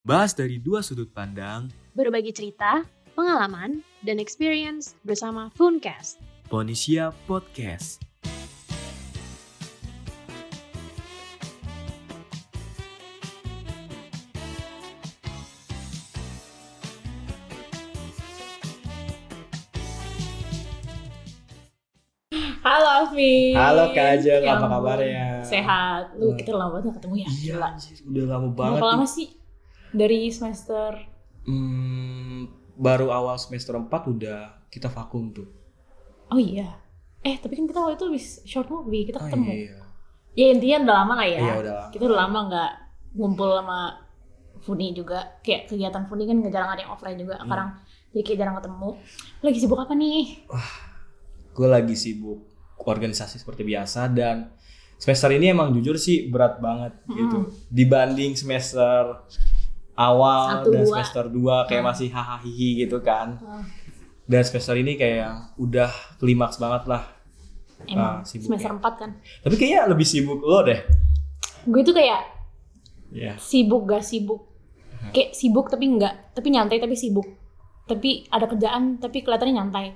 Bahas 0.00 0.32
dari 0.32 0.56
dua 0.56 0.80
sudut 0.80 1.12
pandang, 1.12 1.68
Berbagi 1.92 2.32
cerita, 2.32 2.80
pengalaman, 3.12 3.84
dan 4.00 4.16
experience 4.16 4.96
bersama 5.04 5.52
Funcast. 5.52 6.16
Ponisia 6.48 7.12
Podcast. 7.28 8.00
Halo 22.64 22.88
Alfi. 23.04 23.52
Halo 23.52 23.92
Kak 23.92 24.16
Ajeng, 24.16 24.48
Ya 24.48 24.56
apa 24.56 24.64
kabarnya? 24.64 25.44
Sehat. 25.44 26.16
Lu 26.16 26.32
kita 26.40 26.56
lama 26.56 26.80
banget 26.80 26.96
ketemu 26.96 27.14
ya? 27.20 27.28
Iya, 27.28 27.52
udah 28.08 28.24
lama 28.24 28.48
banget. 28.56 28.80
Berapa 28.80 28.88
lama 28.96 29.04
sih? 29.04 29.39
Dari 29.90 30.30
semester 30.30 31.08
Hmm, 31.40 32.46
baru 32.76 33.08
awal 33.08 33.34
semester 33.36 33.72
4 33.72 33.88
udah 34.06 34.40
kita 34.68 34.86
vakum 34.86 35.32
tuh. 35.32 35.48
Oh 36.28 36.36
iya. 36.36 36.78
Eh, 37.20 37.36
tapi 37.36 37.56
kan 37.56 37.64
kita 37.64 37.80
waktu 37.80 37.96
itu 37.96 38.06
habis 38.06 38.26
short 38.44 38.68
movie, 38.68 39.04
kita 39.04 39.18
Oh, 39.18 39.24
ketemu. 39.26 39.50
iya. 39.50 39.76
Ya 40.30 40.46
intinya 40.52 40.76
udah 40.84 40.96
lama 41.00 41.14
lah 41.16 41.26
ya. 41.26 41.38
Iya, 41.40 41.54
udah 41.58 41.72
lama. 41.74 41.90
Kita 41.90 42.02
udah 42.06 42.18
lama 42.18 42.38
nggak 42.46 42.72
ngumpul 43.12 43.50
sama 43.50 43.80
Funi 44.60 44.92
juga. 44.92 45.40
Kayak 45.40 45.68
kegiatan 45.68 46.04
Funi 46.06 46.24
kan 46.24 46.36
nggak 46.38 46.52
jarang 46.52 46.70
ada 46.70 46.80
yang 46.80 46.92
offline 46.92 47.18
juga. 47.18 47.34
Hmm. 47.34 47.44
Sekarang 47.44 47.68
jadi 48.10 48.22
kayak 48.22 48.38
jarang 48.38 48.56
ketemu. 48.60 48.90
Lagi 49.40 49.58
sibuk 49.58 49.80
apa 49.80 49.92
nih? 49.92 50.20
Gue 51.50 51.66
lagi 51.66 51.94
sibuk 51.94 52.38
organisasi 52.78 53.36
seperti 53.36 53.64
biasa 53.64 54.08
dan 54.08 54.52
semester 54.96 55.32
ini 55.32 55.50
emang 55.50 55.72
jujur 55.72 55.96
sih 55.96 56.28
berat 56.28 56.60
banget 56.60 56.94
gitu. 57.08 57.48
Dibanding 57.68 58.36
semester 58.36 59.24
awal 60.00 60.42
Satu, 60.56 60.68
dan 60.70 60.80
dua. 60.80 60.88
semester 60.90 61.24
2 61.26 61.68
kayak 61.68 61.82
Hmm. 61.82 61.90
masih 61.90 62.08
hahaha 62.08 62.40
gitu 62.48 62.98
kan. 63.00 63.36
Ah. 63.38 63.64
Dan 64.24 64.40
semester 64.42 64.74
ini 64.74 64.94
kayak 64.94 65.28
udah 65.56 65.90
klimaks 66.16 66.56
banget 66.56 66.86
lah. 66.86 67.02
Emang 67.82 68.20
Ah, 68.20 68.22
sibuk 68.22 68.48
semester 68.48 68.70
ya. 68.70 68.76
4 68.78 68.94
kan. 68.96 69.10
Tapi 69.40 69.54
kayaknya 69.54 69.80
lebih 69.86 70.04
sibuk 70.04 70.40
lo 70.40 70.60
deh. 70.62 70.80
Gue 71.62 71.82
tuh 71.82 71.92
kayak 71.92 72.20
Iya. 73.10 73.34
sibuk 73.36 73.84
gak 73.84 74.00
sibuk. 74.00 74.46
Kayak 75.10 75.32
sibuk 75.32 75.66
tapi 75.66 75.88
enggak, 75.88 76.32
tapi 76.32 76.48
nyantai 76.48 76.76
tapi 76.76 76.92
sibuk. 76.92 77.24
Tapi 77.84 78.28
ada 78.28 78.46
kerjaan 78.46 78.96
tapi 78.96 79.20
kelihatannya 79.20 79.54
nyantai. 79.54 79.86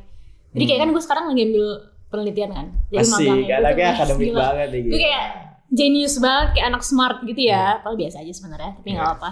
Jadi 0.51 0.65
kayak 0.65 0.81
kan 0.81 0.89
gue 0.91 1.03
sekarang 1.03 1.25
lagi 1.27 1.43
ambil 1.45 1.67
penelitian 2.09 2.51
kan. 2.51 2.67
Jadi 2.89 2.97
Hmm. 3.01 3.15
Asik, 3.15 3.29
anaknya 3.51 3.85
tuh, 3.87 3.95
akademik 3.95 4.27
gila. 4.27 4.41
banget 4.43 4.69
nih. 4.71 4.81
Gue 4.83 5.01
kayak 5.01 5.25
genius 5.69 6.15
banget, 6.17 6.49
kayak 6.53 6.67
anak 6.69 6.83
smart 6.83 7.17
gitu 7.23 7.41
ya. 7.43 7.65
Padahal 7.77 7.97
biasa 7.97 8.17
aja 8.19 8.33
sebenarnya, 8.33 8.73
tapi 8.75 8.89
nggak 8.91 9.05
Iya. 9.05 9.15
apa. 9.15 9.31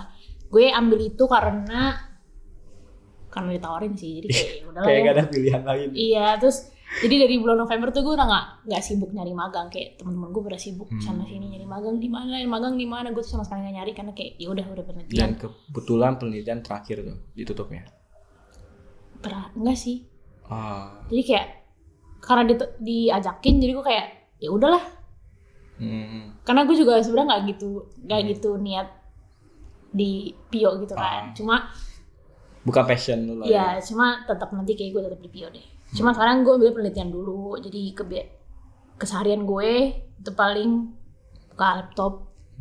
Gue 0.53 0.69
ambil 0.69 1.01
itu 1.03 1.25
karena 1.25 1.97
karena 3.27 3.51
ditawarin 3.57 3.97
sih. 3.97 4.21
Jadi 4.21 4.27
kayak 4.29 4.53
ya 4.53 4.65
udahlah 4.69 4.85
kayak 4.89 4.99
ya. 4.99 5.05
gak 5.05 5.15
ada 5.17 5.25
pilihan 5.27 5.63
lain. 5.65 5.89
Iya, 5.97 6.27
terus 6.37 6.59
jadi 6.93 7.25
dari 7.25 7.41
bulan 7.41 7.57
November 7.57 7.89
tuh 7.89 8.05
gue 8.05 8.13
udah 8.13 8.27
nggak 8.29 8.47
nggak 8.69 8.83
sibuk 8.85 9.11
nyari 9.11 9.33
magang 9.33 9.73
kayak 9.73 9.97
teman-teman 9.97 10.29
gue 10.29 10.43
pada 10.45 10.61
sibuk 10.61 10.85
Hmm. 10.87 11.01
sana 11.01 11.25
sini 11.25 11.49
nyari 11.49 11.65
magang 11.65 11.97
di 11.97 12.07
mana, 12.07 12.37
nyari 12.37 12.45
magang 12.45 12.77
di 12.77 12.85
mana. 12.85 13.09
Gue 13.11 13.25
tuh 13.25 13.33
sama 13.33 13.49
sekali 13.49 13.65
nggak 13.65 13.77
nyari 13.81 13.93
karena 13.93 14.13
kayak 14.13 14.33
ya 14.37 14.47
udah 14.47 14.65
udah 14.69 14.85
Dan 14.85 14.93
penelitian. 15.01 15.31
kebetulan 15.35 16.13
penelitian 16.17 16.61
terakhir 16.61 16.97
tuh 17.01 17.17
ditutupnya. 17.33 17.89
Pernah 19.19 19.49
enggak 19.55 19.79
sih? 19.79 20.05
Ah, 20.45 21.01
Jadi 21.09 21.23
kayak 21.25 21.47
karena 22.21 22.43
di, 22.45 22.55
diajakin 22.79 23.55
jadi 23.57 23.73
gue 23.73 23.87
kayak 23.89 24.07
ya 24.37 24.51
udahlah. 24.51 24.85
hmm, 25.79 26.45
Karena 26.45 26.63
gue 26.63 26.77
juga 26.77 27.01
sebenarnya 27.01 27.29
nggak 27.31 27.43
gitu 27.51 27.69
nggak 28.05 28.21
gitu 28.31 28.51
niat 28.59 28.89
di 29.93 30.33
Pio 30.49 30.81
gitu 30.81 30.97
kan. 30.97 31.31
Ah. 31.31 31.35
Cuma 31.37 31.57
bukan 32.65 32.85
passion 32.87 33.19
lu 33.27 33.35
lah. 33.43 33.47
ya 33.47 33.67
cuma 33.83 34.25
tetap 34.25 34.49
nanti 34.51 34.73
kayak 34.73 34.91
gue 34.91 35.03
tetap 35.07 35.21
di 35.21 35.31
Pio 35.31 35.49
deh. 35.49 35.67
Cuma 35.93 36.17
sekarang 36.17 36.43
gue 36.43 36.53
ambil 36.57 36.73
penelitian 36.73 37.13
dulu. 37.13 37.61
Jadi 37.61 37.93
ke 37.93 38.03
keseharian 38.97 39.45
gue 39.45 39.93
itu 40.17 40.31
paling 40.33 40.89
buka 41.53 41.85
laptop, 41.85 42.13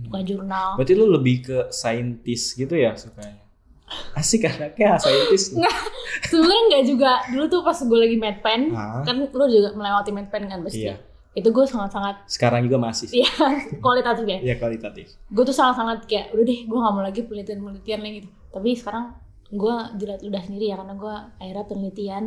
buka 0.03 0.19
jurnal. 0.21 0.75
Berarti 0.75 0.93
lu 0.93 1.07
lebih 1.07 1.35
ke 1.47 1.57
saintis 1.71 2.51
gitu 2.53 2.75
ya 2.75 2.91
sukanya? 2.99 3.39
Asik 4.15 4.47
anaknya 4.47 4.95
saintis. 4.99 5.51
lu. 5.51 5.63
Sebenarnya 6.27 6.61
nggak 6.71 6.83
juga. 6.87 7.11
Dulu 7.31 7.43
tuh 7.47 7.61
pas 7.63 7.75
gue 7.75 7.99
lagi 7.99 8.17
medpen, 8.19 8.71
Ah. 8.75 9.03
kan 9.03 9.15
lu 9.19 9.45
juga 9.47 9.71
melewati 9.75 10.11
medpen 10.11 10.47
kan 10.47 10.59
pasti. 10.63 10.87
Iya. 10.87 10.95
Itu 11.31 11.49
gue 11.49 11.63
sangat-sangat 11.63 12.27
Sekarang 12.27 12.59
juga 12.61 12.75
masih. 12.77 13.07
sih. 13.07 13.19
Iya, 13.19 13.31
kualitatif 13.83 14.25
ya. 14.25 14.39
Iya 14.41 14.55
kualitatif. 14.57 15.07
Gue 15.27 15.43
tuh 15.43 15.53
sangat-sangat 15.53 16.03
kayak 16.03 16.31
udah 16.31 16.43
deh, 16.43 16.59
gue 16.61 16.77
gak 16.77 16.91
mau 16.91 16.99
lagi 16.99 17.21
penelitian-penelitian 17.21 17.99
lagi 17.99 18.15
gitu. 18.17 18.29
Tapi 18.51 18.69
sekarang 18.73 19.05
gue 19.47 19.75
jilat 19.95 20.21
udah 20.21 20.41
sendiri 20.41 20.65
ya 20.67 20.75
karena 20.75 20.93
gue 20.93 21.15
akhirnya 21.37 21.65
penelitian 21.65 22.23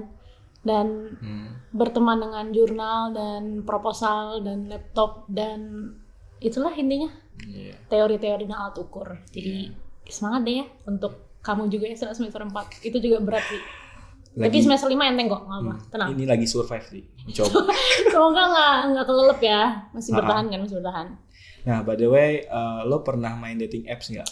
dan 0.60 0.86
Hmm. 1.14 1.48
berteman 1.70 2.16
dengan 2.18 2.44
jurnal 2.50 3.00
dan 3.10 3.42
proposal 3.62 4.40
dan 4.40 4.64
laptop 4.66 5.24
dan 5.26 5.92
itulah 6.38 6.72
intinya 6.72 7.12
Iya. 7.42 7.76
teori-teori 7.86 8.44
dan 8.44 8.56
alat 8.58 8.76
ukur. 8.78 9.20
Jadi 9.28 9.68
semangat 10.06 10.40
deh 10.42 10.56
ya 10.58 10.66
untuk 10.84 11.12
kamu 11.40 11.68
juga 11.68 11.84
ya 11.86 11.96
semester 12.08 12.40
4. 12.40 12.80
Itu 12.80 12.96
juga 12.96 13.20
berat 13.20 13.44
sih. 13.44 13.60
Lagi, 14.34 14.58
semester 14.60 14.86
5 14.86 14.98
enteng 15.06 15.26
kok, 15.26 15.42
nggak 15.42 15.60
apa. 15.60 15.72
hmm, 15.72 15.88
Tenang. 15.88 16.08
Ini 16.10 16.24
lagi 16.26 16.46
survive 16.46 16.82
sih. 16.84 17.02
Coba. 17.36 17.70
Semoga 18.04 18.42
nggak 18.44 18.74
nggak 18.90 19.04
kelelep 19.06 19.40
ya. 19.40 19.62
Masih 19.90 20.10
Ah. 20.10 20.16
bertahan 20.18 20.44
kan, 20.46 20.58
masih 20.60 20.76
bertahan. 20.78 21.06
nah, 21.62 21.78
by 21.80 21.94
the 21.94 22.04
way, 22.04 22.30
eh, 22.40 22.80
lo 22.84 23.00
pernah 23.00 23.32
main 23.32 23.56
dating 23.56 23.86
apps 23.86 24.10
nggak? 24.10 24.28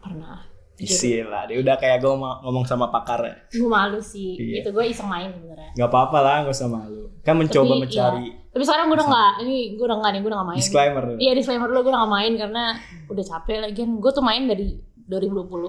Pernah. 0.00 0.46
Isi 0.80 1.20
lah, 1.20 1.44
dia 1.44 1.60
udah 1.60 1.76
kayak 1.76 2.00
gue 2.00 2.08
ngomong 2.08 2.64
sama 2.64 2.88
pakar 2.88 3.20
ya. 3.20 3.36
Gue 3.52 3.68
malu 3.68 4.00
sih. 4.00 4.32
Iya. 4.32 4.64
Itu 4.64 4.72
gue 4.72 4.88
iseng 4.88 5.04
main 5.04 5.28
sebenarnya. 5.28 5.76
Gak 5.76 5.88
apa-apa 5.92 6.18
lah, 6.18 6.36
gak 6.40 6.56
usah 6.56 6.72
malu. 6.72 7.04
Kan 7.20 7.36
mencoba 7.36 7.68
Tapi, 7.68 7.82
mencari 7.84 8.24
iya. 8.24 8.48
Tapi 8.48 8.64
sekarang 8.64 8.88
gue 8.88 8.96
udah 8.96 9.06
nggak. 9.06 9.32
Ini 9.38 9.56
gue 9.76 9.84
udah 9.84 9.98
nggak 10.00 10.10
nih. 10.10 10.20
Gue 10.20 10.30
udah 10.32 10.38
nggak 10.40 10.48
main. 10.48 10.58
disclaimer. 10.58 11.02
dulu. 11.04 11.18
Iya 11.20 11.32
disclaimer 11.36 11.68
dulu 11.68 11.78
gue 11.78 11.92
udah 11.92 12.00
nggak 12.00 12.14
main 12.14 12.32
karena 12.34 12.64
udah 13.06 13.24
capek 13.28 13.58
lagi. 13.60 13.80
Gue 13.84 14.10
tuh 14.10 14.24
main 14.24 14.42
dari 14.48 14.66
2020. 15.04 15.68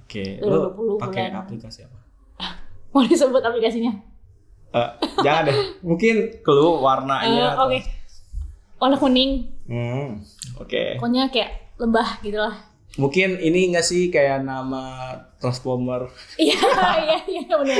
Oke, 0.00 0.24
2020 0.40 0.48
lo 0.80 0.94
pakai 0.96 1.24
aplikasi 1.28 1.80
apa? 1.84 1.97
Mau 2.98 3.04
disebut 3.04 3.38
aplikasinya? 3.38 3.94
Eh, 4.68 4.90
jangan 5.22 5.46
deh. 5.46 5.56
Mungkin 5.80 6.42
clue 6.42 6.76
warnanya. 6.76 7.54
atau- 7.54 7.70
Oke. 7.70 7.78
Warna 8.76 8.96
kuning. 8.96 9.30
Hmm, 9.64 10.18
Oke. 10.56 10.98
Pokoknya 10.98 11.30
kayak 11.30 11.78
lebah 11.78 12.18
gitu 12.20 12.36
lah. 12.36 12.54
Mungkin 12.94 13.38
ini 13.38 13.70
enggak 13.70 13.86
sih 13.86 14.08
kayak 14.08 14.42
nama 14.42 15.14
Transformer. 15.38 16.10
Iya 16.36 16.58
iya 16.98 17.18
iya 17.24 17.54
benar. 17.54 17.78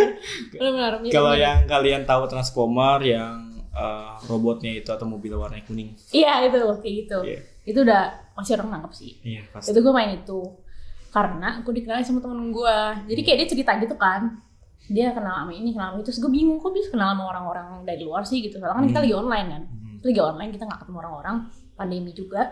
Benar 0.48 0.70
benar. 0.70 0.92
Mirip, 1.00 1.10
Kalau 1.10 1.32
mirip. 1.32 1.42
yang 1.42 1.58
kalian 1.66 2.02
tahu 2.04 2.22
Transformer 2.24 2.98
yang 3.00 3.34
eh, 3.68 4.12
robotnya 4.24 4.72
itu 4.72 4.88
atau 4.88 5.04
mobil 5.04 5.34
warna 5.34 5.58
kuning. 5.60 5.94
Iya 6.08 6.46
itu 6.46 6.58
kayak 6.76 6.94
gitu. 6.96 7.18
Iya. 7.24 7.40
Itu 7.64 7.78
udah 7.82 8.02
masih 8.32 8.54
orang 8.54 8.68
nangkep 8.72 8.92
sih. 8.92 9.12
Iya, 9.20 9.42
pasti. 9.48 9.70
Itu 9.70 9.78
gue 9.80 9.92
main 9.92 10.14
itu 10.14 10.40
karena 11.08 11.58
aku 11.58 11.70
dikenalin 11.70 12.02
sama 12.02 12.18
temen 12.18 12.48
gue. 12.48 12.78
Jadi 13.06 13.20
kayak 13.20 13.38
dia 13.38 13.48
cerita 13.48 13.72
gitu 13.76 13.94
kan. 13.94 14.38
Dia 14.86 15.10
kenal 15.10 15.42
sama 15.42 15.52
ini, 15.52 15.74
kenal 15.74 15.90
sama 15.90 15.96
itu. 15.98 16.06
Terus 16.08 16.18
gue 16.22 16.30
bingung 16.30 16.58
kok 16.58 16.70
bisa 16.70 16.88
kenal 16.88 17.12
sama 17.12 17.28
orang-orang 17.28 17.82
dari 17.82 18.06
luar 18.06 18.22
sih 18.22 18.38
gitu. 18.40 18.56
Soalnya 18.56 18.78
kan 18.78 18.84
kita 18.86 18.98
Hmm. 18.98 19.06
lagi 19.10 19.14
online 19.16 19.48
kan. 19.50 19.62
Hmm. 19.66 19.94
Kita 19.98 20.06
lagi 20.08 20.20
online 20.22 20.50
kita 20.54 20.64
nggak 20.64 20.80
ketemu 20.80 20.96
orang-orang. 20.98 21.36
Pandemi 21.74 22.12
juga. 22.12 22.42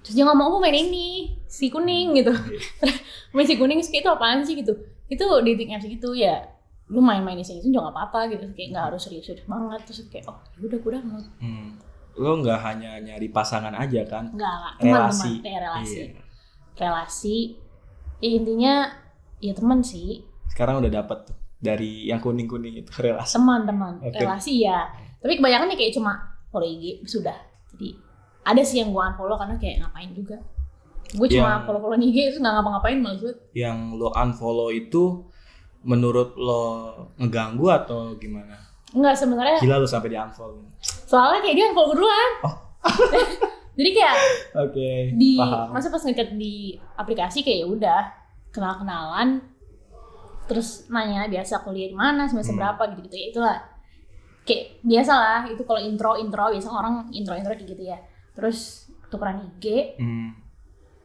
Terus 0.00 0.14
dia 0.14 0.24
ngomong, 0.24 0.46
aku 0.52 0.58
main 0.60 0.76
ini, 0.76 1.08
si 1.48 1.66
kuning 1.68 2.12
gitu. 2.14 2.28
Main 3.32 3.48
si 3.48 3.56
kuning, 3.56 3.80
itu 3.80 4.04
apaan 4.04 4.44
sih 4.44 4.52
gitu. 4.52 4.76
Itu 5.08 5.24
dating 5.40 5.72
apps 5.72 5.88
gitu 5.88 6.12
ya. 6.12 6.44
Lu 6.92 7.00
main-main 7.00 7.34
di 7.34 7.42
sini 7.42 7.64
juga 7.64 7.88
gak 7.88 7.96
apa-apa 7.96 8.20
gitu. 8.28 8.44
Kayak 8.52 8.68
gak 8.76 8.84
harus 8.92 9.00
serius-serius 9.00 9.48
banget. 9.48 9.80
Terus 9.88 10.04
kayak, 10.12 10.28
oh 10.28 10.36
yaudah 10.60 10.76
gue 10.76 10.90
udah 10.92 11.02
mau. 11.02 11.20
Hmm. 11.40 11.80
Lo 12.14 12.36
nggak 12.36 12.60
hanya 12.60 13.00
nyari 13.00 13.32
pasangan 13.32 13.72
aja 13.72 14.04
kan? 14.04 14.28
Enggak. 14.28 14.76
Relasi. 14.78 15.40
Teman-teman. 15.40 15.42
Kayak 15.42 15.60
relasi. 15.64 15.96
Iya. 15.96 16.20
relasi 16.74 17.36
ya 18.18 18.30
intinya 18.34 18.74
ya 19.38 19.54
teman 19.54 19.78
sih 19.78 20.26
Sekarang 20.54 20.78
udah 20.78 20.92
dapet 20.92 21.18
tuh 21.26 21.36
dari 21.58 22.06
yang 22.06 22.20
kuning-kuning 22.20 22.78
itu 22.78 22.92
relasi. 22.94 23.34
teman-teman 23.34 23.96
Oke. 23.98 24.14
relasi 24.14 24.62
ya 24.62 24.84
tapi 25.18 25.34
kebanyakan 25.34 25.66
nih 25.66 25.78
kayak 25.78 25.92
cuma 25.92 26.12
follow 26.46 26.68
IG 26.68 27.00
sudah 27.02 27.32
jadi 27.72 27.96
ada 28.44 28.60
sih 28.60 28.78
yang 28.78 28.92
gue 28.92 29.00
unfollow 29.00 29.34
karena 29.34 29.56
kayak 29.56 29.80
ngapain 29.80 30.12
juga 30.12 30.36
gue 31.10 31.26
cuma 31.26 31.48
Yang- 31.50 31.64
follow 31.64 31.80
follow 31.80 31.96
IG 31.98 32.16
itu 32.28 32.38
nggak 32.38 32.54
ngapa-ngapain 32.54 32.98
malah 32.98 33.16
gue 33.18 33.32
Yang 33.52 33.78
lo 33.94 34.08
unfollow 34.10 34.68
itu 34.68 35.24
menurut 35.82 36.36
lo 36.36 36.62
ngeganggu 37.16 37.66
atau 37.66 37.98
gimana? 38.14 38.60
nggak 38.90 39.16
sebenarnya 39.16 39.56
Gila 39.58 39.76
lo 39.76 39.88
sampai 39.88 40.08
di 40.08 40.16
unfollow. 40.16 40.60
soalnya 40.84 41.40
kayak 41.40 41.56
dia 41.56 41.64
unfollow 41.66 41.96
duluan 41.96 42.30
jadi 43.74 43.90
kayak 43.90 44.14
Oke. 44.60 44.90
di 45.14 45.34
paham. 45.34 45.72
masa 45.72 45.88
pas 45.88 45.98
ngechat 45.98 46.36
di 46.36 46.54
aplikasi 46.94 47.40
kayak 47.40 47.58
ya 47.58 47.66
udah 47.66 48.00
kenal 48.52 48.76
kenalan 48.76 49.40
terus 50.44 50.86
nanya 50.88 51.26
biasa 51.26 51.60
kuliah 51.60 51.88
di 51.88 51.96
mana? 51.96 52.24
Semester 52.24 52.52
Hmm. 52.52 52.60
berapa? 52.60 52.82
gitu 52.92 53.00
gitu 53.04 53.16
ya 53.16 53.26
itulah. 53.30 53.56
Kayak 54.44 54.64
biasa 54.84 55.12
lah 55.12 55.40
itu 55.48 55.62
kalau 55.64 55.80
intro 55.80 56.12
intro 56.14 56.52
biasa 56.52 56.68
orang 56.68 57.08
intro 57.10 57.32
intro 57.32 57.52
kayak 57.52 57.64
gitu 57.66 57.82
ya. 57.82 57.98
Terus 58.34 58.88
tukeran 59.08 59.40
IG 59.40 59.96
Hmm. 59.96 60.36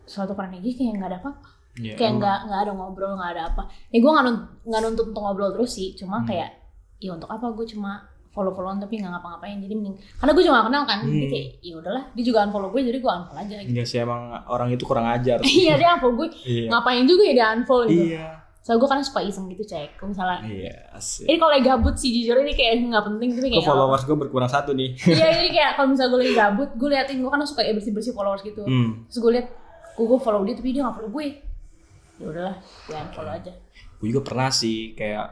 soal 0.04 0.26
tukeran 0.26 0.52
IG 0.54 0.76
kayak 0.76 0.98
nggak 0.98 1.10
ada 1.10 1.20
apa 1.20 1.32
Iya, 1.80 1.96
kayak 1.96 2.12
nggak 2.20 2.38
nggak 2.50 2.60
ada 2.60 2.72
ngobrol 2.74 3.16
nggak 3.16 3.32
ada 3.34 3.44
apa. 3.48 3.62
Ya 3.88 3.98
gue 3.98 4.12
nggak 4.12 4.26
nggak 4.68 4.82
nuntut 4.84 5.06
untuk 5.10 5.22
ngobrol 5.24 5.52
terus 5.54 5.72
sih. 5.72 5.96
Cuma 5.96 6.20
Hmm. 6.20 6.28
kayak 6.28 6.50
ya 7.00 7.16
untuk 7.16 7.32
apa? 7.32 7.48
Gue 7.56 7.64
cuma 7.64 8.04
follow 8.30 8.52
followan 8.52 8.78
tapi 8.78 9.00
nggak 9.00 9.08
ngapa-ngapain. 9.10 9.64
Jadi 9.64 9.74
mending 9.74 9.96
karena 10.20 10.32
gue 10.36 10.44
juga 10.44 10.56
gak 10.60 10.68
kenal 10.68 10.84
kan. 10.84 11.00
Jadi 11.02 11.16
Hmm. 11.16 11.32
kayak 11.32 11.48
ya 11.62 11.74
udahlah. 11.80 12.04
Dia 12.12 12.24
juga 12.26 12.40
unfollow 12.44 12.70
gue 12.70 12.82
jadi 12.84 13.00
gue 13.00 13.12
unfollow 13.14 13.40
aja 13.40 13.56
gitu. 13.64 13.70
Enggak 13.72 13.88
sih 13.88 13.98
emang 13.98 14.22
orang 14.46 14.70
itu 14.70 14.84
kurang 14.84 15.08
ajar. 15.08 15.38
iya 15.64 15.74
dia 15.80 15.96
unfollow 15.96 16.16
gue 16.20 16.28
iya. 16.44 16.68
ngapain 16.68 17.06
juga 17.08 17.24
ya 17.24 17.34
dia 17.34 17.48
unfollow 17.56 17.88
gitu. 17.88 18.04
Iya. 18.12 18.28
Soalnya 18.60 18.80
gue 18.80 18.90
kan 18.90 19.00
suka 19.02 19.20
iseng 19.22 19.46
gitu 19.48 19.64
cek 19.64 19.96
kalau 19.96 20.12
misalnya 20.12 20.40
Iya, 20.44 20.74
asik. 20.94 21.26
ini 21.26 21.36
kalau 21.36 21.52
lagi 21.52 21.66
gabut 21.66 21.96
sih 21.96 22.10
jujur 22.12 22.36
ini 22.38 22.52
kayak 22.52 22.86
nggak 22.86 23.06
penting 23.06 23.30
tapi 23.34 23.48
kayak 23.50 23.66
followers 23.66 24.04
gue 24.04 24.18
berkurang 24.18 24.48
satu 24.48 24.72
nih? 24.72 24.94
iya 25.06 25.28
jadi 25.38 25.50
kayak 25.50 25.72
kalau 25.74 25.88
misalnya 25.90 26.10
gue 26.10 26.22
lagi 26.22 26.36
gabut 26.36 26.70
gue 26.74 26.90
liatin 26.90 27.18
gue 27.18 27.30
kan 27.30 27.40
suka 27.42 27.62
kayak 27.62 27.76
bersih 27.76 27.92
bersih 27.92 28.12
followers 28.12 28.42
gitu 28.42 28.62
Hmm. 28.62 29.04
terus 29.06 29.18
gue 29.18 29.32
liat 29.34 29.48
gue, 29.92 30.06
gue 30.06 30.20
follow 30.20 30.42
dia 30.42 30.54
tapi 30.54 30.70
dia 30.70 30.82
nggak 30.82 30.96
follow 30.96 31.12
gue 31.12 31.26
ya 32.16 32.26
udahlah 32.26 32.56
gue 32.60 32.96
unfollow 32.96 33.34
aja 33.34 33.52
Gue 33.96 34.08
juga 34.10 34.22
pernah 34.26 34.50
sih 34.50 34.92
kayak 34.94 35.28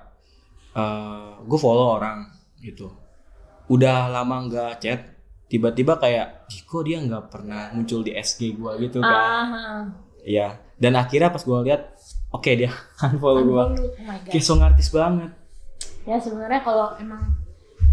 eh 0.73 1.31
gue 1.41 1.57
follow 1.57 1.95
orang 1.95 2.27
gitu. 2.59 2.91
Udah 3.67 4.07
lama 4.09 4.43
nggak 4.43 4.73
chat, 4.77 5.01
tiba-tiba 5.45 5.95
kayak, 5.95 6.47
"Ih, 6.47 6.61
kok 6.61 6.83
dia 6.83 6.97
nggak 6.97 7.27
pernah 7.27 7.71
muncul 7.71 7.99
di 7.99 8.11
SG 8.13 8.53
gue 8.53 8.71
gitu 8.81 8.99
kan? 8.99 9.11
ah 9.11 9.81
Iya. 10.21 10.59
Dan 10.75 10.93
akhirnya 10.93 11.27
pas 11.27 11.39
gue 11.39 11.59
lihat, 11.65 11.96
oke 12.29 12.49
dia 12.49 12.71
unfollow 13.03 13.43
gue. 13.43 13.63
oh 13.63 13.67
my 14.01 14.17
god 14.19 14.29
Kayak 14.29 14.43
song 14.43 14.61
artis 14.61 14.89
banget. 14.89 15.31
ya 16.03 16.15
sebenarnya 16.15 16.61
kalau 16.61 16.95
emang 16.97 17.23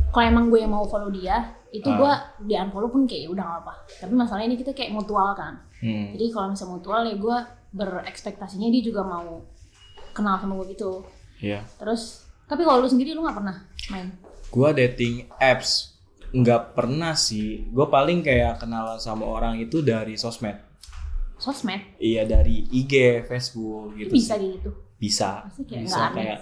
kalau 0.09 0.25
emang 0.25 0.45
gue 0.47 0.59
yang 0.59 0.71
mau 0.71 0.85
follow 0.85 1.09
dia 1.09 1.43
itu 1.69 1.85
Ah. 1.85 1.97
gue 1.97 2.13
di 2.45 2.55
unfollow 2.55 2.87
pun 2.87 3.03
kayak 3.03 3.27
ya 3.27 3.31
udah 3.31 3.45
gak 3.45 3.61
apa 3.61 3.75
tapi 3.99 4.13
masalahnya 4.13 4.47
ini 4.49 4.57
kita 4.57 4.71
kayak 4.71 4.91
mutual 4.91 5.33
kan 5.33 5.59
Hmm. 5.77 6.15
jadi 6.15 6.31
kalau 6.31 6.49
misalnya 6.49 6.73
mutual 6.73 7.01
ya 7.03 7.15
gue 7.15 7.37
berekspektasinya 7.75 8.69
dia 8.69 8.83
juga 8.83 9.03
mau 9.03 9.43
kenal 10.11 10.39
sama 10.39 10.55
gue 10.57 10.73
gitu 10.73 11.03
Iya. 11.39 11.61
terus 11.77 12.23
tapi 12.45 12.63
kalau 12.63 12.79
lu 12.79 12.89
sendiri 12.89 13.13
lu 13.13 13.21
nggak 13.21 13.37
pernah 13.37 13.57
main 13.89 14.09
Gua 14.49 14.71
dating 14.71 15.27
apps 15.35 15.99
nggak 16.31 16.75
pernah 16.75 17.11
sih. 17.13 17.67
Gue 17.69 17.87
paling 17.87 18.23
kayak 18.23 18.59
kenalan 18.59 18.99
sama 18.99 19.23
orang 19.25 19.55
itu 19.57 19.83
dari 19.83 20.15
sosmed. 20.15 20.55
Sosmed 21.37 21.81
Iya 21.97 22.25
dari 22.25 22.65
IG, 22.67 22.93
Facebook 23.25 23.95
gitu. 23.95 24.11
bisa 24.11 24.35
sih. 24.35 24.57
gitu 24.57 24.71
Bisa. 24.95 25.45
Kayak 25.61 25.83
Bisa 25.83 26.03
kayak 26.11 26.39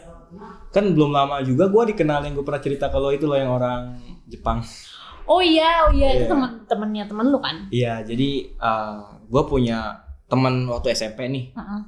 kan 0.68 0.84
belum 0.88 1.10
lama 1.10 1.40
juga 1.40 1.66
gue 1.66 1.92
dikenalin 1.92 2.32
gue 2.32 2.40
pernah 2.40 2.58
cerita 2.58 2.88
kalau 2.88 3.08
itu 3.08 3.24
loh 3.24 3.34
yang 3.34 3.50
orang 3.50 4.00
Jepang. 4.24 4.64
oh 5.22 5.38
iya 5.38 5.84
oh 5.84 5.92
iya 5.92 6.08
itu 6.14 6.24
Iya. 6.24 6.30
temen 6.30 6.50
temennya 6.64 7.04
temen 7.04 7.26
lu 7.28 7.38
kan 7.38 7.68
Iya 7.68 8.00
jadi 8.00 8.28
gue 9.24 9.42
punya 9.44 10.00
teman 10.24 10.64
waktu 10.66 10.92
SMP 10.92 11.28
nih. 11.28 11.52
Heeh. 11.52 11.80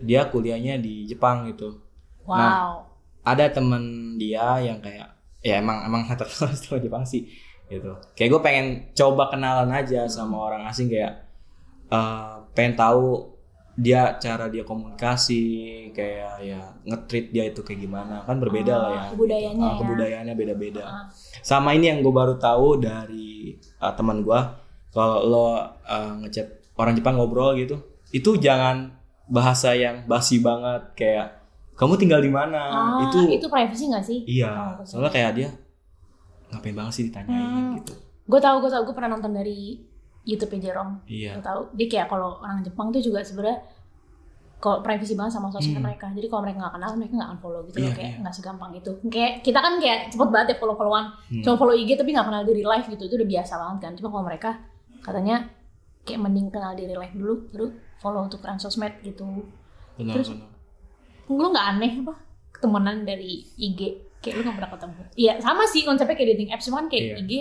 Dia 0.00 0.26
kuliahnya 0.26 0.78
di 0.78 1.04
Jepang 1.04 1.46
gitu. 1.46 1.78
wow 2.22 2.86
ada 3.22 3.46
temen 3.48 3.82
dia 4.14 4.58
yang 4.58 4.78
kayak 4.78 5.10
ya 5.38 5.58
emang 5.58 5.82
emang 5.84 6.02
terkenal 6.12 6.50
sama 6.52 6.78
Jepang 6.78 7.02
sih 7.02 7.26
gitu 7.66 7.94
kayak 8.12 8.30
gue 8.30 8.40
pengen 8.40 8.66
coba 8.92 9.26
kenalan 9.26 9.70
aja 9.70 10.06
sama 10.06 10.38
orang 10.40 10.62
asing 10.64 10.86
kayak 10.86 11.31
eh, 11.92 12.32
pengen 12.52 12.74
tahu 12.74 13.28
dia 13.72 14.20
cara 14.20 14.52
dia 14.52 14.68
komunikasi 14.68 15.40
kayak 15.92 16.44
ya 16.44 16.60
ngetreat 16.84 17.26
dia 17.28 17.44
itu 17.46 17.60
kayak 17.60 17.80
gimana. 17.80 18.20
Kan 18.24 18.36
berbeda 18.36 18.74
lah 18.74 18.90
ya. 18.90 19.02
Oh, 19.02 19.08
kebudayaannya 19.16 19.64
Ah, 19.64 19.72
ya. 19.72 19.78
kebudayaannya 19.80 20.34
beda-beda. 20.34 20.82
Ah. 20.82 21.04
sama 21.40 21.72
ini 21.72 21.88
yang 21.88 22.00
gue 22.00 22.12
baru 22.12 22.36
tahu 22.36 22.78
dari 22.78 23.56
uh, 23.78 23.92
teman 23.92 24.20
gue 24.20 24.40
kalau 24.90 25.24
lo 25.24 25.40
uh, 25.48 25.56
ngechat 26.20 26.46
orang 26.76 26.92
Jepang 26.94 27.16
ngobrol 27.16 27.56
gitu 27.56 27.80
itu 28.12 28.36
jangan 28.36 28.92
bahasa 29.24 29.72
yang 29.72 30.04
basi 30.04 30.38
banget. 30.38 30.92
Kayak 30.92 31.40
kamu 31.72 31.96
tinggal 31.96 32.20
di 32.20 32.28
mana? 32.28 32.60
Ah, 32.68 33.08
itu 33.08 33.32
itu 33.32 33.48
privacy 33.48 33.88
nggak 33.88 34.04
sih? 34.04 34.18
Iya 34.28 34.76
Oh, 34.78 34.84
soalnya 34.84 35.08
kayak 35.08 35.32
dia 35.32 35.48
ngapain 36.52 36.76
banget 36.76 36.92
sih 36.92 37.04
ditanyain? 37.08 37.40
Hmm. 37.40 37.72
gitu. 37.80 37.96
Gue 38.28 38.36
tahu 38.36 38.60
gue 38.60 38.68
tahu 38.68 38.84
gue 38.84 38.94
pernah 38.94 39.16
nonton 39.16 39.32
dari 39.32 39.80
YouTube 40.22 40.54
Jerome. 40.56 41.02
Iya. 41.04 41.34
Gue 41.34 41.42
tahu. 41.42 41.60
Dia 41.74 41.86
kayak 41.88 42.06
kalau 42.08 42.38
orang 42.38 42.62
Jepang 42.62 42.88
tuh 42.88 42.98
juga 42.98 43.20
sebenarnya 43.20 43.58
kalau 44.56 44.78
privacy 44.78 45.12
banget 45.12 45.34
sama 45.34 45.50
sosmed 45.50 45.74
Hmm. 45.74 45.82
mereka. 45.82 46.06
Jadi 46.08 46.26
kalau 46.26 46.42
mereka 46.42 46.58
nggak 46.60 46.74
kenal 46.76 46.90
mereka 46.94 47.14
nggak 47.16 47.30
unfollow 47.32 47.62
gitu 47.66 47.76
loh. 47.76 47.84
Iya, 47.84 47.92
kayak 47.92 48.06
iya. 48.08 48.20
nggak 48.20 48.34
segampang 48.36 48.70
itu. 48.72 48.92
Kayak 49.06 49.32
kita 49.42 49.58
kan 49.58 49.72
kayak 49.76 49.98
cepet 50.08 50.28
banget 50.28 50.48
ya 50.48 50.56
follow 50.56 50.76
followan 50.76 51.04
Hmm. 51.26 51.42
cuma 51.42 51.54
follow 51.56 51.74
IG 51.74 51.90
tapi 51.92 52.10
nggak 52.10 52.24
kenal 52.24 52.42
diri 52.42 52.62
live 52.62 52.86
gitu. 52.88 53.02
Itu 53.04 53.14
udah 53.16 53.28
biasa 53.28 53.52
banget 53.56 53.78
kan. 53.80 53.92
Cuma 53.96 54.08
kalau 54.08 54.24
mereka 54.24 54.50
katanya 55.00 55.36
kayak 56.02 56.20
mending 56.20 56.48
kenal 56.48 56.72
diri 56.72 56.92
live 56.92 57.14
dulu 57.16 57.34
baru 57.50 57.66
follow 57.98 58.22
tukeran 58.28 58.56
sosmed 58.56 58.94
gitu. 59.02 59.26
Benar 59.92 60.14
Terus- 60.16 60.30
benar. 60.30 60.50
lu 61.28 61.46
nggak 61.48 61.66
aneh 61.68 61.92
apa? 62.00 62.14
Ketemenan 62.52 63.02
dari 63.02 63.42
IG 63.56 63.80
kayak 64.20 64.34
lu 64.36 64.42
nggak 64.44 64.56
pernah 64.56 64.70
ketemu. 64.70 65.00
Iya 65.16 65.32
sama 65.38 65.64
sih 65.64 65.82
konsepnya 65.82 66.14
kayak 66.14 66.30
dating 66.32 66.50
apps 66.50 66.64
cuma 66.64 66.78
kan 66.78 66.86
kayak 66.86 67.02
Iya. 67.02 67.14
IG 67.18 67.32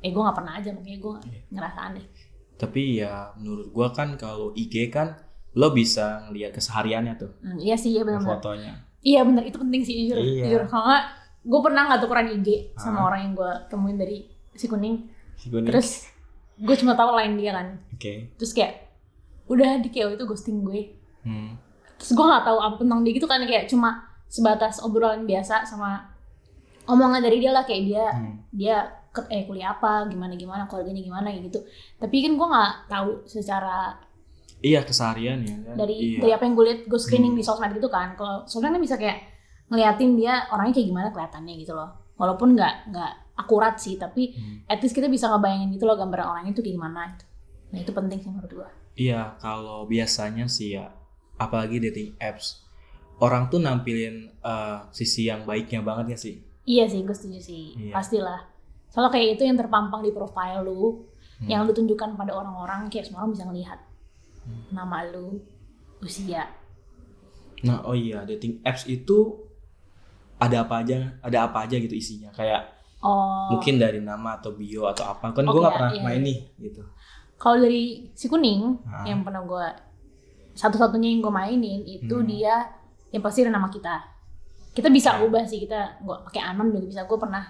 eh 0.00 0.08
gue 0.08 0.18
nggak 0.18 0.34
pernah 0.34 0.54
aja 0.56 0.70
makanya 0.70 0.98
gue 0.98 1.14
Iya. 1.22 1.40
ngerasa 1.50 1.78
aneh 1.84 2.06
tapi 2.54 2.80
ya 2.96 3.32
menurut 3.34 3.68
gua 3.70 3.88
kan 3.88 4.14
kalau 4.14 4.52
IG 4.52 4.88
kan 4.88 5.16
lo 5.52 5.70
bisa 5.70 6.24
ngeliat 6.24 6.52
kesehariannya 6.52 7.14
tuh 7.16 7.32
Hmm, 7.38 7.56
iya 7.56 7.72
sih 7.74 7.90
iya 7.90 8.02
benar 8.02 8.20
fotonya 8.20 8.74
Iya 9.00 9.24
benar 9.24 9.40
itu 9.42 9.56
penting 9.56 9.80
sih 9.80 9.94
jujur. 9.98 10.20
Iya. 10.20 10.44
Jujur 10.44 10.62
kalau 10.66 10.84
nggak 10.86 11.04
gue 11.42 11.60
pernah 11.62 11.82
nggak 11.86 12.00
tukeran 12.00 12.28
IG 12.30 12.48
sama 12.74 12.98
Ah. 12.98 13.04
orang 13.06 13.20
yang 13.22 13.32
gue 13.34 13.52
temuin 13.66 13.96
dari 13.96 14.28
si 14.52 14.68
kuning. 14.68 15.08
si 15.34 15.48
kuning. 15.48 15.66
Terus 15.66 16.04
gue 16.54 16.76
cuma 16.76 16.92
tahu 16.92 17.14
lain 17.14 17.32
dia 17.34 17.50
kan. 17.50 17.80
oke 17.88 18.12
Terus 18.36 18.52
kayak 18.52 18.92
udah 19.46 19.80
di 19.80 19.88
kayak 19.88 20.14
itu 20.14 20.24
ghosting 20.24 20.60
gue. 20.60 20.92
Hmm. 21.22 21.56
Terus 21.96 22.12
gue 22.12 22.22
nggak 22.22 22.44
tahu 22.44 22.58
apa 22.58 22.76
tentang 22.76 23.00
dia 23.00 23.12
gitu 23.14 23.24
kan 23.24 23.40
kayak 23.42 23.64
cuma 23.66 24.04
sebatas 24.26 24.78
obrolan 24.78 25.24
biasa 25.24 25.64
sama 25.64 26.04
omongan 26.84 27.20
dari 27.20 27.40
dia 27.40 27.50
lah 27.50 27.64
kayak 27.64 27.82
dia 27.82 28.04
Hmm. 28.10 28.36
dia 28.52 28.76
ke, 29.10 29.20
eh 29.28 29.42
kuliah 29.44 29.72
apa 29.72 30.06
gimana 30.06 30.34
gimana 30.34 30.64
keluarganya 30.64 31.00
gimana 31.00 31.28
gitu. 31.34 31.58
Tapi 31.96 32.16
kan 32.20 32.32
gue 32.34 32.46
nggak 32.46 32.72
tahu 32.86 33.10
secara 33.24 33.98
iya 34.60 34.80
keseharian 34.80 35.40
ya 35.40 35.56
kan? 35.64 35.74
dari 35.74 35.96
iya. 35.96 36.20
dari 36.20 36.32
apa 36.32 36.42
yang 36.44 36.54
gue 36.54 36.64
lihat 36.64 36.80
gue 36.84 37.00
screening 37.00 37.32
Hmm. 37.32 37.40
di 37.40 37.44
sosmed 37.44 37.72
gitu 37.72 37.88
kan 37.88 38.12
kalau 38.12 38.44
sosmed 38.44 38.68
kan 38.68 38.78
bisa 38.78 38.94
kayak 38.94 39.24
ngeliatin 39.66 40.14
dia 40.14 40.44
orangnya 40.48 40.76
kayak 40.76 40.88
gimana 40.90 41.08
kelihatannya 41.08 41.54
gitu 41.56 41.72
loh 41.72 41.88
walaupun 42.14 42.52
nggak 42.52 42.92
nggak 42.92 43.12
akurat 43.36 43.80
sih 43.80 43.96
tapi 43.96 44.36
Hmm. 44.36 44.60
at 44.66 44.76
least 44.78 44.92
kita 44.92 45.08
bisa 45.08 45.26
ngebayangin 45.26 45.72
gitu 45.72 45.88
loh 45.88 45.96
gambaran 45.96 46.26
orangnya 46.28 46.52
itu 46.52 46.60
kayak 46.60 46.76
gimana 46.76 47.00
gitu. 47.08 47.24
nah 47.66 47.78
itu 47.78 47.90
penting 47.90 48.18
sih 48.20 48.28
menurut 48.28 48.52
gue 48.54 48.68
Iya, 48.92 49.38
kalau 49.38 49.86
biasanya 49.86 50.44
sih 50.44 50.76
ya, 50.76 50.92
apalagi 51.36 51.80
dating 51.80 52.20
apps, 52.20 52.60
orang 53.16 53.48
tuh 53.48 53.56
nampilin 53.56 54.28
eh, 54.36 54.78
sisi 54.90 55.24
yang 55.24 55.48
baiknya 55.48 55.80
banget 55.80 56.12
ya 56.12 56.18
sih. 56.20 56.34
iya 56.66 56.84
sih 56.84 57.00
gue 57.00 57.14
setuju 57.14 57.40
sih 57.40 57.64
Iya. 57.80 57.96
pastilah 57.96 58.44
soalnya 58.90 59.10
kayak 59.10 59.28
itu 59.34 59.42
yang 59.44 59.56
terpampang 59.56 60.02
di 60.02 60.10
profile 60.10 60.60
lu 60.60 61.06
Hmm. 61.40 61.48
yang 61.48 61.64
lu 61.64 61.72
tunjukkan 61.72 62.14
pada 62.14 62.36
orang-orang 62.36 62.86
kayak 62.86 63.08
semua 63.08 63.24
orang 63.24 63.32
bisa 63.32 63.44
ngelihat 63.44 63.80
Hmm. 64.40 64.76
nama 64.76 65.06
lu 65.06 65.40
usia 66.00 66.44
Nah, 67.60 67.84
oh 67.84 67.92
iya, 67.92 68.24
dating 68.24 68.56
apps 68.62 68.84
itu 68.84 69.36
ada 70.36 70.64
apa 70.64 70.80
aja, 70.80 71.12
ada 71.20 71.44
apa 71.44 71.68
aja 71.68 71.76
gitu 71.76 71.92
isinya. 71.92 72.32
Kayak 72.32 72.72
oh 73.00 73.52
mungkin 73.52 73.76
dari 73.76 74.00
nama 74.00 74.36
atau 74.36 74.52
bio 74.52 74.84
atau 74.86 75.04
apa. 75.06 75.28
Kan 75.30 75.44
gue 75.44 75.52
Oke, 75.52 75.60
nggak 75.60 75.74
pernah 75.74 75.92
iya, 75.92 76.00
main 76.00 76.20
iya. 76.20 76.28
nih 76.28 76.38
gitu. 76.58 76.82
kalau 77.36 77.56
dari 77.56 78.08
si 78.12 78.28
kuning 78.28 78.80
Ah. 78.84 79.04
yang 79.04 79.20
pernah 79.20 79.40
gue 79.40 79.66
satu-satunya 80.52 81.08
yang 81.08 81.20
gue 81.20 81.28
mainin 81.30 81.80
itu 81.84 82.16
Hmm. 82.16 82.24
dia 82.24 82.68
yang 83.10 83.20
pasti 83.20 83.44
ada 83.44 83.52
nama 83.52 83.68
kita 83.68 83.96
kita 84.72 84.88
bisa 84.88 85.16
Ya. 85.16 85.24
ubah 85.24 85.44
sih 85.44 85.60
kita 85.60 86.00
gue 86.00 86.16
pakai 86.28 86.40
anon 86.42 86.68
juga 86.68 86.84
bisa 86.86 87.00
gue 87.04 87.16
pernah 87.16 87.44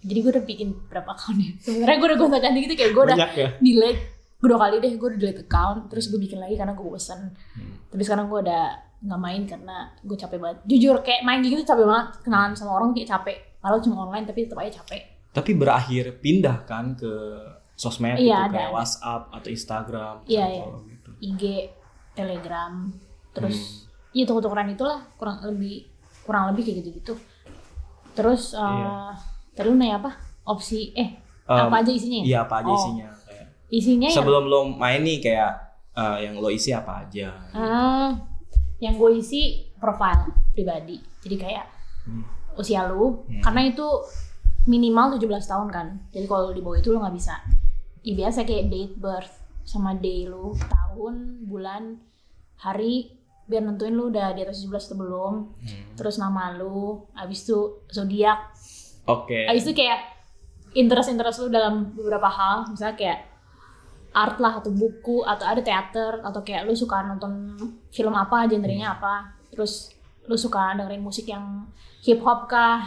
jadi 0.00 0.18
gue 0.18 0.30
udah 0.32 0.44
bikin 0.44 0.68
berapa 0.86 1.08
account 1.08 1.38
ya 1.38 1.50
sebenarnya 1.58 1.96
gue 1.96 2.08
udah 2.08 2.18
gonta 2.18 2.38
ganti 2.38 2.58
gitu 2.60 2.74
kayak 2.74 2.92
gue 2.92 3.02
udah 3.04 3.16
ya. 3.32 3.48
delete 3.56 4.02
gue 4.36 4.46
dua 4.46 4.60
kali 4.60 4.76
deh 4.78 4.92
gue 4.92 5.08
udah 5.08 5.18
delete 5.18 5.42
account 5.42 5.78
terus 5.86 6.04
gue 6.06 6.18
bikin 6.18 6.36
lagi 6.36 6.54
karena 6.54 6.72
gue 6.72 6.84
bosan 6.84 7.32
Hmm. 7.52 7.72
tapi 7.88 8.02
sekarang 8.02 8.26
gue 8.26 8.40
udah 8.40 8.64
nggak 8.98 9.20
main 9.22 9.42
karena 9.44 9.76
gue 9.98 10.14
capek 10.14 10.38
banget 10.38 10.58
jujur 10.66 10.96
kayak 11.00 11.20
main 11.22 11.40
gitu 11.40 11.62
capek 11.62 11.84
banget 11.84 12.06
kenalan 12.20 12.52
sama 12.52 12.72
orang 12.74 12.90
kayak 12.90 13.08
capek 13.08 13.36
kalau 13.58 13.78
cuma 13.78 13.96
online 14.02 14.24
tapi 14.24 14.44
tetap 14.44 14.58
aja 14.58 14.78
capek 14.78 15.02
Tapi 15.30 15.52
berakhir 15.52 16.04
pindah 16.16 16.64
kan 16.64 16.92
ke 16.92 17.12
sosmed 17.74 18.16
Iya, 18.16 18.48
gitu, 18.48 18.52
kayak 18.52 18.68
ada. 18.68 18.72
WhatsApp 18.72 19.22
atau 19.30 19.48
Instagram. 19.50 20.14
Iya, 20.24 20.44
contoh 20.58 20.80
gitu. 20.86 21.10
IG 21.18 21.42
Telegram 22.12 22.72
terus 23.30 23.56
Hmm. 23.84 24.14
iya 24.14 24.24
tuker-tukeran 24.24 24.68
itulah 24.70 24.98
kurang 25.14 25.44
lebih 25.44 25.84
kurang 26.22 26.48
lebih 26.50 26.62
kayak 26.64 26.76
gitu-gitu 26.80 27.14
terus 28.12 28.56
uh, 28.56 29.12
lu 29.62 29.72
nanya 29.72 29.96
apa 29.98 30.10
opsi 30.44 30.92
eh 30.92 31.16
Em, 31.46 31.62
apa 31.62 31.78
aja 31.78 31.94
isinya 31.94 32.18
ya? 32.18 32.24
Iya, 32.26 32.38
apa 32.42 32.54
aja 32.58 32.68
Oh. 32.68 32.76
isinya. 32.76 33.06
Kayak, 33.22 33.46
isinya 33.70 34.08
ya 34.10 34.16
sebelum 34.18 34.44
lo 34.44 34.66
main 34.68 34.98
nih 35.00 35.18
kayak 35.20 35.52
eh, 35.94 36.16
yang 36.26 36.34
lo 36.36 36.50
isi 36.50 36.70
apa 36.70 37.06
aja. 37.06 37.30
Ah, 37.54 38.10
yang 38.76 38.98
gue 38.98 39.16
isi 39.16 39.42
profile 39.76 40.26
pribadi 40.50 40.98
jadi 41.22 41.36
kayak 41.38 41.66
Hmm. 42.04 42.26
usia 42.54 42.84
lu 42.84 43.22
Hmm. 43.24 43.40
karena 43.40 43.62
itu 43.64 43.86
minimal 44.64 45.14
17 45.14 45.46
tahun 45.46 45.68
kan 45.70 45.86
jadi 46.10 46.26
kalau 46.26 46.50
di 46.50 46.60
bawah 46.60 46.76
itu 46.76 46.90
lu 46.90 46.98
nggak 46.98 47.14
bisa 47.14 47.38
ya 48.02 48.12
biasa 48.14 48.42
kayak 48.42 48.66
date 48.66 48.94
birth 48.96 49.32
sama 49.62 49.94
day 49.94 50.26
lu 50.26 50.50
tahun 50.58 51.14
bulan 51.42 51.98
hari 52.56 53.14
biar 53.44 53.62
nentuin 53.62 53.94
lu 53.94 54.10
udah 54.10 54.34
di 54.34 54.42
atas 54.42 54.58
17 54.60 54.90
atau 54.90 54.98
belum. 54.98 55.34
Hmm. 55.54 55.94
Terus 55.94 56.18
nama 56.18 56.50
lu, 56.50 57.06
abis 57.14 57.46
itu 57.46 57.78
zodiak, 57.86 58.55
Oke. 59.06 59.46
abis 59.46 59.62
itu 59.62 59.74
kayak 59.78 60.02
interest-interest 60.74 61.46
lu 61.46 61.48
dalam 61.48 61.94
beberapa 61.94 62.26
hal, 62.26 62.68
misalnya 62.68 62.98
kayak 62.98 63.18
art 64.16 64.36
lah 64.40 64.58
atau 64.58 64.72
buku 64.72 65.22
atau 65.22 65.44
ada 65.44 65.60
teater 65.60 66.24
atau 66.24 66.40
kayak 66.40 66.64
lu 66.66 66.72
suka 66.74 67.04
nonton 67.06 67.54
film 67.92 68.12
apa, 68.16 68.48
genrenya 68.50 68.98
apa. 68.98 69.38
Terus 69.52 69.94
lu 70.26 70.34
suka 70.34 70.74
dengerin 70.74 71.04
musik 71.04 71.30
yang 71.30 71.70
hip 72.02 72.20
hop 72.26 72.50
kah, 72.50 72.82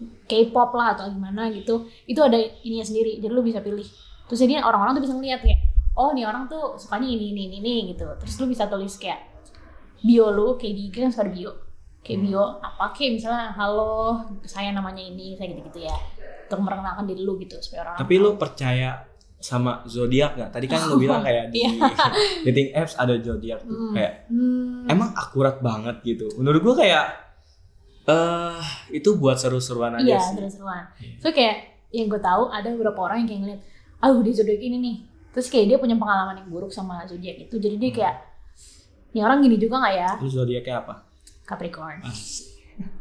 K-pop 0.00 0.72
lah 0.72 0.96
atau 0.96 1.12
gimana 1.12 1.52
gitu. 1.52 1.84
Itu 2.08 2.24
ada 2.24 2.40
ininya 2.64 2.86
sendiri, 2.86 3.20
jadi 3.20 3.32
lu 3.32 3.44
bisa 3.44 3.60
pilih. 3.60 3.84
Terus 4.30 4.38
jadi 4.40 4.64
orang-orang 4.64 4.96
tuh 4.96 5.04
bisa 5.04 5.14
ngeliat 5.18 5.44
kayak, 5.44 5.60
oh 5.98 6.14
nih 6.16 6.24
orang 6.24 6.48
tuh 6.48 6.78
sukanya 6.80 7.04
ini 7.10 7.36
ini 7.36 7.42
ini, 7.50 7.56
ini 7.60 7.74
gitu. 7.92 8.08
Terus 8.16 8.34
lu 8.40 8.46
bisa 8.48 8.64
tulis 8.70 8.96
kayak 8.96 9.28
bio 10.00 10.32
lu 10.32 10.56
kayak 10.56 10.72
di 10.72 10.88
kan 10.88 11.12
suka 11.12 11.28
ada 11.28 11.32
bio 11.36 11.52
kayak 12.00 12.18
bio 12.22 12.58
apa 12.58 12.90
kayak 12.90 13.20
misalnya 13.20 13.52
halo 13.52 14.16
saya 14.42 14.70
namanya 14.70 15.00
ini 15.00 15.36
saya 15.36 15.50
gitu-gitu 15.50 15.84
ya 15.84 15.96
untuk 16.46 16.64
memperkenalkan 16.64 17.04
diri 17.04 17.22
lu 17.22 17.36
gitu 17.36 17.56
supaya 17.58 17.80
orang 17.84 17.96
Tapi 17.96 18.14
lu 18.16 18.30
percaya 18.34 18.90
sama 19.36 19.80
zodiak 19.84 20.34
nggak? 20.34 20.50
Tadi 20.50 20.66
kan 20.66 20.80
lu 20.84 20.96
bilang 20.96 21.20
kayak 21.20 21.48
di 21.48 21.60
Iya. 21.60 21.70
dating 22.44 22.68
apps 22.74 22.92
ada 22.94 23.16
zodiak 23.16 23.60
tuh 23.60 23.72
Hmm. 23.72 23.94
kayak 23.94 24.12
hmm, 24.28 24.84
emang 24.86 25.10
akurat 25.14 25.56
banget 25.58 25.96
gitu. 26.02 26.28
Menurut 26.36 26.60
gua 26.60 26.74
kayak 26.76 27.04
eh 28.02 28.60
itu 28.92 29.14
buat 29.14 29.36
seru-seruan 29.36 29.94
aja 29.94 30.04
iya 30.06 30.18
sih. 30.18 30.34
seru-seruan 30.34 30.82
Iya. 30.98 31.14
so 31.20 31.28
kayak 31.30 31.56
yang 31.88 32.06
gue 32.06 32.18
tahu 32.18 32.48
ada 32.48 32.68
beberapa 32.68 32.96
orang 33.02 33.22
yang 33.22 33.28
kayak 33.28 33.40
ngeliat 33.44 33.60
ah 33.98 34.10
dia 34.18 34.34
zodiak 34.34 34.58
ini 34.58 34.76
nih 34.78 34.96
terus 35.30 35.46
kayak 35.46 35.66
dia 35.68 35.76
punya 35.76 35.94
pengalaman 35.94 36.36
yang 36.36 36.48
buruk 36.48 36.70
sama 36.70 37.04
zodiak 37.04 37.36
itu 37.38 37.54
jadi 37.54 37.76
dia 37.76 37.90
kayak 37.92 38.14
ini 39.10 39.20
orang 39.20 39.38
gini 39.40 39.56
juga 39.56 39.78
nggak 39.78 39.94
ya 39.94 40.10
Lu 40.16 40.26
zodiaknya 40.28 40.74
apa? 40.80 40.94
Capricorn 41.50 41.98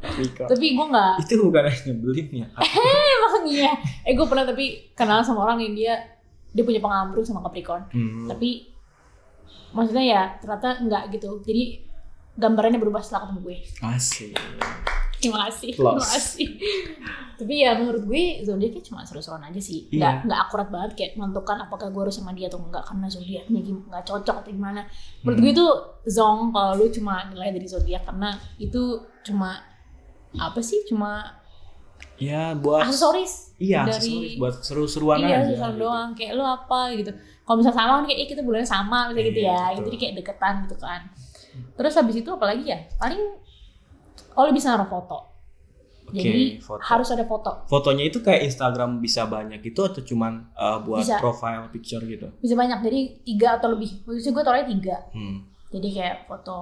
Capricorn. 0.02 0.50
tapi 0.50 0.66
gue 0.74 0.86
nggak 0.90 1.14
itu 1.22 1.34
bukan 1.40 1.64
yang 1.64 1.80
nyebelin 1.88 2.28
ya. 2.36 2.48
emang 3.16 3.46
iya 3.46 3.72
eh 4.04 4.12
gue 4.12 4.26
pernah 4.26 4.44
tapi 4.44 4.66
kenal 4.92 5.22
sama 5.22 5.46
orang 5.46 5.62
yang 5.62 5.74
dia 5.74 5.94
dia 6.50 6.66
punya 6.66 6.82
pengalaman 6.82 7.14
buruk 7.14 7.24
sama 7.24 7.40
Capricorn 7.40 7.86
Hmm. 7.90 8.26
tapi 8.26 8.68
maksudnya 9.70 10.02
ya 10.04 10.22
ternyata 10.36 10.82
enggak 10.82 11.14
gitu 11.14 11.40
jadi 11.40 11.86
gambarannya 12.36 12.76
berubah 12.76 13.00
setelah 13.00 13.30
ketemu 13.30 13.40
gue 13.46 13.58
Asik. 13.86 14.34
Terima 15.20 15.40
kasih 15.46 15.70
terima 15.72 16.00
kasih 16.02 16.48
tapi 17.36 17.54
ya 17.58 17.72
menurut 17.74 18.04
gue 18.04 18.24
zodiaknya 18.42 18.82
cuma 18.82 19.00
seru-seruan 19.02 19.40
aja 19.42 19.60
sih 19.60 19.88
Iya. 19.88 19.96
nggak 19.96 20.14
nggak 20.26 20.40
akurat 20.42 20.68
banget 20.68 20.92
kayak 20.94 21.12
menentukan 21.16 21.58
apakah 21.62 21.88
gue 21.88 22.02
harus 22.02 22.16
sama 22.16 22.32
dia 22.32 22.48
atau 22.48 22.60
enggak 22.60 22.84
karena 22.84 23.08
zodiaknya 23.08 23.60
nggak 23.86 24.04
cocok 24.06 24.36
atau 24.38 24.50
gimana 24.50 24.82
menurut 25.22 25.36
Hmm. 25.36 25.46
gue 25.46 25.52
itu 25.54 25.68
zong 26.10 26.40
kalau 26.50 26.72
lu 26.76 26.88
cuma 26.90 27.28
nilai 27.28 27.50
dari 27.50 27.64
zodiak 27.66 28.04
karena 28.04 28.30
itu 28.58 28.82
cuma 29.22 29.60
apa 30.34 30.60
sih 30.60 30.84
cuma 30.84 31.36
Ya 32.16 32.52
buat 32.54 32.84
aksesoris 32.84 33.56
iya 33.58 33.84
dari- 33.84 33.96
aksesoris 33.96 34.34
buat 34.36 34.56
seru-seruan 34.60 35.20
iya 35.22 35.40
aja. 35.40 35.48
sesuatu 35.50 35.72
gitu. 35.74 35.82
doang 35.82 36.10
kayak 36.14 36.32
lu 36.34 36.44
apa 36.44 36.80
gitu 36.94 37.12
kalau 37.42 37.56
misalnya 37.58 37.78
sama 37.78 37.92
kan 37.94 38.04
kayak 38.06 38.20
"Eh, 38.20 38.28
kita 38.30 38.42
bulannya 38.42 38.68
sama 38.70 39.00
misalnya 39.06 39.26
gitu 39.26 39.40
Iya, 39.40 39.48
ya 39.50 39.60
betul. 39.70 39.84
jadi 39.86 39.96
kayak 39.98 40.14
deketan 40.18 40.54
gitu 40.64 40.76
kan 40.78 41.02
terus 41.74 41.94
habis 41.94 42.16
itu 42.18 42.30
apalagi 42.30 42.64
ya 42.66 42.80
paling 42.96 43.20
oh 44.40 44.44
lu 44.44 44.52
bisa 44.52 44.72
naruh 44.72 44.88
foto 44.88 45.20
jadi 46.10 46.58
Oke, 46.58 46.64
foto. 46.64 46.82
harus 46.82 47.08
ada 47.08 47.22
foto 47.24 47.52
Fotonya 47.68 48.04
itu 48.04 48.18
kayak 48.20 48.42
Instagram 48.44 48.98
bisa 48.98 49.28
banyak 49.28 49.62
gitu 49.62 49.84
atau 49.84 50.02
cuman 50.02 50.50
uh, 50.54 50.80
buat 50.80 51.04
Bisa. 51.04 51.20
profile 51.20 51.70
picture 51.70 52.02
gitu? 52.02 52.26
bisa 52.36 52.56
banyak 52.56 52.82
jadi 52.82 53.00
tiga 53.22 53.48
atau 53.56 53.70
lebih 53.70 54.02
maksudnya 54.02 54.32
gue 54.32 54.44
taruhnya 54.44 54.68
tiga 54.70 54.98
Hmm. 55.12 55.46
jadi 55.70 55.88
kayak 55.92 56.16
foto 56.26 56.58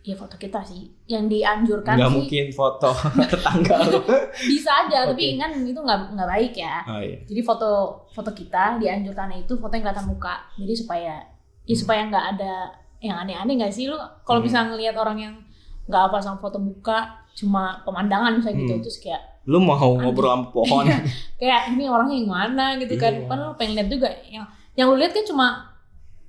ya 0.00 0.14
foto 0.14 0.38
kita 0.38 0.62
sih 0.62 0.86
yang 1.04 1.26
dianjurkan 1.26 1.98
Nggak 1.98 2.06
sih 2.06 2.14
mungkin 2.14 2.44
foto 2.52 2.90
tetangga 3.26 3.76
lu. 3.90 3.98
bisa 4.38 4.70
aja 4.80 5.02
tapi 5.04 5.34
Oke. 5.34 5.34
kan 5.36 5.50
itu 5.58 5.80
nggak 5.82 5.98
nggak 6.14 6.28
baik 6.30 6.54
ya 6.54 6.78
Oh 6.86 7.02
iya. 7.02 7.18
jadi 7.26 7.42
foto 7.42 7.70
foto 8.06 8.30
kita 8.30 8.78
dianjurkannya 8.78 9.42
itu 9.42 9.58
foto 9.58 9.74
yang 9.74 9.82
kelihatan 9.82 10.06
muka 10.06 10.46
jadi 10.54 10.74
supaya 10.78 11.12
ya 11.66 11.74
supaya 11.74 12.06
nggak 12.06 12.26
ada 12.38 12.70
yang 13.02 13.18
aneh-aneh 13.18 13.58
nggak 13.58 13.74
sih 13.74 13.90
lu 13.90 13.98
kalau 14.22 14.38
Hmm. 14.38 14.46
bisa 14.46 14.62
ngelihat 14.62 14.94
orang 14.94 15.18
yang 15.18 15.34
nggak 15.86 16.02
apa 16.04 16.16
sama 16.18 16.36
foto 16.36 16.58
muka 16.58 16.98
cuma 17.32 17.82
pemandangan 17.82 18.34
misalnya 18.34 18.58
gitu 18.60 18.74
Hmm. 18.74 18.82
terus 18.82 18.98
kayak 18.98 19.22
Lu 19.46 19.58
mau 19.58 19.78
ngobrol 19.78 20.26
sama 20.28 20.46
pohon? 20.50 20.84
kayak 21.40 21.70
ini 21.70 21.86
orangnya 21.86 22.16
yang 22.18 22.28
mana 22.28 22.66
gitu 22.76 22.94
kan 22.96 23.14
Iya. 23.14 23.24
kan 23.24 23.38
lu 23.40 23.54
pengen 23.54 23.74
lihat 23.76 23.88
juga 23.88 24.08
yang 24.26 24.42
yang 24.74 24.86
lu 24.88 24.96
lihat 24.96 25.14
kan 25.14 25.22
cuma 25.22 25.46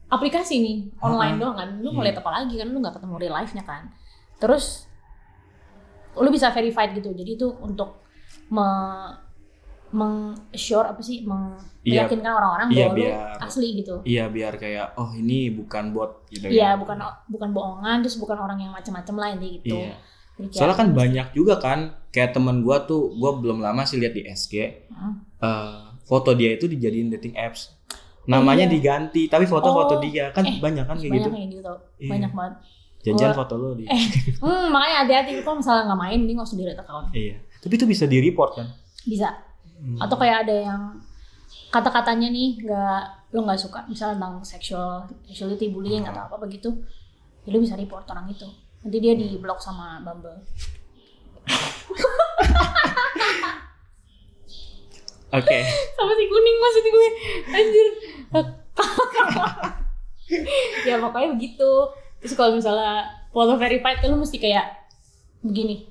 aplikasi 0.07 0.61
nih 0.61 0.77
online 0.99 1.35
Ha-ha. 1.35 1.41
doang 1.43 1.55
kan 1.57 1.69
lu 1.79 1.89
mau 1.89 1.99
Iya. 1.99 2.13
lihat 2.13 2.21
apa 2.21 2.31
lagi 2.31 2.53
kan 2.55 2.67
lu 2.67 2.77
nggak 2.77 2.93
ketemu 2.93 3.15
real 3.17 3.33
life 3.33 3.51
nya 3.51 3.63
kan 3.63 3.83
terus 4.37 4.85
lu 6.13 6.29
bisa 6.29 6.49
verified 6.49 6.93
gitu 6.93 7.09
jadi 7.11 7.31
itu 7.33 7.47
untuk 7.57 8.05
me 8.47 8.65
meng 9.89 10.15
assure 10.49 10.85
apa 10.85 10.99
sih 10.99 11.23
meng 11.23 11.55
Iya. 11.87 12.03
meyakinkan 12.03 12.31
orang-orang 12.33 12.67
Iya, 12.67 12.75
bahwa 12.83 12.91
lu 12.91 12.99
biar- 12.99 13.39
asli 13.39 13.67
gitu 13.73 13.95
iya 14.03 14.23
biar 14.27 14.53
kayak 14.55 14.87
oh 14.93 15.09
ini 15.13 15.39
bukan 15.49 15.83
bot 15.89 16.27
gitu 16.27 16.45
iya 16.47 16.67
ya. 16.67 16.69
bukan 16.75 16.99
bukan 17.25 17.49
bohongan 17.49 18.03
terus 18.03 18.15
bukan 18.15 18.35
orang 18.35 18.59
yang 18.59 18.71
macam-macam 18.71 19.15
lah 19.15 19.27
intinya 19.31 19.53
gitu 19.55 19.77
Iya. 19.77 19.95
Jadi 20.37 20.53
Soalnya 20.53 20.75
kan 20.75 20.89
banyak 20.93 21.27
juga 21.31 21.57
kan 21.57 21.79
kayak 22.09 22.29
teman 22.31 22.61
gua 22.61 22.83
tuh 22.83 23.09
gua 23.13 23.33
belum 23.35 23.57
lama 23.57 23.81
sih 23.83 23.97
lihat 23.97 24.13
di 24.13 24.21
SG 24.23 24.85
Hmm. 24.87 25.23
eh, 25.39 25.81
foto 26.03 26.31
dia 26.31 26.51
itu 26.51 26.65
dijadiin 26.65 27.09
dating 27.09 27.33
apps. 27.33 27.73
Namanya 28.25 28.63
iya. 28.63 28.69
diganti 28.69 29.25
tapi 29.25 29.45
foto-foto 29.45 29.95
Oh, 29.95 29.99
dia 29.99 30.29
kan 30.29 30.43
eh, 30.43 30.59
banyak 30.59 30.83
kan 30.83 30.93
kayak 30.93 31.09
banyak 31.09 31.23
gitu. 31.23 31.29
kayak 31.31 31.49
gitu 31.55 31.73
Iya. 31.97 32.09
banyak 32.11 32.31
banget 32.33 32.53
Jangan 32.99 33.17
Gua- 33.23 33.39
foto 33.39 33.53
lo 33.55 33.69
di. 33.71 33.87
Eh. 33.87 34.03
hmm, 34.37 34.65
makanya 34.67 34.95
hati-hati 35.01 35.31
kalau 35.39 35.57
misalnya 35.57 35.83
nggak 35.87 36.01
main 36.01 36.19
ini 36.19 36.31
nggak 36.33 36.43
usah 36.43 36.57
delete 36.57 36.81
account 36.81 37.07
Iya. 37.09 37.35
Tapi 37.57 37.73
itu 37.73 37.85
bisa 37.87 38.03
di 38.05 38.17
report 38.19 38.51
kan? 38.53 38.67
bisa 39.01 39.27
Hmm. 39.73 39.97
atau 39.97 40.15
kayak 40.15 40.37
ada 40.43 40.55
yang 40.59 40.81
kata-katanya 41.67 42.27
nih 42.27 42.63
nggak 42.63 43.01
lo 43.31 43.43
nggak 43.43 43.59
suka 43.59 43.83
misalnya 43.85 44.15
tentang 44.17 44.35
sexual 44.41 44.91
sexuality 45.23 45.67
bullying 45.69 46.03
Hmm. 46.03 46.15
atau 46.15 46.21
apa 46.25 46.35
begitu 46.39 46.69
ya 47.43 47.51
lo 47.51 47.59
bisa 47.59 47.75
report 47.75 48.07
orang 48.07 48.27
itu 48.27 48.47
nanti 48.79 48.97
dia 48.97 49.13
di 49.13 49.35
blok 49.35 49.59
sama 49.59 49.99
Bumble 49.99 50.39
Oke. 55.27 55.57
sama 55.91 56.11
si 56.15 56.23
kuning 56.25 56.57
maksud 56.57 56.83
gue 56.87 57.07
anjir 57.51 57.87
ya 60.83 60.95
pokoknya 60.97 61.35
begitu 61.35 61.69
terus 62.17 62.33
kalau 62.33 62.55
misalnya 62.55 63.03
foto 63.29 63.59
verified 63.59 63.99
kan 63.99 64.07
lo 64.07 64.17
mesti 64.17 64.37
kayak 64.37 64.87
begini 65.43 65.83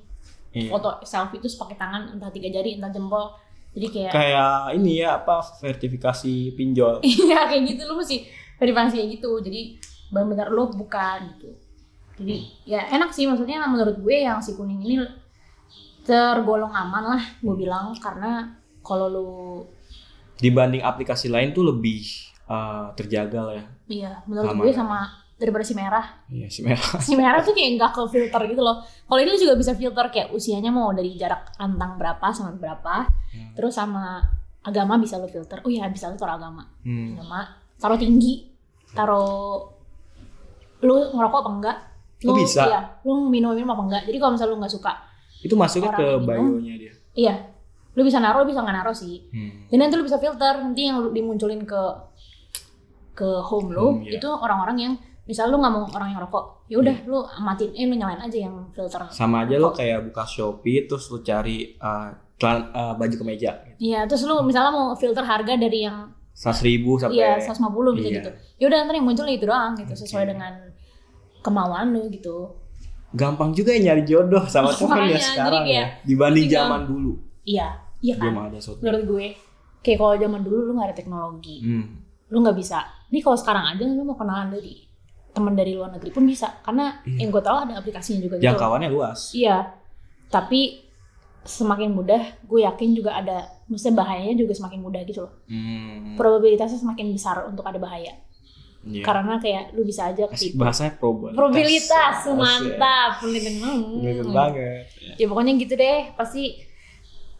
Iya. 0.47 0.73
foto 0.73 0.89
selfie 1.05 1.37
itu 1.37 1.53
pakai 1.53 1.77
tangan 1.77 2.17
entah 2.17 2.33
tiga 2.33 2.49
jari 2.49 2.81
entah 2.81 2.89
jempol 2.89 3.29
jadi 3.77 3.87
kayak 3.93 4.11
Kayak 4.11 4.53
ini 4.73 5.05
ya 5.05 5.21
apa 5.21 5.37
verifikasi 5.61 6.57
pinjol. 6.57 7.05
Iya 7.05 7.45
kayak 7.45 7.63
gitu 7.69 7.81
lu 7.85 8.01
mesti 8.01 8.25
verifikasi 8.57 8.97
kayak 8.97 9.09
gitu. 9.21 9.31
Jadi 9.45 9.61
benar-benar 10.09 10.49
lu 10.49 10.73
bukan 10.73 11.37
gitu. 11.37 11.53
Jadi 12.17 12.35
ya 12.65 12.89
enak 12.89 13.13
sih 13.13 13.29
maksudnya 13.29 13.61
menurut 13.69 14.01
gue 14.01 14.17
yang 14.25 14.41
si 14.41 14.57
kuning 14.57 14.81
ini 14.81 15.05
tergolong 16.07 16.71
aman 16.71 17.03
lah 17.19 17.23
gue 17.43 17.55
bilang 17.59 17.91
karena 17.99 18.55
kalau 18.79 19.07
lu 19.11 19.29
Dibanding 20.37 20.85
aplikasi 20.85 21.27
lain 21.27 21.51
tuh 21.51 21.67
lebih 21.67 22.01
eh, 22.47 22.85
terjaga 22.95 23.39
lah 23.43 23.55
ya. 23.59 23.65
iya 23.91 24.11
menurut 24.23 24.55
Aman 24.55 24.63
gue 24.63 24.71
ya. 24.71 24.77
sama 24.79 24.99
daripada 25.37 25.61
si 25.61 25.73
merah. 25.73 26.05
Iya 26.25 26.47
si 26.47 26.61
merah. 26.61 26.89
Si 26.99 27.13
merah 27.13 27.39
tuh 27.39 27.53
kayak 27.53 27.77
nggak 27.77 27.91
ke 27.91 28.01
filter 28.07 28.41
gitu 28.47 28.59
loh. 28.59 28.77
Kalau 28.81 29.19
ini 29.19 29.33
juga 29.35 29.53
bisa 29.53 29.71
filter 29.71 30.05
kayak 30.07 30.29
usianya 30.29 30.69
mau 30.69 30.89
dari 30.91 31.13
jarak 31.13 31.53
antang 31.55 31.95
berapa 31.95 32.25
sama 32.29 32.51
berapa. 32.51 33.05
Hmm. 33.05 33.53
Terus 33.53 33.71
sama 33.71 34.21
agama 34.59 34.97
bisa 34.97 35.15
lu 35.15 35.25
filter. 35.25 35.61
Oh 35.61 35.69
iya 35.69 35.85
bisa 35.87 36.07
lu 36.07 36.15
taruh 36.15 36.35
agama. 36.35 36.65
Hmm. 36.81 37.15
sama 37.15 37.45
taruh 37.75 37.95
tinggi 37.95 38.49
taruh 38.89 39.61
lu 40.79 40.95
ngerokok 41.11 41.39
apa 41.39 41.49
enggak 41.51 41.77
lu 42.19 42.31
Oh, 42.31 42.35
bisa? 42.35 42.61
iya 42.63 42.79
lu 43.03 43.27
minum 43.27 43.53
minum 43.53 43.69
apa 43.69 43.83
enggak 43.83 44.01
jadi 44.03 44.17
kalau 44.17 44.31
misalnya 44.33 44.51
lu 44.51 44.59
nggak 44.59 44.73
suka 44.73 44.93
Itu 45.39 45.53
masuknya 45.53 45.91
ke 45.91 46.05
bio-nya 46.19 46.73
dia. 46.75 46.93
iya 47.13 47.35
lu 47.93 48.01
bisa 48.01 48.17
naruh 48.17 48.41
lu 48.41 48.49
bisa 48.49 48.61
nggak 48.61 48.73
naruh 48.75 48.93
sih 48.93 49.25
Hmm. 49.29 49.69
dan 49.69 49.77
nanti 49.79 49.93
lu 49.93 50.03
bisa 50.03 50.17
filter 50.17 50.53
nanti 50.55 50.81
yang 50.83 50.97
lu 50.99 51.09
dimunculin 51.11 51.61
ke 51.61 51.81
ke 53.13 53.29
home 53.43 53.69
lu 53.69 53.85
Home, 53.91 54.01
iya. 54.03 54.17
itu 54.17 54.27
orang-orang 54.27 54.77
yang 54.79 54.93
misal 55.27 55.51
lu 55.51 55.59
nggak 55.59 55.69
mau 55.69 55.83
orang 55.91 56.09
yang 56.09 56.21
rokok 56.23 56.65
ya 56.65 56.79
udah 56.79 56.95
lu 57.03 57.19
matiin 57.39 57.71
eh 57.71 57.85
lu 57.85 57.95
nyalain 57.95 58.19
aja 58.19 58.37
yang 58.47 58.55
filter 58.71 59.03
Sama 59.11 59.43
aja 59.43 59.59
lo 59.59 59.69
kayak 59.69 60.07
buka 60.07 60.23
Shopee 60.23 60.87
terus 60.87 61.11
lu 61.11 61.19
cari 61.19 61.75
eh, 61.75 62.07
celan- 62.35 62.71
eh, 62.71 62.93
baju 62.95 63.15
kemeja 63.19 63.51
iya 63.77 64.07
terus 64.07 64.23
lu 64.23 64.39
misalnya 64.41 64.71
mau 64.71 64.95
filter 64.95 65.21
harga 65.21 65.53
dari 65.53 65.83
yang 65.83 66.07
seratus 66.31 66.63
ribu 66.63 66.95
sampai 66.95 67.17
iya 67.17 67.31
150 67.43 67.97
bisa 67.97 68.07
Iya. 68.07 68.15
gitu 68.17 68.29
ya 68.57 68.65
udah 68.67 68.77
ntar 68.85 68.95
yang 68.95 69.05
muncul 69.05 69.25
itu 69.25 69.43
doang 69.43 69.75
gitu 69.75 69.93
sesuai 69.93 70.23
Oke. 70.23 70.29
dengan 70.31 70.53
kemauan 71.41 71.91
lu 71.91 72.07
gitu 72.09 72.55
gampang 73.11 73.51
juga 73.51 73.71
ya 73.71 73.91
nyari 73.91 74.03
jodoh 74.03 74.43
sama 74.47 74.71
temen 74.77 75.11
ya 75.11 75.19
sekarang 75.19 75.65
ya 75.65 75.85
dibanding 76.03 76.47
zaman 76.47 76.83
dulu 76.87 77.27
Iya, 77.47 77.67
iya 78.03 78.19
kan. 78.19 78.51
ada 78.51 78.59
Menurut 78.59 79.03
gue, 79.07 79.25
kayak 79.79 79.97
kalau 79.97 80.19
zaman 80.19 80.43
dulu 80.43 80.67
lu 80.67 80.71
nggak 80.75 80.91
ada 80.91 80.97
teknologi, 80.99 81.63
hmm. 81.63 81.85
lu 82.27 82.43
nggak 82.43 82.59
bisa. 82.59 82.83
Ini 83.07 83.23
kalau 83.23 83.39
sekarang 83.39 83.63
aja 83.71 83.87
lu 83.87 84.03
mau 84.03 84.19
kenalan 84.19 84.51
dari 84.51 84.83
teman 85.37 85.53
dari 85.53 85.71
luar 85.71 85.89
negeri 85.91 86.09
pun 86.09 86.23
bisa 86.23 86.57
karena 86.59 86.97
Iya. 87.03 87.17
yang 87.19 87.29
gue 87.29 87.39
tahu 87.39 87.57
ada 87.59 87.73
aplikasinya 87.75 88.19
juga 88.19 88.35
gitu 88.35 88.45
Jangkauannya 88.47 88.89
luas. 88.89 89.31
iya 89.31 89.77
tapi 90.27 90.81
semakin 91.43 91.93
mudah 91.93 92.19
gue 92.43 92.59
yakin 92.59 92.89
juga 92.91 93.15
ada 93.15 93.37
maksudnya 93.65 93.95
bahayanya 93.95 94.35
juga 94.35 94.51
semakin 94.51 94.79
mudah 94.79 95.01
gitu 95.03 95.21
loh 95.21 95.33
Hmm. 95.45 96.15
probabilitasnya 96.15 96.75
semakin 96.77 97.13
besar 97.13 97.45
untuk 97.45 97.63
ada 97.63 97.77
bahaya 97.77 98.17
Iya. 98.79 99.03
karena 99.03 99.35
kayak 99.37 99.71
lu 99.71 99.83
bisa 99.83 100.07
aja 100.07 100.25
Asik 100.25 100.31
ketipu 100.51 100.59
bahasanya 100.59 100.93
probabilitas. 100.95 101.35
probabilitas 101.35 102.15
mantap 102.29 103.11
penelitian 103.19 103.55
hmm. 103.59 104.31
banget. 104.31 104.83
Ya. 104.97 105.13
ya 105.15 105.25
pokoknya 105.25 105.53
gitu 105.55 105.73
deh 105.73 105.99
pasti 106.13 106.43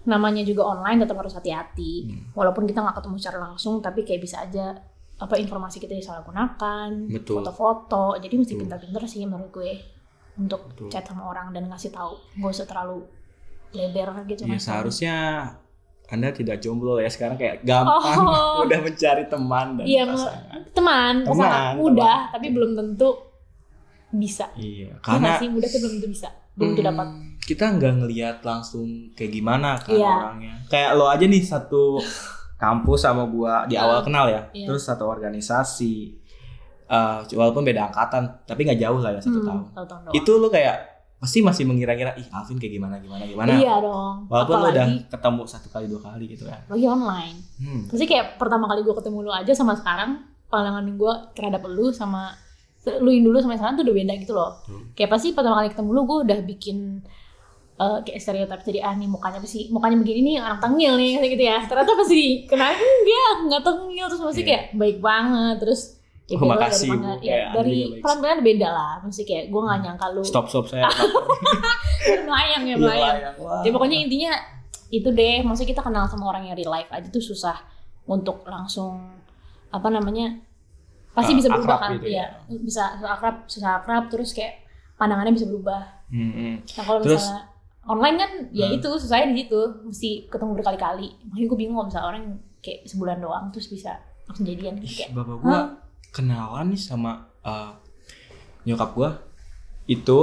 namanya 0.04 0.39
juga 0.42 0.63
online 0.66 1.04
tetap 1.04 1.18
harus 1.18 1.34
hati-hati 1.34 1.94
Hmm. 2.06 2.32
walaupun 2.34 2.63
kita 2.63 2.80
nggak 2.80 2.96
ketemu 2.96 3.16
secara 3.18 3.38
langsung 3.42 3.80
tapi 3.80 4.04
kayak 4.04 4.22
bisa 4.22 4.39
aja 4.39 4.80
apa 5.17 5.33
informasi 5.36 5.77
kita 5.77 5.93
disalahgunakan 5.93 7.09
foto-foto 7.19 8.17
jadi 8.17 8.36
mesti 8.36 8.53
pintar-pintar 8.55 9.01
sih 9.03 9.24
menurut 9.24 9.50
gue 9.51 9.74
untuk 10.38 10.69
Betul. 10.69 10.88
chat 10.88 11.01
sama 11.03 11.25
orang 11.27 11.50
dan 11.50 11.65
ngasih 11.65 11.89
tahu 11.89 12.13
nggak 12.36 12.51
usah 12.51 12.65
terlalu 12.65 13.01
lebar 13.71 14.13
gitu 14.24 14.45
Ya 14.45 14.57
seharusnya 14.57 15.15
anda 16.07 16.29
tidak 16.29 16.59
jomblo 16.59 16.97
ya 16.97 17.09
sekarang 17.09 17.36
kayak 17.36 17.62
gampang 17.62 18.15
Oh. 18.15 18.62
udah 18.63 18.79
mencari 18.79 19.25
teman 19.25 19.75
dan 19.75 19.83
Iya, 19.83 20.03
pasangan. 20.05 20.59
teman 20.71 21.13
Teman, 21.19 21.36
pasangan 21.36 21.74
teman. 21.75 22.31
tapi 22.31 22.47
belum 22.47 22.71
tentu 22.74 23.09
bisa 24.09 24.45
Iya, 24.53 24.88
Iya 24.88 25.01
karena 25.01 25.19
nggak 25.27 25.41
sih 25.41 25.50
mudah 25.50 25.67
tapi 25.67 25.79
belum 25.81 25.93
tentu 25.97 26.07
bisa 26.09 26.29
belum 26.53 26.69
tentu 26.69 26.79
Hmm, 26.79 26.89
dapat 26.89 27.07
kita 27.43 27.65
nggak 27.71 27.93
ngelihat 27.97 28.38
langsung 28.41 28.88
kayak 29.13 29.31
gimana 29.31 29.69
kan 29.77 29.93
Iya. 29.93 30.13
orangnya. 30.15 30.53
Kayak 30.67 30.91
lo 30.93 31.05
aja 31.07 31.24
nih 31.24 31.39
satu 31.41 31.95
kampus 32.57 32.99
sama 33.01 33.23
gua 33.25 33.63
di 33.63 33.73
awal 33.75 34.01
Ah, 34.01 34.03
kenal 34.03 34.25
ya, 34.25 34.41
iya. 34.51 34.65
terus 34.65 34.81
satu 34.81 35.05
organisasi. 35.05 36.17
Eh, 36.83 37.17
walaupun 37.31 37.61
beda 37.61 37.87
angkatan, 37.87 38.23
tapi 38.43 38.63
nggak 38.63 38.79
jauh 38.79 38.97
lah 38.97 39.11
ya 39.11 39.19
satu 39.19 39.39
Hmm, 39.39 39.47
tahun. 39.69 39.85
tahun 39.85 40.01
doang. 40.05 40.13
Itu 40.13 40.31
lo 40.35 40.47
kayak 40.47 40.77
pasti 41.17 41.41
masih 41.41 41.63
mengira-ngira, 41.63 42.13
ih 42.13 42.29
Alvin 42.29 42.55
kayak 42.55 42.73
gimana 42.73 42.95
gimana 42.97 43.25
gimana. 43.25 43.49
iya 43.51 43.75
dong 43.77 44.25
Walaupun 44.27 44.55
lo 44.55 44.67
udah 44.67 44.85
apalagi 44.85 45.09
ketemu 45.09 45.41
satu 45.43 45.67
kali 45.67 45.85
dua 45.85 46.01
kali 46.03 46.25
gitu 46.29 46.45
kan. 46.45 46.61
lagi 46.63 46.85
online 46.85 47.37
Hmm. 47.57 47.81
Pasti 47.87 48.05
kayak 48.05 48.37
pertama 48.37 48.65
kali 48.65 48.81
gue 48.81 48.93
ketemu 48.93 49.17
lu 49.19 49.31
aja 49.31 49.49
sama 49.51 49.73
sekarang 49.73 50.21
pandangan 50.47 50.85
gue 50.87 51.13
terhadap 51.33 51.65
lu 51.65 51.89
sama 51.89 52.37
lu 52.95 53.09
yang 53.09 53.25
dulu 53.25 53.35
sama 53.37 53.51
yang 53.51 53.59
sekarang 53.59 53.75
tuh 53.75 53.83
udah 53.83 53.95
beda 53.97 54.13
gitu 54.15 54.31
loh. 54.31 54.51
Hmm. 54.63 54.83
Kayak 54.93 55.09
pasti 55.11 55.27
pertama 55.33 55.55
kali 55.57 55.69
ketemu 55.69 55.89
lu 55.91 56.01
gue 56.05 56.17
udah 56.23 56.39
bikin 56.45 56.77
eh, 57.77 57.98
kayak 58.01 58.17
stereotip 58.17 58.62
jadi 58.63 58.79
ah 58.81 58.93
nih 58.93 59.05
mukanya 59.05 59.38
pasti 59.38 59.69
mukanya 59.69 59.98
begini 59.98 60.19
nih 60.24 60.36
orang 60.39 60.57
tengil 60.57 60.93
nih 60.96 61.12
kayak 61.15 61.31
gitu 61.31 61.43
ya. 61.46 61.57
Ternyata 61.63 61.91
pasti 61.93 62.19
kenal 62.43 62.74
enggak 62.74 63.31
enggak 63.39 63.62
tengil 63.63 64.05
terus 64.07 64.22
pasti 64.24 64.41
Iya. 64.41 64.48
kayak 64.48 64.63
baik 64.74 64.98
banget 65.00 65.55
terus 65.60 65.81
ya 66.25 66.36
Oh, 66.36 66.43
makasih, 66.43 66.91
dari 66.91 67.00
Bu. 67.00 67.24
ya, 67.24 67.39
dari 67.53 67.77
pelan-pelan 67.98 68.39
beda 68.41 68.67
lah. 68.67 68.93
Mesti 69.00 69.24
kayak 69.24 69.48
gue 69.48 69.62
nggak 69.62 69.79
nyangka 69.79 70.05
lu 70.12 70.22
Stop 70.22 70.46
stop 70.48 70.67
saya. 70.67 70.91
melayang 72.27 72.63
ya 72.63 72.67
Iya, 72.67 72.75
melayang. 72.77 73.15
Ya 73.63 73.69
pokoknya 73.72 73.98
intinya 74.00 74.31
itu 74.88 75.10
deh, 75.10 75.39
maksudnya 75.41 75.69
kita 75.69 75.81
kenal 75.81 76.03
sama 76.05 76.27
orang 76.27 76.43
yang 76.43 76.55
real 76.55 76.67
life 76.69 76.88
aja 76.89 77.07
tuh 77.07 77.19
susah 77.22 77.55
untuk 78.05 78.43
langsung 78.43 79.19
apa 79.67 79.88
namanya 79.88 80.39
pasti 81.12 81.31
Ah, 81.31 81.38
bisa 81.38 81.48
berubah 81.50 81.75
akrab 81.75 81.81
kan, 81.81 81.91
gitu 81.98 82.07
iya 82.10 82.25
ya. 82.46 82.55
bisa 82.57 82.84
akrab, 83.01 83.36
susah 83.46 83.69
akrab 83.77 84.03
terus 84.07 84.31
kayak 84.31 84.63
pandangannya 84.96 85.31
bisa 85.31 85.43
berubah. 85.46 86.07
Hmm, 86.07 86.31
hmm. 86.31 86.53
Nah 86.72 86.84
kalau 86.84 87.00
Terus- 87.01 87.19
misalnya 87.19 87.43
online 87.88 88.17
kan 88.17 88.32
ya 88.51 88.67
Hmm. 88.67 88.77
itu 88.77 88.89
susahnya 89.00 89.32
di 89.32 89.41
situ, 89.41 89.62
mesti 89.82 90.10
ketemu 90.27 90.51
berkali-kali. 90.56 91.08
Makanya 91.25 91.48
gue 91.48 91.58
bingung 91.58 91.79
misalnya 91.82 92.08
orang 92.08 92.24
kayak 92.60 92.84
sebulan 92.86 93.17
doang 93.17 93.48
terus 93.50 93.67
bisa 93.67 93.96
langsung 94.27 94.44
jadian 94.44 94.75
Ih, 94.77 94.91
kayak 94.91 95.15
bapak 95.15 95.38
gua 95.39 95.60
kenalan 96.12 96.67
nih 96.67 96.82
sama 96.82 97.12
uh, 97.41 97.72
nyokap 98.63 98.91
gua 98.91 99.10
itu 99.88 100.20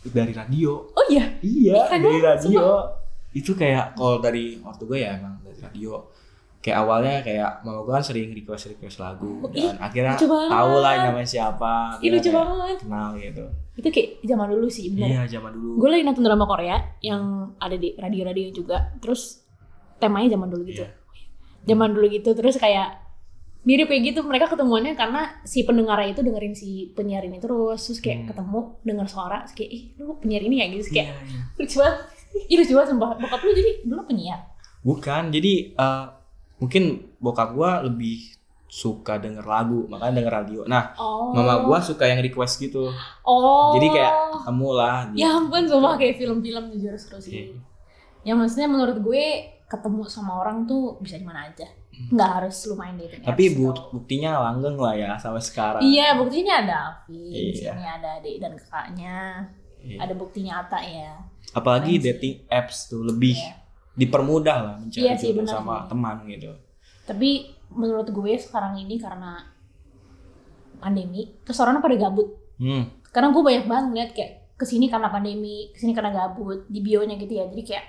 dari 0.00 0.32
radio. 0.32 0.88
oh 0.88 1.04
iya 1.12 1.28
Iya, 1.44 1.92
dari 1.92 2.18
radio. 2.18 2.88
Itu 3.30 3.52
kayak 3.52 3.92
kalau 3.94 4.16
dari 4.18 4.56
waktu 4.58 4.82
gue 4.82 4.98
ya 4.98 5.20
emang 5.20 5.36
dari 5.44 5.60
radio. 5.60 6.00
Kayak 6.68 6.78
awalnya 6.78 7.14
kayak 7.20 7.50
mama 7.60 7.80
gue 7.80 7.92
kan 7.92 8.04
sering 8.04 8.28
request 8.30 8.64
request 8.68 8.96
lagu 8.98 9.40
Oh, 9.40 9.48
ih, 9.50 9.64
dan 9.64 9.80
akhirnya 9.80 10.14
tahu 10.20 10.72
lah 10.76 10.92
namanya 11.02 11.24
siapa. 11.26 11.96
Ih, 11.98 12.10
lucu 12.10 12.28
kayak 12.28 12.36
banget. 12.38 12.76
Kenal 12.80 13.08
gitu. 13.16 13.44
itu 13.74 13.88
kayak 13.88 14.08
zaman 14.22 14.46
dulu 14.48 14.66
sih 14.68 14.90
bener. 14.90 15.08
Iya 15.08 15.22
zaman 15.32 15.50
dulu. 15.50 15.70
gue 15.78 15.88
lagi 15.88 16.02
nonton 16.02 16.20
drama 16.20 16.44
Korea 16.44 16.76
yang 17.00 17.22
ada 17.56 17.72
di 17.72 17.94
radio-radio 17.94 18.50
juga 18.50 18.76
terus 18.96 19.46
temanya 19.96 20.28
zaman 20.30 20.46
dulu 20.46 20.62
gitu 20.64 20.82
Iya. 20.82 20.90
zaman 21.64 21.88
dulu 21.90 22.06
gitu 22.08 22.30
terus 22.32 22.54
kayak 22.56 22.98
mirip 23.60 23.86
kayak 23.86 24.02
gitu 24.08 24.20
mereka 24.22 24.48
ketemuannya 24.48 24.94
karena 24.94 25.22
si 25.42 25.62
pendengarnya 25.62 26.10
itu 26.10 26.22
dengerin 26.22 26.54
si 26.54 26.68
penyiar 26.90 27.22
ini 27.22 27.36
terus 27.36 27.78
terus 27.80 27.98
kayak 27.98 28.18
Hmm. 28.18 28.28
ketemu 28.28 28.60
dengar 28.82 29.06
suara 29.06 29.36
terus 29.42 29.54
kayak 29.54 29.70
ih 29.70 29.82
lu 29.96 30.14
penyiar 30.16 30.42
ini 30.42 30.56
ya 30.56 30.66
gitu 30.68 30.78
Terus 30.80 30.90
kayak 30.92 31.06
Iya, 31.06 31.14
iya. 31.22 31.40
lucu 31.56 31.76
banget 31.76 31.96
Ih 32.44 32.56
lucu 32.56 32.72
banget 32.72 32.88
sumpah 32.88 33.08
bokap 33.16 33.40
lu 33.40 33.50
jadi 33.52 33.72
dulu 33.84 34.00
penyiar 34.04 34.40
Bukan, 34.80 35.22
jadi 35.28 35.52
eh, 35.70 36.04
mungkin 36.58 36.82
bokap 37.16 37.52
gua 37.52 37.80
lebih 37.80 38.34
suka 38.64 39.16
denger 39.16 39.42
lagu, 39.42 39.88
makanya 39.88 40.14
denger 40.18 40.34
radio. 40.34 40.60
Nah, 40.62 40.92
oh 40.94 41.32
mama 41.32 41.64
gua 41.64 41.80
suka 41.80 42.04
yang 42.04 42.20
request 42.20 42.60
gitu. 42.60 42.92
oh 43.22 43.72
Jadi 43.72 43.86
kayak 43.90 44.12
ketemu 44.34 44.68
lah. 44.70 44.96
di- 45.08 45.18
ya 45.18 45.28
ampun 45.32 45.64
sumpah 45.64 45.94
kayak 45.94 46.14
film-film 46.16 46.64
jujur 46.70 46.92
seru 46.94 47.16
sih 47.16 47.32
Iya. 47.32 47.56
ya 48.24 48.32
maksudnya 48.34 48.66
menurut 48.66 48.98
gue 48.98 49.24
ketemu 49.64 50.04
sama 50.04 50.36
orang 50.36 50.64
tuh 50.64 50.96
bisa 50.98 51.14
di 51.14 51.24
mana 51.24 51.44
aja 51.46 51.64
nggak 51.90 52.30
harus 52.36 52.56
lu 52.64 52.74
main 52.74 52.94
dating 52.94 53.20
Hmm. 53.20 53.28
Tapi 53.28 53.42
apps 53.42 53.56
bu- 53.56 53.88
buktinya 53.90 54.30
langgeng 54.40 54.76
lah 54.76 54.94
ya 54.94 55.10
sampai 55.16 55.40
sekarang. 55.40 55.80
Iya, 55.80 56.14
buktinya 56.14 56.54
ada 56.58 56.80
di 57.04 57.18
Iya. 57.50 57.72
sini 57.72 57.84
ada 57.84 58.08
adik 58.16 58.36
dan 58.38 58.52
kakaknya, 58.54 59.16
Iya. 59.78 59.98
ada 59.98 60.14
bukti 60.14 60.38
nyata 60.42 60.78
ya. 60.78 61.10
Apalagi 61.50 61.96
sih. 61.96 62.04
dating 62.04 62.34
apps 62.46 62.86
tuh 62.86 63.02
lebih 63.02 63.34
Iya. 63.34 63.57
Dipermudah 63.98 64.56
lah 64.56 64.74
mencari 64.78 65.02
Iya 65.02 65.14
sih, 65.14 65.34
jodoh 65.34 65.44
sama 65.44 65.84
teman 65.84 66.22
gitu. 66.24 66.54
Tapi 67.04 67.30
menurut 67.68 68.06
gue 68.06 68.32
sekarang 68.34 68.78
ini 68.78 68.96
karena 68.96 69.42
pandemi, 70.78 71.34
terus 71.42 71.58
orang 71.58 71.82
pada 71.82 71.98
gabut. 71.98 72.38
Hmm. 72.56 72.86
Karena 73.10 73.28
gue 73.28 73.42
banyak 73.42 73.64
banget 73.66 73.84
ngeliat 73.90 74.10
kayak 74.12 74.32
ke 74.54 74.64
sini 74.64 74.86
karena 74.86 75.08
pandemi, 75.08 75.70
ke 75.70 75.78
sini 75.78 75.92
karena 75.92 76.10
gabut 76.12 76.66
di 76.66 76.78
bionya 76.78 77.16
gitu 77.16 77.32
ya. 77.32 77.46
Jadi 77.46 77.62
kayak 77.64 77.84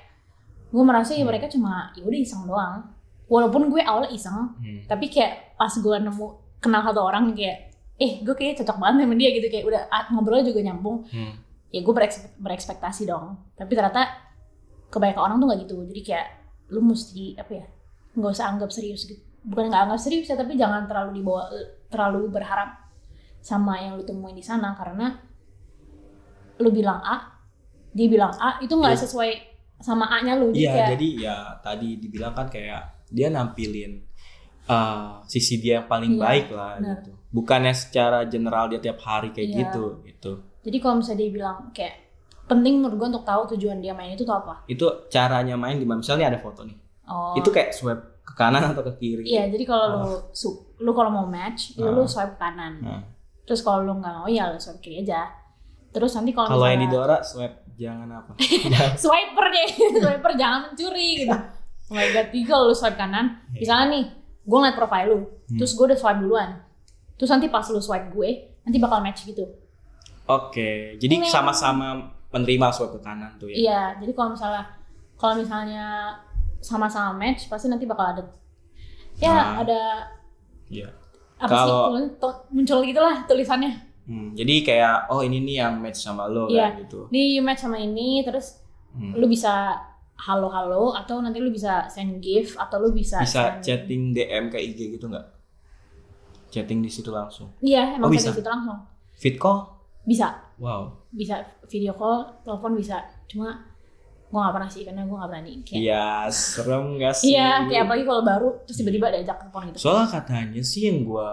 gue 0.69 0.84
merasa 0.84 1.13
ya 1.13 1.22
Hmm. 1.22 1.30
mereka 1.30 1.45
cuma 1.48 1.93
ya 1.93 2.02
udah 2.02 2.19
iseng 2.19 2.43
doang. 2.43 2.89
Walaupun 3.26 3.69
gue 3.69 3.82
awalnya 3.84 4.10
iseng, 4.10 4.58
Hmm. 4.58 4.82
tapi 4.86 5.06
kayak 5.08 5.54
pas 5.54 5.69
gue 5.72 5.95
nemu 5.95 6.28
kenal 6.58 6.82
satu 6.82 7.02
orang 7.04 7.30
kayak 7.32 7.69
eh 7.95 8.19
gue 8.19 8.32
kayak 8.32 8.58
cocok 8.58 8.78
banget 8.80 9.04
sama 9.04 9.15
dia 9.15 9.30
gitu 9.30 9.48
kayak 9.48 9.65
udah 9.65 9.82
ah, 9.88 10.08
ngobrolnya 10.10 10.45
juga 10.45 10.63
nyambung 10.63 11.04
Hmm. 11.06 11.36
ya 11.67 11.80
gue 11.80 11.93
berekspek- 11.93 12.39
berekspektasi 12.39 13.04
dong 13.06 13.36
tapi 13.54 13.76
ternyata 13.76 14.08
kebanyakan 14.89 15.21
orang 15.23 15.36
tuh 15.38 15.47
nggak 15.47 15.60
gitu 15.63 15.75
jadi 15.88 16.02
kayak 16.04 16.28
lu 16.69 16.82
mesti 16.82 17.34
apa 17.36 17.52
ya 17.54 17.65
nggak 18.13 18.32
usah 18.32 18.47
anggap 18.47 18.69
serius 18.69 19.06
gitu 19.06 19.21
bukan 19.41 19.69
nggak 19.69 19.82
anggap 19.86 19.99
serius 19.99 20.28
ya 20.28 20.36
tapi 20.36 20.54
jangan 20.54 20.86
terlalu 20.86 21.12
dibawa 21.15 21.47
terlalu 21.88 22.30
berharap 22.30 22.69
sama 23.39 23.80
yang 23.80 23.95
lu 23.95 24.04
temuin 24.04 24.34
di 24.34 24.43
sana 24.43 24.75
karena 24.75 25.15
lu 26.60 26.69
bilang 26.69 26.99
A 26.99 27.39
dia 27.89 28.06
bilang 28.06 28.34
A 28.36 28.60
itu 28.60 28.73
nggak 28.73 28.93
Iya. 28.93 29.02
sesuai 29.08 29.32
sama 29.80 30.06
A 30.06 30.19
nya 30.21 30.36
lu 30.36 30.52
Iya, 30.52 30.75
kayak 30.75 30.88
jadi 30.93 31.08
ya 31.17 31.36
tadi 31.60 31.89
dibilang 31.97 32.36
kan 32.36 32.45
kayak 32.45 33.08
dia 33.08 33.32
nampilin 33.32 34.04
uh, 34.67 35.23
sisi 35.25 35.58
dia 35.58 35.80
yang 35.80 35.88
paling 35.88 36.13
Iya, 36.13 36.21
baik 36.21 36.47
lah 36.52 36.71
benar. 36.78 36.97
gitu. 36.99 37.12
Bukannya 37.30 37.73
secara 37.73 38.25
general 38.25 38.67
dia 38.67 38.82
tiap 38.84 38.99
hari 38.99 39.32
kayak 39.32 39.49
Iya. 39.49 39.58
gitu 39.63 39.86
gitu. 40.04 40.32
jadi 40.60 40.78
kalau 40.78 40.99
misalnya 40.99 41.19
dia 41.19 41.32
bilang 41.32 41.58
kayak 41.71 41.95
penting 42.49 42.73
menurut 42.75 42.97
gue 42.97 43.07
untuk 43.09 43.23
tahu 43.23 43.53
tujuan 43.53 43.77
dia 43.77 43.93
main 43.93 44.12
itu 44.12 44.21
tuh 44.21 44.33
apa 44.33 44.65
Itu 44.65 45.05
caranya 45.07 45.53
main 45.53 45.77
gimana? 45.77 46.01
Misalnya 46.01 46.27
ada 46.27 46.38
foto 46.38 46.65
nih. 46.65 46.73
oh 47.05 47.38
Itu 47.38 47.49
kayak 47.49 47.71
swipe 47.71 48.19
ke 48.21 48.33
kanan 48.33 48.62
atau 48.67 48.81
ke 48.83 48.93
kiri? 48.95 49.23
iya 49.23 49.45
jadi 49.45 49.63
kalau 49.63 49.85
lu 49.95 50.09
su- 50.31 50.73
lu 50.77 50.91
kalau 50.91 51.09
mau 51.09 51.25
match 51.25 51.73
itu 51.73 51.81
Ah. 51.81 51.89
lu 51.89 52.03
swipe 52.03 52.35
kanan 52.35 52.81
Nah, 52.81 53.01
Terus 53.41 53.62
kalau 53.62 53.81
lu 53.81 53.93
nggak 53.95 54.13
mau 54.15 54.27
ya 54.27 54.45
lu 54.47 54.57
swipe 54.57 54.77
kiri 54.79 55.01
aja. 55.01 55.25
Terus 55.89 56.13
nanti 56.13 56.29
kalau 56.31 56.45
kalau 56.47 56.65
yang 56.65 56.81
didora 56.83 57.17
swipe 57.19 57.65
jangan 57.73 58.05
apa? 58.12 58.38
Swiper 58.99 59.45
deh, 59.47 59.67
swiper 60.03 60.31
jangan 60.35 60.69
mencuri 60.69 61.09
gitu. 61.19 61.33
Oh 61.89 61.95
my 61.95 62.05
god, 62.07 62.29
jadi 62.29 62.45
kalau 62.45 62.69
lu 62.69 62.75
swipe 62.75 62.93
kanan, 62.93 63.41
misalnya 63.51 63.85
nih, 63.89 64.03
gue 64.43 64.53
ngeliat 64.55 64.75
profile 64.75 65.07
lu, 65.07 65.17
Hmm. 65.17 65.57
terus 65.57 65.73
gue 65.73 65.85
udah 65.85 65.95
swipe 65.95 66.19
duluan. 66.19 66.62
Terus 67.15 67.29
nanti 67.29 67.47
pas 67.47 67.65
lu 67.65 67.79
swipe 67.79 68.12
gue, 68.12 68.29
nanti 68.62 68.77
bakal 68.77 68.99
match 68.99 69.25
gitu. 69.25 69.41
Oke, 70.27 70.93
jadi 70.95 71.15
Ini- 71.17 71.25
sama-sama 71.25 72.13
menerima 72.30 72.68
swipe 72.70 72.94
ke 72.96 73.02
kanan 73.02 73.32
tuh 73.36 73.50
ya. 73.50 73.56
Iya, 73.56 73.82
jadi 74.00 74.12
kalau 74.13 74.30
misalnya 74.34 74.63
kalau 75.15 75.36
misalnya 75.36 76.13
sama-sama 76.60 77.15
match, 77.15 77.48
pasti 77.48 77.68
nanti 77.68 77.84
bakal 77.84 78.13
ada 78.13 78.24
ya 79.18 79.32
Ah. 79.32 79.63
ada 79.63 79.82
Iya. 80.70 80.88
apa 81.38 81.50
Kalau- 81.50 81.96
sih 81.96 82.08
muncul 82.52 82.80
gitulah 82.84 83.26
tulisannya. 83.26 83.74
Hmm, 84.06 84.34
jadi 84.34 84.56
kayak 84.62 84.96
oh 85.08 85.22
ini 85.22 85.42
nih 85.42 85.56
yang 85.60 85.78
match 85.78 86.02
sama 86.02 86.26
lo 86.26 86.50
Iya. 86.50 86.74
kan 86.74 86.82
gitu. 86.82 87.00
Nih 87.10 87.36
you 87.36 87.42
match 87.42 87.62
sama 87.62 87.78
ini, 87.78 88.22
terus 88.22 88.62
Hmm. 88.92 89.13
lu 89.13 89.26
bisa 89.26 89.78
halo-halo 90.20 90.92
atau 90.92 91.22
nanti 91.22 91.39
lu 91.39 91.48
bisa 91.48 91.88
send 91.88 92.20
gift 92.20 92.58
atau 92.58 92.78
lu 92.78 92.92
bisa 92.92 93.22
Bisa 93.22 93.56
send- 93.56 93.63
chatting 93.63 94.12
DM 94.12 94.50
ke 94.50 94.58
IG 94.60 94.98
gitu 94.98 95.08
nggak? 95.08 95.26
Chatting 96.50 96.82
di 96.82 96.89
situ 96.89 97.08
langsung. 97.10 97.54
Iya, 97.62 97.96
emang 97.96 98.10
Oh, 98.10 98.13
bisa 98.13 98.34
bisa? 98.34 98.42
gitu 98.42 98.50
langsung. 98.50 98.78
Fit 99.13 99.38
call? 99.38 99.79
Bisa 100.10 100.28
Wow. 100.58 101.06
bisa 101.10 101.39
video 101.65 101.93
call 101.93 102.41
telepon 102.41 102.74
bisa 102.74 102.98
cuma 103.26 103.63
gue 104.26 104.36
nggak 104.36 104.52
pernah 104.52 104.67
sih 104.67 104.84
karena 104.84 105.02
gue 105.02 105.15
nggak 105.15 105.30
berani 105.30 105.52
kayak 105.63 105.80
Iya, 105.80 106.06
serem 106.28 106.86
gak 106.98 107.13
sih? 107.15 107.32
iya 107.32 107.63
kayak 107.63 107.82
apalagi 107.84 108.04
kalau 108.04 108.22
baru 108.24 108.50
terus 108.62 108.78
tiba-tiba 108.78 109.08
diajak 109.10 109.38
telepon 109.39 109.62
gitu 109.67 109.78
Soalnya 109.80 110.08
katanya 110.12 110.62
sih 110.62 110.82
yang 110.84 111.02
gua 111.04 111.30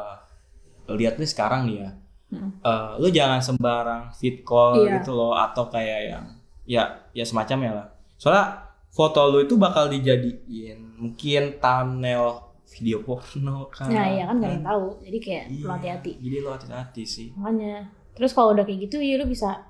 lihat 0.89 1.17
nih 1.17 1.27
sekarang 1.27 1.67
nih 1.67 1.77
ya, 1.79 1.91
Mm-mm. 2.31 2.51
eh, 2.62 2.91
lu 2.97 3.09
jangan 3.11 3.41
sembarang 3.41 4.03
fit 4.12 4.41
call 4.41 4.79
Iya. 4.79 4.97
gitu 4.97 5.12
loh 5.12 5.35
atau 5.35 5.67
kayak 5.67 6.01
yang 6.07 6.25
ya 6.65 6.83
ya 7.11 7.23
semacamnya 7.23 7.73
lah. 7.75 7.87
Soalnya 8.15 8.62
foto 8.89 9.27
lu 9.27 9.43
itu 9.43 9.55
bakal 9.57 9.87
dijadiin 9.87 10.97
mungkin 10.97 11.59
thumbnail 11.59 12.39
video 12.69 12.99
porno 13.01 13.67
kan. 13.69 13.87
nah 13.89 14.07
iya 14.07 14.25
kan 14.25 14.37
gak 14.37 14.47
ada 14.47 14.55
yang 14.55 14.65
tahu 14.65 14.87
jadi 15.01 15.19
kayak 15.21 15.45
Iya, 15.45 15.59
perlu 15.59 15.73
hati-hati 15.75 16.12
Jadi 16.19 16.37
lu 16.39 16.49
hati-hati 16.49 17.03
sih. 17.05 17.29
makanya 17.35 17.75
terus 18.16 18.33
kalau 18.33 18.50
udah 18.50 18.64
kayak 18.64 18.88
gitu 18.88 18.96
ya 18.98 19.16
lu 19.16 19.26
bisa 19.26 19.62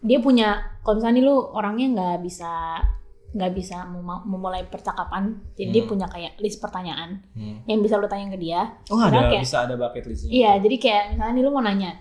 dia 0.00 0.16
punya 0.16 0.48
kalau 0.80 0.96
misalnya 0.96 1.16
nih 1.16 1.26
lu 1.26 1.36
orangnya 1.50 1.86
nggak 1.90 2.16
bisa 2.22 2.80
nggak 3.30 3.52
bisa 3.52 3.86
mem- 3.86 4.24
memulai 4.24 4.64
percakapan 4.64 5.22
jadi 5.54 5.70
dia 5.70 5.82
Hmm. 5.82 5.90
punya 5.90 6.06
kayak 6.06 6.32
list 6.36 6.58
pertanyaan 6.58 7.22
Hmm. 7.30 7.62
yang 7.64 7.78
bisa 7.78 7.94
lu 7.94 8.06
tanya 8.06 8.26
ke 8.28 8.38
dia 8.38 8.74
Oh 8.88 8.98
ada 8.98 9.28
kayak- 9.28 9.42
bisa 9.42 9.58
ada 9.62 9.74
bucket 9.74 10.02
listnya. 10.04 10.30
iya 10.30 10.52
jadi 10.56 10.76
kayak 10.76 11.04
misalnya 11.12 11.32
nih 11.32 11.44
lu 11.44 11.50
mau 11.50 11.60
nanya 11.60 11.92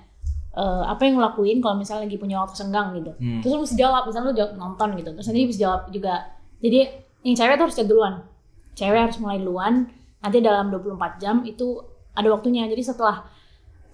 eh, 0.51 0.83
apa 0.83 1.01
yang 1.03 1.13
lu 1.13 1.23
lakuin 1.23 1.57
kalau 1.57 1.75
misalnya 1.75 2.03
lagi 2.03 2.17
punya 2.17 2.37
waktu 2.39 2.55
senggang 2.55 2.93
gitu 2.95 3.11
Hmm. 3.15 3.39
terus 3.39 3.51
lu 3.51 3.61
mesti 3.61 3.75
jawab 3.75 4.01
misalnya 4.03 4.27
lu 4.27 4.35
jawab 4.35 4.51
nonton 4.55 4.89
gitu 4.95 5.09
terus 5.11 5.25
nanti 5.25 5.39
dia 5.39 5.47
bisa 5.47 5.61
jawab 5.61 5.81
juga 5.89 6.13
jadi 6.57 6.79
yang 7.21 7.35
cewek 7.35 7.53
tuh 7.53 7.65
harus 7.65 7.75
chat 7.75 7.85
duluan 7.85 8.13
cewek 8.73 8.99
harus 8.99 9.17
mulai 9.17 9.37
duluan 9.37 9.73
nanti 10.17 10.37
dalam 10.39 10.67
24 10.67 10.97
jam 11.17 11.43
itu 11.43 11.77
ada 12.11 12.27
waktunya 12.27 12.65
jadi 12.65 12.81
setelah 12.83 13.21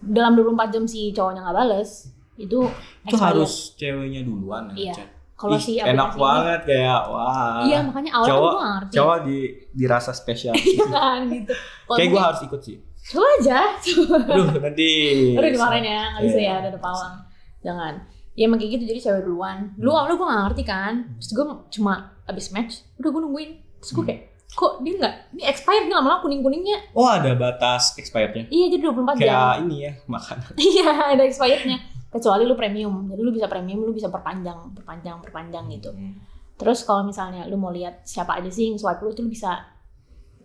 dalam 0.08 0.34
24 0.34 0.70
jam 0.70 0.84
si 0.84 1.10
cowoknya 1.10 1.41
nggak 1.41 1.58
bales 1.58 1.89
itu 2.36 2.60
Itu 2.62 2.68
expired. 3.08 3.26
harus 3.32 3.52
ceweknya 3.74 4.22
duluan 4.22 4.63
yang 4.70 4.91
Iya. 4.91 5.06
kalau 5.34 5.56
si 5.56 5.76
enak 5.76 5.88
aplikasi 5.88 6.12
ini- 6.12 6.22
banget 6.22 6.62
kayak 6.65 7.02
wah. 7.08 7.58
iya 7.62 7.80
makanya 7.82 8.12
awalnya 8.13 8.32
cowok 8.32 8.52
gue 8.52 8.63
ngerti 8.65 8.94
cowok 8.94 9.18
di 9.22 9.38
dirasa 9.74 10.12
spesial. 10.12 10.54
Iya 10.65 10.86
kan 10.86 11.20
gitu 11.28 11.54
Kayak 11.88 12.10
gue 12.10 12.22
harus 12.22 12.41
ikut 12.41 12.62
sih. 12.62 12.78
coba 13.06 13.28
aja 13.36 13.60
coba 13.78 14.18
Aduh 14.26 14.48
nanti. 14.60 14.89
Udah 15.32 15.52
dimarahin 15.52 15.86
ya, 15.86 16.02
nggak 16.12 16.24
bisa 16.24 16.39
Iya. 16.39 16.50
ya, 16.52 16.56
ada 16.65 16.80
pawang. 16.80 17.15
Jangan. 17.62 17.94
Ya 18.34 18.44
emang 18.44 18.58
kayak 18.58 18.72
gitu, 18.74 18.84
jadi 18.86 19.00
cewek 19.02 19.22
duluan. 19.24 19.72
Dulu 19.76 19.88
Hmm. 19.88 19.96
awalnya 19.96 20.15
gue 20.15 20.28
gak 20.28 20.41
ngerti 20.44 20.63
kan. 20.65 20.94
Terus 21.15 21.32
gue 21.32 21.46
cuma 21.72 21.94
abis 22.26 22.48
match, 22.50 22.74
udah 22.98 23.10
gue 23.10 23.22
nungguin. 23.22 23.52
Terus 23.80 23.91
gue 23.91 24.02
Hmm. 24.02 24.10
kayak, 24.12 24.22
kok 24.51 24.79
dia 24.79 24.93
nggak, 24.95 25.15
ini 25.34 25.43
expired 25.43 25.86
nih 25.86 25.95
lama-lama 25.95 26.21
kuning-kuningnya. 26.21 26.93
Oh 26.93 27.05
ada 27.05 27.34
batas 27.34 27.95
expirednya. 27.95 28.45
Iya 28.47 28.65
jadi 28.69 28.81
24 28.86 29.17
Kayak 29.17 29.25
jam. 29.25 29.63
ini 29.63 29.75
ya 29.81 29.91
makanan. 30.05 30.51
Iya 30.71 30.88
ada 31.12 31.23
expirednya. 31.23 31.77
Kecuali 32.08 32.43
lu 32.43 32.53
premium. 32.53 33.10
Jadi 33.10 33.19
lu 33.19 33.31
bisa 33.31 33.47
premium, 33.47 33.81
lu 33.81 33.91
bisa 33.91 34.08
perpanjang, 34.08 34.71
perpanjang, 34.71 35.19
perpanjang 35.19 35.65
gitu. 35.67 35.91
Hmm. 35.91 36.15
Terus 36.55 36.84
kalau 36.84 37.03
misalnya 37.03 37.43
lu 37.45 37.55
mau 37.55 37.67
lihat 37.67 38.03
siapa 38.03 38.39
aja 38.39 38.47
sih 38.47 38.69
yang 38.69 38.77
swipe 38.77 39.01
lu, 39.01 39.12
tuh 39.12 39.23
lu 39.23 39.31
bisa 39.31 39.60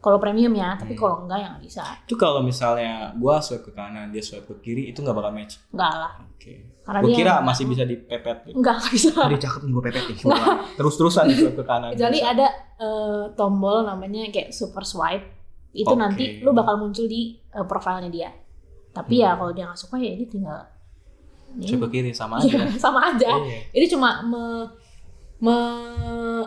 kalau 0.01 0.17
premium 0.17 0.51
ya, 0.51 0.75
tapi 0.75 0.97
Hmm. 0.97 0.99
kalau 0.99 1.17
enggak 1.23 1.39
ya 1.39 1.47
nggak 1.53 1.63
bisa. 1.63 1.85
Itu 2.03 2.17
kalau 2.17 2.41
misalnya 2.41 3.13
gue 3.13 3.35
swipe 3.39 3.63
ke 3.63 3.73
kanan 3.73 4.09
dia 4.09 4.19
swipe 4.19 4.49
ke 4.49 4.55
kiri 4.61 4.89
itu 4.89 4.99
nggak 4.99 5.13
bakal 5.13 5.31
match. 5.31 5.61
Enggak 5.71 5.93
lah. 5.93 6.13
Oke. 6.25 6.70
Karena 6.91 7.07
Gue 7.07 7.15
kira 7.15 7.39
masih 7.39 7.65
bisa 7.65 7.87
dipepet. 7.87 8.39
Gitu. 8.45 8.59
Enggak, 8.59 8.83
nggak 8.83 8.91
bisa. 8.91 9.11
Dia 9.31 9.39
cakep 9.41 9.61
nih 9.63 9.71
gue 9.71 9.83
pepet 9.85 10.05
nih. 10.11 10.17
Terus 10.75 10.95
terusan 10.97 11.25
swipe 11.31 11.55
ke 11.55 11.65
kanan. 11.65 11.95
Kecuali 11.95 12.19
Bisa. 12.19 12.29
ada 12.29 12.47
eh, 12.77 13.25
tombol 13.33 13.77
namanya 13.85 14.27
kayak 14.29 14.51
super 14.51 14.83
swipe. 14.83 15.23
Itu 15.71 15.95
Oke. 15.95 16.03
nanti 16.03 16.25
lu 16.41 16.51
bakal 16.51 16.77
muncul 16.77 17.07
di 17.07 17.39
eh, 17.39 17.63
profilnya 17.63 18.11
dia. 18.11 18.31
Tapi 18.91 19.23
ya 19.23 19.39
kalau 19.39 19.55
dia 19.55 19.65
nggak 19.65 19.79
suka 19.79 19.97
ya 19.97 20.13
dia 20.13 20.27
tinggal 20.27 20.61
Hmm. 21.51 21.67
Ke 21.67 21.87
kiri 21.91 22.11
sama 22.11 22.39
aja. 22.39 22.47
Iya, 22.47 22.79
sama 22.79 23.01
aja. 23.07 23.27
Iya. 23.27 23.59
Itu 23.73 23.95
cuma 23.95 24.23
me, 24.23 24.71
me- 25.41 26.47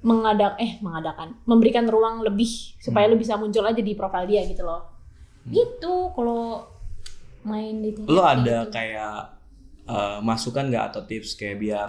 mengadak 0.00 0.56
eh 0.56 0.80
mengadakan 0.80 1.36
memberikan 1.44 1.84
ruang 1.84 2.18
lebih 2.20 2.48
supaya 2.78 3.04
Hmm. 3.04 3.12
lu 3.12 3.20
bisa 3.20 3.36
muncul 3.36 3.62
aja 3.62 3.78
di 3.78 3.92
profil 3.92 4.26
dia 4.26 4.42
gitu 4.42 4.62
loh. 4.62 4.90
Hmm. 5.44 5.52
Gitu 5.52 5.94
kalau 6.10 6.64
main 7.42 7.78
di 7.78 7.94
Lo 8.00 8.20
Tinder 8.20 8.26
ada 8.26 8.56
gitu. 8.60 8.72
kayak 8.72 9.14
eh, 9.90 10.18
masukan 10.22 10.70
nggak 10.70 10.84
atau 10.94 11.02
tips 11.02 11.34
kayak 11.34 11.58
biar 11.58 11.88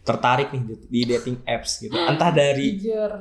tertarik 0.00 0.48
nih 0.50 0.62
di, 0.88 1.00
dating 1.04 1.36
apps 1.44 1.76
gitu. 1.78 1.92
Entah 2.10 2.30
dari 2.30 2.78
Jujur, 2.78 3.20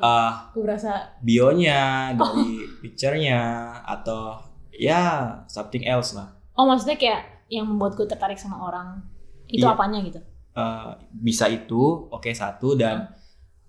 gue 0.54 0.62
berasa 0.63 1.18
bionya, 1.20 1.82
dari 2.20 2.48
picture-nya 2.80 3.42
atau 3.84 4.39
ya 4.72 5.02
something 5.46 5.84
else 5.84 6.13
lah. 6.13 6.32
oh 6.54 6.63
maksudnya 6.63 6.96
kayak 6.96 7.22
yang 7.48 7.65
membuat 7.65 7.96
gue 7.96 8.06
tertarik 8.06 8.38
sama 8.38 8.62
orang 8.62 9.02
itu 9.48 9.60
Iya. 9.60 9.74
apanya 9.74 10.00
gitu. 10.04 10.20
Eh, 10.52 10.92
bisa 11.12 11.48
itu, 11.48 11.82
oke 12.08 12.30
satu 12.32 12.76
dan 12.76 13.10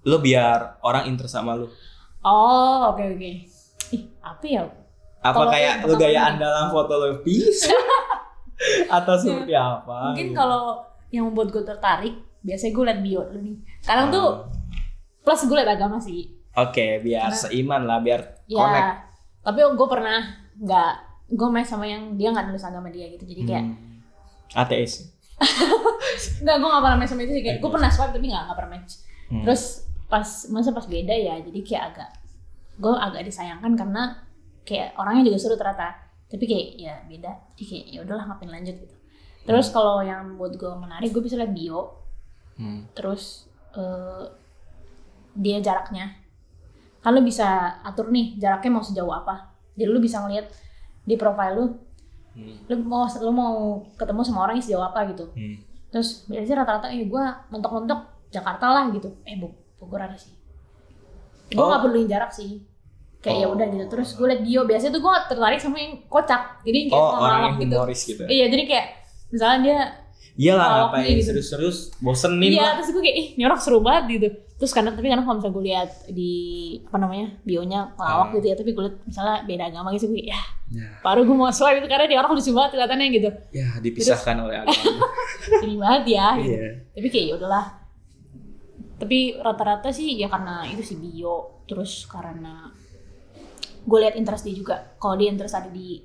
lo 0.02 0.18
biar 0.18 0.78
orang 0.82 1.06
interest 1.06 1.34
sama 1.34 1.54
lo. 1.54 1.66
Oh, 2.20 2.92
oke 2.92 3.04
oke. 3.16 3.30
Ih, 3.90 4.02
apa 4.20 4.44
ya? 4.44 4.62
Apa 5.20 5.50
kayak 5.50 5.84
lo 5.84 5.94
gaya 5.94 6.30
andalan 6.30 6.68
foto 6.68 6.94
lo 6.94 7.08
bisa? 7.26 7.72
Atau 8.92 9.14
seperti 9.14 9.54
apa? 9.54 10.10
Mungkin 10.10 10.26
gitu. 10.28 10.36
kalau 10.36 10.82
yang 11.08 11.26
membuat 11.26 11.48
gue 11.50 11.62
tertarik, 11.62 12.14
biasanya 12.40 12.72
gue 12.72 12.84
liat 12.84 13.00
bio 13.00 13.20
dulu 13.24 13.40
nih. 13.40 13.56
Kadang 13.80 14.08
Ah. 14.08 14.12
tuh 14.12 14.28
plus 15.20 15.40
gue 15.42 15.56
liat 15.56 15.70
agama 15.70 15.96
sih. 15.96 16.26
Oke, 16.52 16.98
biar 17.00 17.30
Karena- 17.30 17.40
seiman 17.40 17.82
lah, 17.84 17.98
biar 17.98 18.20
Ya, 18.44 18.58
connect. 18.58 18.90
tapi 19.40 19.58
gue 19.62 19.88
pernah 19.88 20.18
nggak 20.56 20.92
gue 21.30 21.48
main 21.48 21.62
sama 21.62 21.84
yang 21.84 22.14
dia 22.14 22.28
nggak 22.28 22.46
nulis 22.46 22.62
agama 22.62 22.88
dia 22.88 23.06
gitu. 23.08 23.22
Jadi 23.24 23.42
kayak 23.44 23.64
Hmm. 23.64 24.58
ATS. 24.58 24.92
nggak 26.42 26.56
gue 26.56 26.68
nggak 26.68 26.82
pernah 26.82 26.96
main 26.96 27.08
sama 27.08 27.22
itu 27.22 27.32
sih. 27.32 27.42
Kayak 27.42 27.58
gue 27.58 27.70
pernah 27.70 27.88
swipe 27.88 28.12
tapi 28.12 28.26
nggak 28.26 28.42
nggak 28.44 28.56
pernah 28.56 28.72
match. 28.72 28.92
Hmm. 29.30 29.42
Terus 29.46 29.62
pas 30.10 30.26
masa 30.50 30.70
pas 30.70 30.84
beda 30.84 31.14
ya, 31.14 31.38
jadi 31.38 31.60
kayak 31.62 31.84
agak 31.88 32.10
gue 32.76 32.90
agak 32.92 33.22
disayangkan 33.22 33.72
karena 33.74 34.02
kayak 34.64 34.96
orangnya 34.96 35.22
juga 35.24 35.38
seru 35.38 35.54
ternyata. 35.54 36.09
Tapi 36.30 36.44
kayak 36.44 36.66
ya 36.76 36.94
beda. 37.04 37.32
Jadi 37.52 37.64
kayak 37.66 37.86
ya 37.88 37.98
udahlah 38.00 38.24
ngapain 38.24 38.50
lanjut 38.50 38.76
gitu. 38.78 38.96
Terus 39.42 39.66
kalau 39.68 39.98
yang 40.00 40.36
buat 40.36 40.52
gue 40.52 40.72
menarik, 40.76 41.10
gue 41.10 41.20
bisa 41.20 41.34
liat 41.34 41.50
bio. 41.50 41.98
Hmm. 42.52 42.84
terus 42.92 43.48
eh, 43.72 44.24
dia 45.32 45.58
jaraknya 45.58 46.12
kan 46.98 47.10
lu 47.10 47.24
bisa 47.24 47.48
atur 47.80 48.12
nih 48.12 48.36
jaraknya 48.36 48.68
mau 48.70 48.84
sejauh 48.84 49.08
apa 49.08 49.48
jadi 49.72 49.88
lu 49.88 49.96
bisa 49.96 50.20
ngeliat 50.20 50.44
di 51.00 51.16
profile 51.16 51.54
lu 51.54 51.64
Hmm. 52.30 52.60
lu 52.68 52.84
mau 52.84 53.08
lu 53.08 53.32
mau 53.32 53.54
ketemu 53.96 54.20
sama 54.22 54.44
orangnya 54.44 54.62
sejauh 54.62 54.84
apa 54.84 55.08
gitu 55.08 55.32
Hmm. 55.32 55.56
terus 55.88 56.28
biasanya 56.28 56.62
rata-rata 56.62 56.86
eh 56.90 57.02
gue 57.02 57.22
mentok-mentok 57.48 58.00
Jakarta 58.28 58.66
lah 58.68 58.84
gitu 58.92 59.08
eh 59.24 59.34
Bog- 59.34 59.56
Bogor 59.74 59.98
ada 60.00 60.14
sih 60.14 60.36
gue 61.48 61.56
Oh. 61.56 61.66
nggak 61.66 61.80
peduliin 61.80 62.06
jarak 62.06 62.28
sih 62.28 62.60
kayak 63.20 63.36
ya 63.36 63.46
Oh. 63.46 63.52
udah 63.52 63.66
gitu 63.68 63.84
terus 63.86 64.08
gue 64.12 64.26
liat 64.26 64.40
bio 64.40 64.60
biasanya 64.64 64.92
tuh 64.92 65.02
gue 65.02 65.14
tertarik 65.28 65.58
sama 65.58 65.76
yang 65.76 65.92
kocak 66.06 66.42
jadi 66.62 66.78
kayak 66.88 66.96
Oh, 66.98 67.20
orang 67.20 67.40
yang 67.42 67.54
gitu 67.60 67.76
gitu. 68.10 68.22
iya 68.26 68.46
jadi 68.48 68.62
kayak 68.64 68.86
misalnya 69.28 69.58
dia 69.60 69.78
Iyalah 70.40 70.56
Lawak 70.64 70.80
ngapain 70.88 71.04
nih 71.04 71.14
gitu. 71.16 71.26
serius-serius 71.28 71.78
bosenin 71.98 72.48
Iya, 72.48 72.62
lah. 72.62 72.72
terus 72.80 72.88
gue 72.90 73.02
kayak, 73.02 73.12
ih 73.14 73.28
ini 73.36 73.42
orang 73.44 73.60
seru 73.60 73.82
banget 73.82 74.04
gitu. 74.08 74.28
Terus 74.56 74.72
kadang, 74.72 74.94
tapi 74.94 75.10
kadang 75.10 75.26
kalau 75.26 75.36
misalnya 75.36 75.52
gue 75.52 75.64
lihat 75.66 75.90
di, 76.08 76.32
apa 76.80 76.96
namanya, 76.96 77.26
bionya 77.42 77.80
ngelawak 77.92 78.24
Hmm. 78.24 78.34
gitu 78.38 78.46
ya, 78.46 78.54
tapi 78.56 78.70
gue 78.70 78.82
liat 78.82 78.96
misalnya 79.04 79.36
beda 79.42 79.64
agama 79.68 79.88
gitu, 79.92 80.06
gue 80.06 80.16
kayak, 80.16 80.30
ya 80.30 80.40
Ya, 80.70 80.86
baru 81.02 81.20
gue 81.24 81.34
mau 81.34 81.50
swipe 81.50 81.76
itu 81.76 81.88
karena 81.88 82.06
dia 82.06 82.16
orang 82.16 82.32
lucu 82.32 82.50
banget 82.54 82.70
kelihatannya 82.72 83.06
gitu. 83.10 83.28
ya 83.50 83.66
dipisahkan 83.76 84.36
oleh 84.38 84.56
agama. 84.56 85.02
Ini 85.66 85.74
banget 85.76 86.02
ya 86.08 86.26
gitu. 86.38 86.54
Iya. 86.56 86.68
Tapi 86.88 87.06
kayak 87.10 87.26
ya 87.26 87.34
udahlah. 87.36 87.66
Tapi 88.96 89.18
rata-rata 89.36 89.88
sih 89.90 90.08
ya 90.14 90.28
karena 90.28 90.64
itu 90.64 90.80
sih 90.84 90.96
bio, 90.96 91.64
terus 91.64 92.04
karena 92.06 92.68
gue 93.82 93.98
lihat 93.98 94.14
interest 94.14 94.42
dia 94.42 94.52
juga. 94.52 94.76
Kalau 94.96 95.14
dia 95.14 95.28
interest 95.28 95.54
ada 95.54 95.68
di 95.68 96.00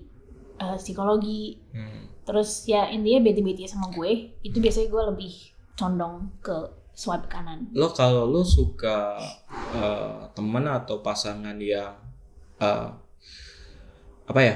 eh, 0.56 0.78
psikologi, 0.78 1.60
Hmm. 1.70 2.08
terus 2.24 2.64
ya 2.64 2.88
intinya 2.88 3.20
beti-beti 3.22 3.66
sama 3.66 3.92
gue, 3.92 4.12
itu 4.40 4.58
biasanya 4.58 4.88
gue 4.88 5.04
lebih 5.10 5.34
condong 5.74 6.32
ke 6.40 6.56
swipe 6.92 7.28
kanan. 7.28 7.68
Lo 7.72 7.92
kalau 7.92 8.24
lo 8.24 8.40
suka 8.42 9.20
eh, 9.74 10.22
temen 10.32 10.64
atau 10.66 11.00
pasangan 11.00 11.56
yang 11.56 11.92
eh, 12.56 12.88
apa 14.26 14.42
ya 14.42 14.56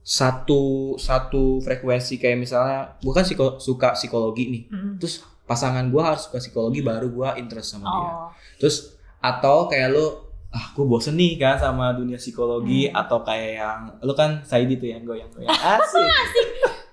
satu 0.00 0.94
satu 0.96 1.58
frekuensi 1.58 2.16
kayak 2.16 2.34
misalnya 2.36 2.98
gue 2.98 3.12
kan 3.12 3.22
psiko- 3.22 3.58
suka 3.58 3.94
psikologi 3.94 4.44
nih 4.48 4.62
Mm. 4.68 4.92
terus 4.98 5.22
pasangan 5.42 5.86
gue 5.86 5.98
harus 6.00 6.22
suka 6.22 6.38
psikologi 6.38 6.82
baru 6.82 7.06
gue 7.08 7.28
interest 7.36 7.68
sama 7.72 7.86
dia 7.86 8.10
Oh, 8.10 8.28
terus 8.56 8.94
atau 9.18 9.66
kayak 9.66 9.90
lo 9.90 10.21
ah 10.52 10.66
gue 10.70 10.84
bosen 10.84 11.14
nih 11.14 11.34
kan 11.34 11.56
sama 11.56 11.90
dunia 11.92 12.14
psikologi 12.14 12.84
Hmm. 12.84 13.00
atau 13.00 13.20
kayak 13.20 13.50
yang 13.56 13.80
lo 13.98 14.12
kan 14.12 14.40
Saidi 14.42 14.76
tuh 14.76 14.86
yang 14.86 15.00
goyang-goyang 15.00 15.48
asik 15.74 16.12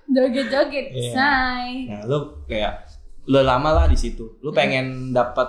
joget-joget, 0.06 0.86
Iya. 0.90 1.12
say. 1.12 1.70
nah 1.86 2.02
lo 2.04 2.42
kayak 2.44 2.88
lo 3.26 3.40
lama 3.40 3.70
lah 3.72 3.86
di 3.86 3.94
situ 3.94 4.40
lo 4.40 4.48
Hmm. 4.48 4.56
pengen 4.56 4.86
dapat 5.10 5.48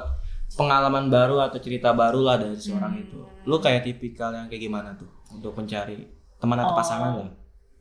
pengalaman 0.51 1.07
baru 1.07 1.39
atau 1.41 1.57
cerita 1.57 1.91
baru 1.91 2.19
lah 2.19 2.35
dari 2.35 2.53
seorang 2.53 2.93
Hmm. 2.93 3.01
itu 3.01 3.17
lo 3.41 3.57
kayak 3.57 3.81
tipikal 3.83 4.29
yang 4.29 4.45
kayak 4.45 4.61
gimana 4.61 4.93
tuh 4.93 5.07
untuk 5.31 5.55
mencari 5.55 5.97
teman 6.35 6.59
atau 6.59 6.73
Oh. 6.73 6.77
pasangan 6.77 7.11
lo 7.15 7.25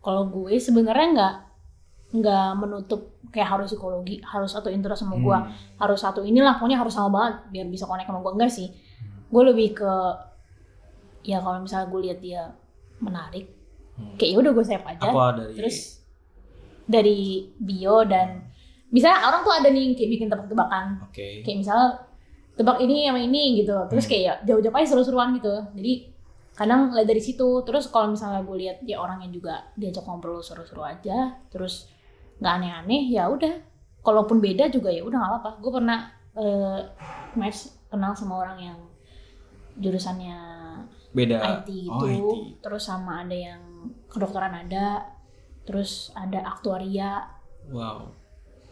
Kalau 0.00 0.24
gue 0.26 0.56
sebenarnya 0.56 1.06
nggak 1.10 1.34
nggak 2.12 2.48
menutup 2.56 3.00
kayak 3.28 3.46
harus 3.48 3.68
psikologi 3.68 4.18
harus 4.24 4.50
satu 4.50 4.66
interest 4.66 5.04
sama 5.04 5.14
gue 5.16 5.30
Hmm. 5.36 5.52
harus 5.76 6.00
satu 6.00 6.22
inilah 6.22 6.54
pokoknya 6.54 6.74
harus 6.76 6.90
sama 6.90 7.10
banget 7.12 7.34
biar 7.50 7.66
bisa 7.68 7.84
connect 7.84 8.06
sama 8.06 8.18
gue 8.18 8.32
enggak 8.32 8.48
sih 8.48 8.66
gue 9.30 9.42
lebih 9.46 9.68
ke 9.72 9.92
ya 11.22 11.38
kalau 11.38 11.60
misalnya 11.60 11.86
gue 11.88 12.00
lihat 12.04 12.18
dia 12.18 12.42
menarik 12.98 13.46
Hmm. 13.94 14.16
kayak 14.16 14.32
ya 14.32 14.36
udah 14.40 14.52
gue 14.56 14.64
save 14.64 14.86
aja. 14.86 15.12
Apa 15.12 15.24
dari 15.36 15.52
terus 15.60 16.00
dari 16.88 17.20
bio 17.54 18.00
dan 18.02 18.48
misalnya 18.88 19.28
orang 19.28 19.44
tuh 19.44 19.52
ada 19.52 19.68
nih 19.68 19.92
kayak 19.92 20.10
bikin 20.10 20.28
tebak-tebakan. 20.28 21.04
Oke. 21.04 21.44
kayak 21.44 21.58
misalnya 21.60 22.00
tebak 22.56 22.80
ini 22.80 23.04
sama 23.04 23.20
ini 23.20 23.60
gitu. 23.60 23.76
Terus 23.92 24.04
Hmm. 24.04 24.10
kayak 24.10 24.24
ya 24.24 24.34
jauh-jauh 24.48 24.72
aja 24.72 24.88
seru-seruan 24.88 25.36
gitu. 25.36 25.52
Jadi 25.76 25.92
kadang 26.56 26.96
lihat 26.96 27.08
dari 27.08 27.20
situ. 27.20 27.60
Terus 27.62 27.92
kalau 27.92 28.16
misalnya 28.16 28.40
gue 28.40 28.56
lihat 28.56 28.80
dia 28.80 28.96
orang 28.96 29.20
yang 29.20 29.32
juga 29.32 29.68
diajak 29.76 30.04
ngobrol 30.04 30.40
seru-seru 30.40 30.80
aja 30.80 31.36
terus 31.52 31.84
nggak 32.40 32.52
aneh-aneh 32.56 33.04
ya 33.12 33.28
udah. 33.28 33.52
Kalaupun 34.00 34.40
beda 34.40 34.72
juga 34.72 34.88
ya 34.88 35.04
udah 35.04 35.18
nggak 35.20 35.30
apa-apa. 35.30 35.50
Gue 35.60 35.72
pernah 35.76 36.00
eh, 36.32 36.80
match 37.36 37.68
kenal 37.86 38.16
sama 38.16 38.40
orang 38.40 38.56
yang 38.58 38.78
jurusannya 39.76 40.38
Beda. 41.10 41.60
IT 41.60 41.68
gitu 41.68 41.90
Oh, 41.92 42.06
IT. 42.06 42.60
terus 42.60 42.82
sama 42.82 43.22
ada 43.22 43.34
yang 43.34 43.60
kedokteran 44.06 44.54
ada 44.56 45.06
terus 45.62 46.10
ada 46.12 46.42
aktuaria 46.44 47.26
Wow. 47.66 48.10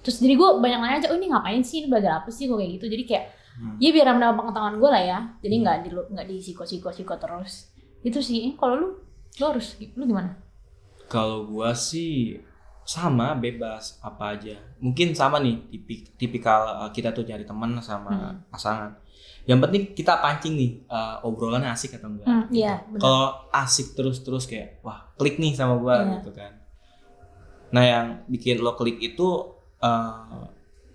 terus 0.00 0.18
jadi 0.18 0.34
gue 0.34 0.48
banyak 0.56 0.78
nanya 0.78 0.96
aja 0.98 1.08
oh 1.10 1.16
ini 1.16 1.28
ngapain 1.28 1.60
sih 1.60 1.82
ini 1.82 1.88
belajar 1.88 2.18
apa 2.18 2.28
sih 2.28 2.46
kok 2.46 2.56
kayak 2.56 2.72
gitu 2.74 2.86
jadi 2.88 3.04
kayak 3.04 3.26
Hmm. 3.54 3.74
ya 3.76 3.90
biar 3.90 4.06
menambah 4.08 4.38
pengetahuan 4.38 4.78
gue 4.78 4.86
lah 4.86 5.02
ya 5.02 5.18
jadi 5.36 5.54
nggak 5.58 5.76
di 5.82 5.88
nggak 5.90 6.26
di 6.26 6.38
siko 6.38 6.62
siko 6.62 6.88
siko 6.88 7.18
terus 7.18 7.74
itu 8.00 8.18
sih 8.18 8.54
kalau 8.54 8.74
lu 8.76 8.88
lu 9.34 9.44
harus 9.44 9.74
lu 9.92 10.06
gimana 10.06 10.30
Kalau 11.06 11.42
gua 11.42 11.72
sih 11.72 12.38
sama 12.84 13.34
bebas 13.34 13.98
apa 13.98 14.36
aja. 14.36 14.54
Mungkin 14.78 15.10
sama 15.10 15.36
nih 15.38 15.58
tipik 15.68 16.14
tipikal 16.14 16.60
uh, 16.78 16.90
kita 16.90 17.10
tuh 17.10 17.24
nyari 17.24 17.42
teman 17.42 17.74
sama 17.78 18.12
Hmm. 18.12 18.36
pasangan. 18.46 18.94
Yang 19.44 19.58
penting 19.64 19.82
kita 19.92 20.12
pancing 20.18 20.54
nih 20.54 20.70
uh, 20.86 21.22
obrolannya 21.22 21.68
asik 21.68 21.94
atau 21.94 22.08
enggak. 22.08 22.26
Hmm, 22.26 22.44
iya, 22.50 22.84
benar. 22.84 23.00
Kalau 23.00 23.26
asik 23.50 23.92
terus-terus 23.92 24.44
kayak 24.44 24.80
wah 24.80 25.08
klik 25.14 25.36
nih 25.36 25.52
sama 25.52 25.76
gua 25.76 25.98
Iya. 25.98 26.10
gitu 26.16 26.30
kan. 26.32 26.52
Nah 27.70 27.82
yang 27.82 28.06
bikin 28.26 28.58
lo 28.58 28.72
klik 28.72 28.96
itu 28.98 29.28
uh, 29.78 30.44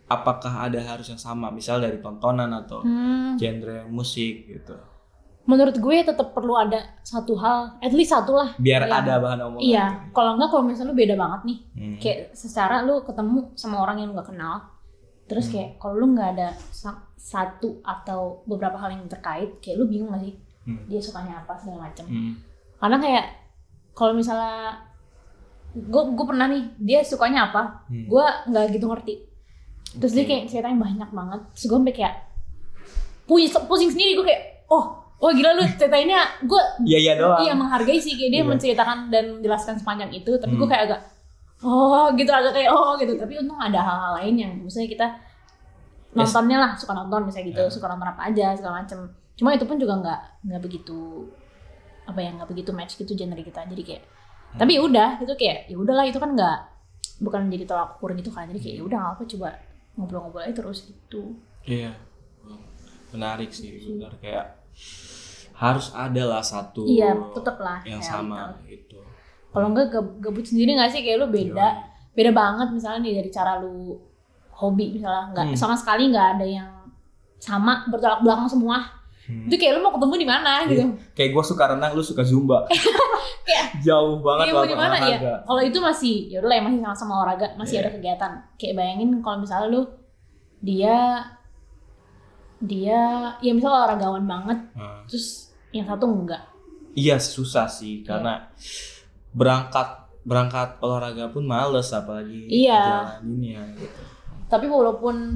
apakah 0.06 0.64
ada 0.64 0.78
harus 0.80 1.08
yang 1.08 1.18
sama 1.18 1.50
misal 1.50 1.78
dari 1.78 1.98
tontonan 1.98 2.52
atau 2.56 2.82
Hmm, 2.82 3.34
genre 3.36 3.86
musik 3.88 4.46
gitu. 4.48 4.78
menurut 5.44 5.76
gue 5.76 5.98
tetap 6.02 6.32
perlu 6.32 6.56
ada 6.56 6.80
satu 7.02 7.36
hal 7.36 7.76
at 7.78 7.92
least 7.92 8.10
satu 8.10 8.32
lah 8.32 8.56
Biar 8.56 8.80
Iya. 8.82 8.96
ada 8.96 9.14
bahan 9.20 9.40
omongan. 9.44 9.60
iya 9.62 9.86
gitu. 9.92 10.16
kalau 10.16 10.32
enggak 10.34 10.50
kalau 10.50 10.64
misalnya 10.64 10.88
lu 10.88 10.96
beda 10.96 11.16
banget 11.18 11.42
nih 11.44 11.58
Hmm. 11.74 11.96
kayak 12.00 12.20
secara 12.32 12.76
lu 12.82 13.04
ketemu 13.04 13.52
sama 13.54 13.76
orang 13.78 14.00
yang 14.00 14.08
lu 14.08 14.16
gak 14.16 14.32
kenal 14.32 14.64
terus 15.26 15.46
Hmm. 15.46 15.54
kayak 15.54 15.70
kalau 15.78 15.96
lu 15.98 16.08
nggak 16.10 16.30
ada 16.32 16.48
sa- 16.70 17.04
satu 17.16 17.80
atau 17.82 18.44
beberapa 18.44 18.76
hal 18.76 18.92
yang 18.92 19.08
terkait 19.08 19.58
kayak 19.58 19.78
lu 19.78 19.86
bingung 19.86 20.10
gak 20.10 20.22
sih 20.22 20.36
Hmm. 20.64 20.84
dia 20.86 21.00
sukanya 21.00 21.40
apa 21.40 21.56
segala 21.56 21.86
macem 21.86 22.04
Hmm. 22.04 22.34
karena 22.78 22.98
kayak 22.98 23.26
kalau 23.92 24.12
misalnya 24.12 24.80
gue 25.74 26.04
gue 26.08 26.26
pernah 26.26 26.46
nih 26.46 26.64
dia 26.78 27.00
sukanya 27.02 27.50
apa 27.50 27.84
Hmm. 27.86 28.06
gue 28.06 28.26
nggak 28.48 28.66
gitu 28.72 28.86
ngerti 28.86 29.16
terus 29.94 30.12
dia 30.12 30.22
Oke. 30.22 30.30
kayak 30.30 30.44
ceritanya 30.48 30.78
banyak 30.80 31.10
banget 31.10 31.42
terus 31.52 31.66
gue 31.66 31.78
sampai 31.78 31.96
kayak 31.96 32.16
pusing, 33.24 33.50
pusing 33.66 33.90
sendiri 33.90 34.16
gue 34.16 34.26
kayak 34.26 34.42
oh 34.68 34.86
oh 35.18 35.32
gila 35.32 35.54
lu 35.54 35.64
ceritainnya 35.80 36.20
gue 36.42 36.62
Iya 36.84 36.98
iya 37.02 37.14
doang. 37.16 37.40
iya 37.40 37.54
menghargai 37.54 37.98
sih 37.98 38.14
kayak 38.14 38.32
dia 38.32 38.42
Iya. 38.42 38.50
menceritakan 38.50 38.98
dan 39.10 39.24
menjelaskan 39.34 39.76
sepanjang 39.78 40.12
itu 40.12 40.32
tapi 40.36 40.54
gue 40.54 40.62
Hmm. 40.62 40.70
kayak 40.70 40.84
agak 40.86 41.00
oh 41.64 42.12
gitu. 42.14 42.30
Agak 42.30 42.54
kayak 42.54 42.70
oh 42.70 42.94
gitu. 43.00 43.16
Tapi 43.16 43.34
untung 43.40 43.58
ada 43.58 43.80
hal-hal 43.80 44.12
lain 44.22 44.36
yang 44.38 44.52
misalnya 44.60 44.90
kita 44.92 45.08
nontonnya 46.14 46.58
lah 46.62 46.72
suka 46.78 46.94
nonton 46.94 47.26
misalnya 47.26 47.48
gitu. 47.50 47.64
Ya. 47.66 47.72
suka 47.72 47.86
nonton 47.90 48.08
apa 48.08 48.22
aja 48.30 48.54
segala 48.54 48.84
macem. 48.86 49.00
Cuma 49.34 49.50
itu 49.56 49.66
pun 49.66 49.82
juga 49.82 49.98
nggak 49.98 50.20
nggak 50.46 50.62
begitu 50.62 51.26
apa 52.04 52.20
ya 52.20 52.30
nggak 52.36 52.50
begitu 52.52 52.70
match 52.76 53.00
gitu 53.00 53.16
genre 53.16 53.40
kita. 53.40 53.64
Jadi 53.66 53.84
kayak 53.84 54.04
Hmm. 54.54 54.62
tapi 54.62 54.78
ya 54.78 54.86
udah 54.86 55.10
itu 55.18 55.34
kayak 55.34 55.66
ya 55.66 55.82
udahlah 55.82 56.06
itu 56.06 56.22
kan 56.22 56.30
nggak 56.38 56.58
bukan 57.26 57.50
jadi 57.50 57.66
tolak 57.66 57.98
ukur 57.98 58.14
gitu 58.14 58.30
kan. 58.30 58.46
Jadi 58.46 58.60
kayak 58.62 58.76
ya 58.78 58.84
udah 58.86 59.02
apa 59.18 59.26
coba 59.26 59.50
ngobrol-ngobrol 59.98 60.46
aja 60.46 60.54
terus 60.54 60.86
gitu. 60.86 61.34
Iya. 61.66 61.90
Menarik 63.10 63.50
sih, 63.50 63.74
benar 63.98 64.14
kayak 64.22 64.62
harus 65.54 65.94
ada 65.94 66.24
lah 66.26 66.42
satu 66.42 66.82
iya 66.86 67.14
tetep 67.14 67.58
lah 67.62 67.82
yang 67.86 68.02
sama 68.02 68.58
gitu. 68.66 68.98
Kalau 69.54 69.70
enggak 69.70 69.88
gab- 69.90 70.18
gabut 70.20 70.42
sendiri 70.42 70.74
nggak 70.74 70.90
sih? 70.90 71.00
Kayak 71.00 71.18
lu 71.20 71.28
beda 71.30 71.68
Yoi. 71.70 72.14
beda 72.14 72.32
banget 72.32 72.68
misalnya 72.72 73.00
nih 73.02 73.14
dari 73.16 73.30
cara 73.30 73.58
lu 73.58 73.96
hobi 74.52 74.92
misalnya. 74.92 75.30
Nggak 75.32 75.46
Hmm. 75.48 75.56
sama 75.56 75.74
sekali 75.74 76.10
nggak 76.10 76.28
ada 76.34 76.46
yang 76.48 76.70
sama 77.38 77.86
bertolak 77.88 78.20
belakang 78.20 78.50
semua. 78.50 78.82
Hmm. 79.24 79.48
itu 79.48 79.56
kayak 79.56 79.80
lu 79.80 79.82
mau 79.82 79.94
ketemu 79.94 80.16
di 80.18 80.28
mana 80.28 80.52
gitu. 80.66 80.84
Kayak 81.14 81.30
gue 81.32 81.44
suka 81.46 81.64
renang, 81.70 81.92
lu 81.92 82.04
suka 82.04 82.22
zumba. 82.22 82.68
Kayak- 82.68 83.80
jauh 83.88 84.20
banget 84.20 84.46
Iya 84.46 84.54
lah 84.54 84.66
di 84.66 84.76
mana? 84.76 84.96
Ya 85.02 85.18
kalau 85.42 85.62
itu 85.62 85.80
masih 85.80 86.16
ya 86.28 86.38
udah 86.38 86.52
ya 86.52 86.62
masih 86.62 86.80
sama-sama 86.82 87.14
olahraga 87.18 87.48
masih 87.56 87.74
Iya. 87.74 87.82
ada 87.82 87.92
kegiatan. 87.94 88.32
Kayak 88.54 88.74
bayangin 88.76 89.10
kalau 89.20 89.38
misalnya 89.40 89.68
lu 89.70 89.82
dia 90.60 91.24
dia 92.60 93.00
ya 93.38 93.52
misalnya 93.52 93.76
olahragawan 93.82 94.24
banget 94.24 94.60
Nah, 94.74 95.04
terus 95.06 95.52
yang 95.70 95.84
satu 95.86 96.04
enggak. 96.06 96.44
Iya 96.92 97.16
susah 97.18 97.66
sih 97.66 98.04
karena 98.04 98.52
berangkat 99.34 99.88
berangkat 100.24 100.80
olahraga 100.80 101.28
pun 101.28 101.44
males 101.44 101.90
apalagi 101.90 102.48
Iya. 102.48 102.80
jalaninnya 103.20 103.62
gitu. 103.76 104.02
tapi 104.48 104.66
walaupun 104.66 105.36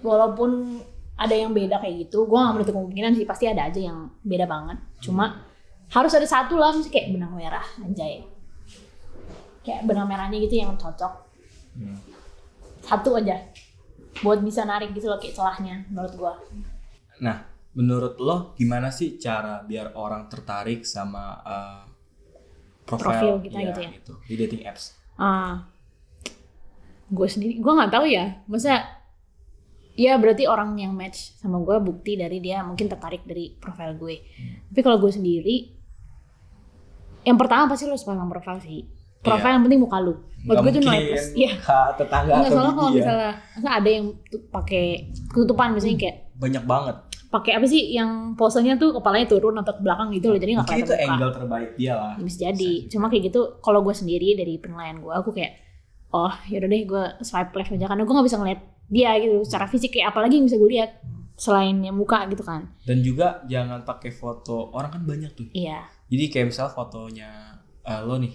walaupun 0.00 0.80
ada 1.14 1.32
yang 1.32 1.50
beda 1.50 1.78
kayak 1.78 2.06
gitu 2.06 2.24
gue 2.24 2.36
gak 2.36 2.54
menutup 2.54 2.74
kemungkinan 2.74 3.12
sih 3.12 3.24
pasti 3.24 3.46
ada 3.46 3.64
aja 3.64 3.80
yang 3.80 4.10
beda 4.20 4.44
banget 4.44 4.78
cuma 5.00 5.40
harus 5.88 6.12
ada 6.12 6.26
satu 6.26 6.54
lah 6.54 6.70
mesti 6.70 6.90
kayak 6.90 7.10
benang 7.10 7.32
merah 7.32 7.64
anjay 7.80 8.22
kayak 9.60 9.82
benang 9.82 10.04
merahnya 10.04 10.38
gitu 10.40 10.60
yang 10.60 10.74
cocok 10.74 11.26
Hmm. 11.74 11.98
satu 12.80 13.18
aja 13.18 13.34
buat 14.20 14.38
bisa 14.38 14.62
narik 14.62 14.94
gitu 14.94 15.10
loh 15.10 15.18
kayak 15.18 15.34
celahnya 15.34 15.82
menurut 15.88 16.14
gue 16.14 16.34
Nah, 17.16 17.42
menurut 17.72 18.14
lo 18.16 18.54
gimana 18.54 18.90
sih 18.90 19.14
cara 19.16 19.58
biar 19.60 19.90
orang 19.92 20.26
tertarik 20.28 20.82
sama 20.82 21.34
uh, 21.40 21.82
Profil 22.84 23.04
profil, 23.06 23.34
kita 23.42 23.56
Iya, 23.56 23.66
gitu 23.66 23.80
ya? 23.80 23.90
di 24.22 24.34
dating 24.36 24.62
apps? 24.64 24.84
ah 25.14 25.64
gue 27.06 27.28
sendiri 27.28 27.56
gue 27.56 27.72
nggak 27.72 27.88
tahu 27.88 28.04
ya 28.04 28.42
masa 28.44 28.82
ya 29.94 30.16
berarti 30.16 30.44
orang 30.44 30.74
yang 30.74 30.90
match 30.90 31.38
sama 31.38 31.60
gue 31.60 31.76
bukti 31.80 32.14
dari 32.14 32.38
dia 32.38 32.60
mungkin 32.60 32.86
tertarik 32.86 33.22
dari 33.22 33.54
profil 33.54 33.94
gue 33.94 34.16
tapi 34.66 34.80
kalau 34.80 34.98
gue 34.98 35.08
sendiri 35.08 35.70
yang 37.22 37.36
pertama 37.36 37.66
pasti 37.66 37.86
lo 37.86 37.94
suka 37.94 38.12
sama 38.12 38.26
profil 38.28 38.58
sih 38.58 38.82
profil 39.20 39.46
Iya. 39.46 39.54
yang 39.54 39.62
penting 39.62 39.80
muka 39.80 39.98
lu 39.98 40.12
buat 40.42 40.56
gue 40.58 40.62
Nggak 40.62 40.74
tuh 40.74 40.82
nilai 40.82 41.00
plus 41.06 41.26
iya 41.32 41.50
muka 41.54 41.78
tetangga 41.94 42.32
Enggak 42.32 42.42
atau 42.42 42.52
soalnya 42.52 42.74
kalau 42.74 42.90
ya. 42.90 42.96
misalnya 42.98 43.30
ada 43.72 43.88
yang 43.88 44.06
pakai 44.50 44.84
ketutupan 45.26 45.68
misalnya 45.72 45.98
kayak 46.00 46.16
Banyak 46.34 46.64
banget. 46.66 46.96
Pakai 47.34 47.58
apa 47.58 47.66
sih 47.66 47.90
yang 47.90 48.38
posenya 48.38 48.78
tuh 48.78 48.94
kepalanya 48.94 49.26
turun 49.26 49.58
atau 49.58 49.74
ke 49.74 49.82
belakang 49.82 50.14
gitu 50.14 50.30
loh 50.30 50.38
jadi 50.38 50.54
nggak 50.54 50.66
Mungkin 50.70 50.86
itu 50.86 50.94
muka 50.94 51.06
angle 51.10 51.32
terbaik 51.34 51.70
dia 51.74 51.94
lah. 51.98 52.12
Ya, 52.14 52.22
bisa 52.22 52.38
jadi 52.46 52.70
cuma 52.86 53.10
kayak 53.10 53.22
gitu 53.34 53.40
kalau 53.58 53.82
gue 53.82 53.90
sendiri 53.90 54.38
dari 54.38 54.54
penilaian 54.62 55.02
gue 55.02 55.10
aku 55.10 55.34
kayak 55.34 55.58
oh 56.14 56.30
yaudah 56.46 56.70
deh 56.70 56.82
gue 56.86 57.04
swipe 57.26 57.50
left 57.50 57.74
aja 57.74 57.90
karena 57.90 58.06
gue 58.06 58.14
nggak 58.14 58.26
bisa 58.30 58.38
ngeliat 58.38 58.60
dia 58.86 59.10
gitu 59.18 59.42
secara 59.42 59.66
fisik 59.66 59.90
kayak 59.98 60.14
apalagi 60.14 60.38
yang 60.38 60.46
bisa 60.46 60.56
gue 60.62 60.70
lihat 60.70 60.90
selain 61.34 61.74
yang 61.82 61.98
muka 61.98 62.22
gitu 62.30 62.46
kan 62.46 62.70
Dan 62.86 63.02
juga 63.02 63.42
jangan 63.50 63.82
pakai 63.82 64.14
foto 64.14 64.70
orang 64.70 64.94
kan 64.94 65.02
banyak 65.02 65.34
tuh. 65.34 65.50
iya 65.50 65.82
Jadi 66.06 66.30
kayak 66.30 66.54
misal 66.54 66.70
fotonya 66.70 67.58
eh, 67.82 68.00
lo 68.06 68.14
nih. 68.22 68.30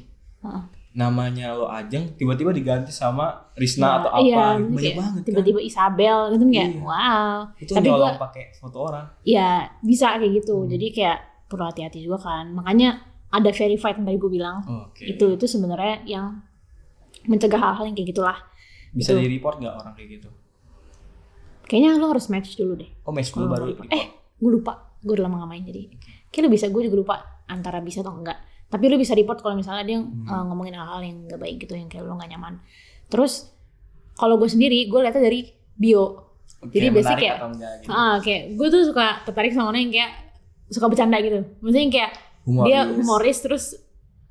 Namanya 0.91 1.53
lo 1.53 1.67
Ajeng, 1.67 2.17
tiba-tiba 2.17 2.49
diganti 2.49 2.89
sama 2.89 3.29
Risna 3.53 3.85
Iya, 3.85 3.93
atau 3.95 4.09
apa, 4.09 4.19
iya, 4.19 4.25
gitu. 4.25 4.65
banyak 4.65 4.81
kayak 4.81 4.97
banget 4.97 5.13
kan. 5.15 5.27
tiba-tiba 5.27 5.59
Isabel 5.61 6.17
gitu 6.29 6.43
kayak 6.47 6.65
Iya. 6.67 6.81
wow 6.81 7.35
Itu 7.55 7.71
tapi 7.71 7.87
gua- 7.87 8.17
pakai 8.19 8.43
foto 8.51 8.77
orang. 8.83 9.05
ya 9.23 9.49
bisa 9.79 10.17
kayak 10.17 10.33
gitu 10.35 10.55
Hmm. 10.57 10.67
jadi 10.67 10.85
kayak 10.89 11.17
perlu 11.45 11.63
hati-hati 11.63 11.99
juga 11.99 12.17
kan 12.19 12.49
makanya 12.51 12.89
ada 13.29 13.49
verified 13.49 13.95
yang 13.95 14.07
tadi 14.07 14.17
gue 14.17 14.31
bilang 14.31 14.57
Oke. 14.65 15.05
itu 15.07 15.25
itu 15.31 15.45
sebenarnya 15.45 16.01
yang 16.03 16.41
mencegah 17.23 17.59
hal-hal 17.59 17.85
yang 17.85 17.93
kayak 17.93 18.09
gitulah 18.09 18.37
Bisa 18.89 19.13
itu. 19.13 19.21
di 19.21 19.29
report 19.31 19.57
nggak 19.59 19.75
orang 19.75 19.93
kayak 19.93 20.09
gitu? 20.15 20.29
kayaknya 21.63 21.95
lo 21.95 22.09
harus 22.09 22.25
match 22.27 22.55
dulu 22.55 22.73
deh 22.75 22.89
Oh, 23.03 23.11
match 23.11 23.29
dulu 23.29 23.45
baru 23.47 23.65
report. 23.67 23.89
Eh, 23.89 24.05
gue 24.35 24.51
lupa. 24.51 24.73
Gue 24.99 25.13
udah 25.13 25.25
lama 25.25 25.39
gak 25.39 25.49
main 25.49 25.63
jadi. 25.63 25.85
Kayak 26.27 26.43
lu 26.43 26.51
bisa, 26.51 26.65
gue 26.67 26.81
juga 26.83 26.97
lupa 26.97 27.15
antara 27.45 27.77
bisa 27.79 28.01
atau 28.01 28.11
enggak. 28.11 28.35
Tapi 28.69 28.83
lu 28.85 28.95
bisa 28.95 29.11
report 29.11 29.39
kalau 29.39 29.53
misalnya 29.53 29.83
dia 29.83 29.97
Hmm. 29.97 30.23
uh, 30.23 30.43
ngomongin 30.45 30.73
hal-hal 30.73 31.01
yang 31.01 31.25
gak 31.25 31.37
baik 31.37 31.57
gitu, 31.59 31.73
yang 31.73 31.85
kayak 31.85 32.03
lu 32.03 32.13
gak 32.13 32.29
nyaman. 32.29 32.61
Terus, 33.07 33.49
kalau 34.13 34.37
gue 34.37 34.45
sendiri, 34.45 34.85
gue 34.85 34.99
lihatnya 34.99 35.23
dari 35.23 35.41
bio. 35.73 36.29
Oke, 36.59 36.69
jadi 36.71 36.87
basic 36.89 37.07
menarik 37.07 37.23
kayak- 37.23 37.37
atau 37.37 37.49
enggak 37.49 37.73
gitu. 37.79 37.89
Ah, 37.89 38.15
kayak 38.19 38.41
gue 38.53 38.67
tuh 38.67 38.81
suka 38.85 39.05
tertarik 39.23 39.51
sama 39.51 39.67
orang 39.67 39.81
yang 39.81 39.93
kayak 39.95 40.11
suka 40.67 40.85
bercanda 40.85 41.17
gitu. 41.17 41.39
Maksudnya 41.57 41.81
yang 41.81 41.93
kayak 41.93 42.11
Humoris. 42.41 42.67
dia 42.67 42.79
humoris 42.85 43.37
terus 43.39 43.63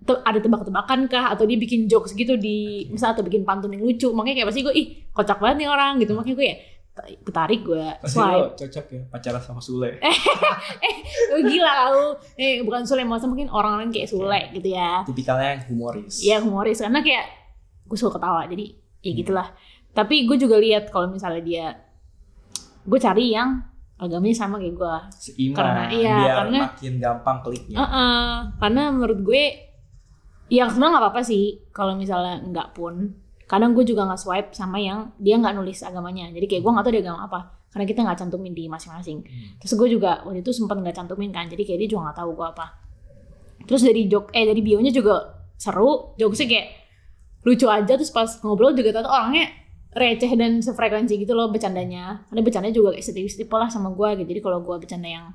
te- 0.01 0.22
ada 0.22 0.38
tebak-tebakan 0.38 1.01
kah 1.07 1.24
atau 1.29 1.44
dia 1.44 1.57
bikin 1.57 1.85
jokes 1.85 2.12
gitu 2.12 2.37
di 2.37 2.57
misal 2.88 3.12
atau 3.12 3.20
bikin 3.20 3.42
pantun 3.42 3.68
yang 3.68 3.81
lucu 3.81 4.09
makanya 4.11 4.35
kayak 4.38 4.48
pasti 4.48 4.61
gue 4.62 4.72
ih 4.72 4.87
kocak 5.11 5.37
banget 5.37 5.57
nih 5.59 5.68
orang 5.68 5.98
gitu 5.98 6.12
makanya 6.12 6.35
gue 6.35 6.46
ya 6.46 6.57
ketarik 7.20 7.61
gue. 7.62 7.84
Pasti 7.98 8.14
swipe 8.14 8.34
lo 8.34 8.46
cocok 8.52 8.87
ya 8.88 9.00
pacaran 9.08 9.40
sama 9.40 9.61
Sule. 9.61 9.90
Oh, 11.28 11.40
gila 11.40 11.72
kau 11.84 12.00
eh 12.37 12.61
bukan 12.62 12.84
Sule 12.84 13.04
maksudnya 13.04 13.30
mungkin 13.30 13.48
orang-orang 13.48 13.88
kayak 13.88 14.08
Sule 14.08 14.40
gitu 14.50 14.68
ya. 14.70 15.02
Tipikalnya 15.04 15.48
yang 15.54 15.62
humoris. 15.68 16.14
Iya 16.20 16.37
humoris. 16.40 16.78
Karena 16.78 17.00
kayak 17.00 17.24
gue 17.84 17.96
suka 17.96 18.16
ketawa 18.16 18.44
jadi 18.46 18.64
ya 19.00 19.12
gitulah. 19.14 19.48
Tapi 19.90 20.24
gue 20.24 20.37
juga 20.37 20.56
lihat 20.56 20.88
kalau 20.88 21.08
misalnya 21.08 21.42
dia 21.42 21.66
gue 22.82 22.98
cari 22.98 23.32
yang 23.32 23.61
agamanya 23.98 24.37
sama 24.37 24.56
kayak 24.56 24.74
gue. 24.74 24.96
Seiman. 25.12 25.56
Karena- 25.56 25.90
iya, 25.90 26.16
biar 26.16 26.37
karena- 26.38 26.61
makin 26.70 26.92
gampang 26.96 27.38
kliknya. 27.42 27.76
Heeh, 27.76 28.26
karena 28.56 28.82
menurut 28.88 29.20
gue 29.20 29.44
yang 30.48 30.68
sebenarnya 30.70 30.92
nggak 30.96 31.04
apa-apa 31.04 31.22
sih 31.22 31.44
kalau 31.70 31.92
misalnya 31.92 32.40
nggak 32.40 32.68
pun 32.72 33.12
kadang 33.48 33.72
gue 33.72 33.82
juga 33.82 34.04
nggak 34.04 34.20
swipe 34.20 34.50
sama 34.52 34.76
yang 34.76 35.11
dia 35.16 35.40
nggak 35.40 35.56
nulis 35.56 35.80
agamanya. 35.80 36.28
Jadi 36.28 36.44
kayak 36.44 36.62
gue 36.62 36.72
nggak 36.76 36.84
tahu 36.84 36.92
dia 36.92 37.02
agama 37.08 37.20
apa 37.24 37.40
karena 37.72 37.84
kita 37.88 38.00
nggak 38.04 38.18
cantumin 38.20 38.52
di 38.52 38.64
masing-masing. 38.68 39.24
Terus 39.58 39.72
gue 39.72 39.88
juga 39.96 40.20
waktu 40.28 40.44
itu 40.44 40.52
sempat 40.52 40.76
nggak 40.76 40.94
cantumin 40.94 41.32
kan 41.32 41.48
jadi 41.48 41.64
kayak 41.64 41.78
dia 41.80 41.88
juga 41.96 42.12
nggak 42.12 42.18
tahu 42.20 42.30
gue 42.37 42.46
apa. 42.46 42.66
Terus 43.64 43.82
dari 43.82 44.04
jok 44.04 44.37
eh 44.37 44.44
dari 44.44 44.61
bionya 44.61 44.92
juga 44.92 45.48
seru. 45.56 46.12
Jokesnya 46.20 46.46
kayak 46.46 46.66
lucu 47.48 47.66
aja 47.66 47.92
terus 47.96 48.12
pas 48.12 48.28
ngobrol 48.44 48.76
juga 48.76 48.92
ternyata 48.92 49.08
orangnya 49.08 49.48
receh 49.88 50.28
dan 50.37 50.61
sefrekuensi 50.61 51.16
gitu 51.16 51.32
loh 51.32 51.48
bercandanya. 51.48 52.28
Karena 52.28 52.40
bercandanya 52.44 52.76
juga 52.76 52.92
kayak 52.92 53.04
setipis-tipis 53.08 53.56
lah 53.56 53.72
sama 53.72 53.96
gue 53.96 54.08
gitu. 54.20 54.28
Jadi 54.37 54.40
kalau 54.44 54.61
gue 54.61 54.76
bercanda 54.76 55.08
yang 55.08 55.32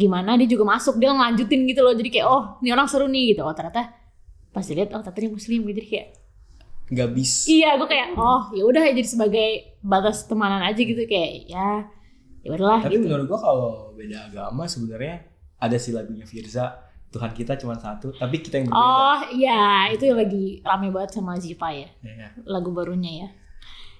gimana 0.00 0.40
dia 0.40 0.48
juga 0.48 0.64
masuk 0.64 0.96
dia 0.96 1.12
ngelanjutin 1.12 1.60
gitu 1.68 1.84
loh. 1.84 1.92
Jadi 1.92 2.08
kayak 2.08 2.26
oh 2.26 2.42
ini 2.64 2.72
orang 2.72 2.88
seru 2.88 3.04
nih 3.04 3.36
gitu. 3.36 3.44
Oh 3.44 3.52
ternyata 3.52 3.92
pas 4.50 4.64
dilihat 4.64 4.96
oh 4.96 5.04
ternyata 5.04 5.20
dia 5.20 5.30
muslim 5.32 5.60
gitu. 5.68 5.76
Jadi 5.84 5.88
kayak 5.92 6.06
Gak 6.90 7.10
bisa. 7.10 7.46
iya 7.46 7.74
gue 7.74 7.86
kayak 7.86 8.14
oh 8.14 8.50
ya 8.50 8.62
udah 8.62 8.82
jadi 8.84 9.06
sebagai 9.06 9.48
batas 9.80 10.26
temanan 10.26 10.58
aja 10.60 10.76
gitu 10.76 10.98
kayak 11.02 11.46
ya 11.46 11.86
ya 12.40 12.48
udahlah 12.50 12.80
Tapi 12.80 12.96
gitu 12.96 13.06
menurut 13.06 13.26
gua 13.26 13.38
kalau 13.38 13.70
beda 13.92 14.26
agama 14.26 14.64
sebenarnya 14.64 15.22
ada 15.56 15.76
sih 15.76 15.90
lagunya 15.90 16.24
Firza 16.24 16.82
Tuhan 17.06 17.30
kita 17.30 17.54
cuma 17.56 17.74
satu, 17.74 18.10
tapi 18.12 18.38
kita 18.38 18.54
yang 18.56 18.66
berbeda. 18.66 18.80
oh 18.80 19.18
iya 19.32 19.62
itu 19.88 20.02
yang 20.04 20.14
lagi 20.16 20.44
rame 20.60 20.88
banget 20.88 21.10
sama 21.12 21.34
Ziva 21.36 21.68
ya 21.68 21.90
Ya. 22.00 22.30
lagu 22.44 22.70
barunya 22.70 23.12
ya 23.16 23.28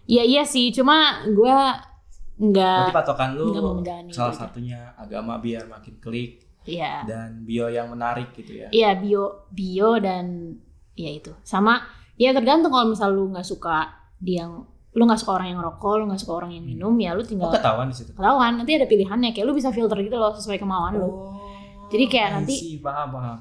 iya 0.09 0.22
iya 0.24 0.42
sih 0.42 0.70
cuma 0.70 0.94
gue 1.24 1.57
nggak 2.40 2.79
Berarti 2.87 2.96
patokan 2.96 3.31
lu 3.35 3.50
nggak 3.76 4.11
salah 4.11 4.31
itu. 4.31 4.40
satunya 4.40 4.94
agama 4.96 5.37
biar 5.37 5.66
makin 5.66 5.94
klik 5.98 6.42
iya 6.64 7.03
dan 7.03 7.42
bio 7.42 7.66
yang 7.66 7.87
menarik 7.88 8.33
gitu 8.33 8.57
ya. 8.57 8.68
Iya 8.70 8.94
bio 8.94 9.46
bio 9.48 9.94
dan 9.96 10.57
ya 10.94 11.11
itu 11.11 11.35
sama 11.42 11.83
ya 12.20 12.30
tergantung 12.30 12.68
kalau 12.68 12.87
misal 12.87 13.09
lu 13.09 13.28
nggak 13.28 13.42
suka 13.42 13.88
dia 14.18 14.44
yang 14.44 14.68
lu 14.90 15.02
nggak 15.02 15.16
suka 15.18 15.33
orang 15.35 15.48
yang 15.48 15.61
rokok 15.61 15.94
lu 15.96 16.04
nggak 16.04 16.20
suka 16.20 16.33
orang 16.37 16.50
yang 16.52 16.62
minum 16.62 16.92
ya 16.94 17.14
lu 17.14 17.22
Oh 17.22 17.24
tinggal 17.24 17.48
ketahuan 17.48 17.88
di 17.88 17.96
situ. 17.96 18.11
ketahuan 18.12 18.52
nanti 18.54 18.72
ada 18.74 18.85
pilihannya 18.85 19.30
kayak 19.30 19.46
lu 19.46 19.54
bisa 19.54 19.70
filter 19.70 19.96
gitu 19.98 20.14
loh 20.14 20.33
sesuai 20.33 20.59
kemauan 20.59 20.94
lu 20.94 21.09
Oh, 21.09 21.33
Jadi 21.88 22.04
kayak 22.06 22.28
I 22.28 22.35
nanti- 22.37 22.54
see, 22.54 22.76
paham 22.78 23.09
paham. 23.11 23.38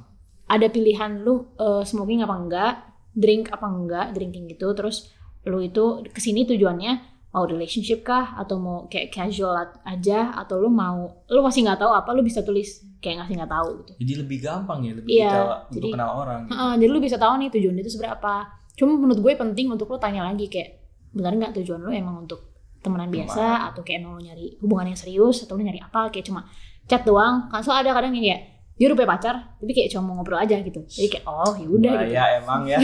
ada 0.47 0.67
pilihan 0.67 1.11
lu 1.19 1.35
eh, 1.53 1.83
smoking 1.83 2.21
apa 2.21 2.33
enggak 2.33 2.73
drink 3.11 3.49
apa 3.49 3.65
enggak 3.65 4.05
drinking 4.11 4.47
gitu 4.47 4.71
terus 4.71 5.11
lu 5.43 5.59
itu 5.59 5.83
ke 6.05 6.17
sini 6.17 6.45
tujuannya 6.45 6.93
mau 7.29 7.45
relationship 7.45 8.01
kah 8.01 8.33
atau 8.35 8.57
mau 8.57 8.77
kayak 8.87 9.11
casual 9.11 9.53
aja 9.83 10.33
atau 10.33 10.57
lu 10.57 10.65
mau 10.67 11.05
lu 11.25 11.39
masih 11.39 11.61
nggak 11.61 11.77
tahu 11.77 11.91
apa 11.91 12.09
lu 12.09 12.21
bisa 12.21 12.41
tulis 12.41 12.81
kayak 12.97 13.21
ngasih 13.21 13.35
nggak 13.37 13.51
tahu 13.51 13.69
gitu 13.79 13.91
Jadi 13.97 14.13
lebih 14.17 14.37
gampang 14.39 14.79
ya, 14.81 14.91
lebih 14.91 15.09
Iya, 15.09 15.29
detail 15.29 15.45
jadi- 15.45 15.77
untuk 15.77 15.89
kenal 15.93 16.11
orang. 16.15 16.39
Gitu. 16.41 16.51
Heeh, 16.51 16.73
jadi 16.75 16.89
lu 16.89 16.99
bisa 16.99 17.17
tahu 17.17 17.33
nih 17.35 17.49
tujuan 17.49 17.75
itu 17.77 17.89
seberapa. 17.91 18.33
Cuma 18.79 18.95
menurut 18.95 19.19
gue 19.19 19.33
penting 19.35 19.67
untuk 19.67 19.91
lu 19.91 19.99
tanya 19.99 20.23
lagi 20.23 20.47
kayak 20.47 20.79
benar 21.11 21.35
nggak 21.35 21.51
tujuan 21.59 21.83
lu 21.83 21.91
emang 21.91 22.23
untuk 22.23 22.47
temenan 22.79 23.11
biasa 23.11 23.75
atau 23.75 23.83
kayak 23.83 23.99
emang 24.07 24.15
lu 24.15 24.21
nyari 24.23 24.55
hubungan 24.63 24.87
yang 24.87 24.95
serius 24.95 25.43
atau 25.43 25.59
lu 25.59 25.67
nyari 25.67 25.83
apa 25.83 26.07
kayak 26.07 26.23
cuma 26.31 26.47
chat 26.87 27.03
doang. 27.03 27.51
Kan 27.51 27.59
so 27.59 27.75
ada 27.75 27.91
kadang 27.91 28.15
yang 28.15 28.23
kayak 28.23 28.41
dia 28.79 28.87
udah 28.87 28.95
punya 28.95 29.11
pacar 29.11 29.35
tapi 29.59 29.71
kayak 29.75 29.91
cuma 29.91 30.01
mau 30.07 30.13
ngobrol 30.23 30.39
aja 30.39 30.55
gitu. 30.63 30.79
Jadi 30.87 31.07
kayak 31.11 31.25
oh 31.27 31.51
ya 31.59 31.67
udah 31.67 31.91
Nah, 31.91 32.03
gitu. 32.07 32.15
ya 32.15 32.25
emang 32.39 32.61
ya. 32.63 32.79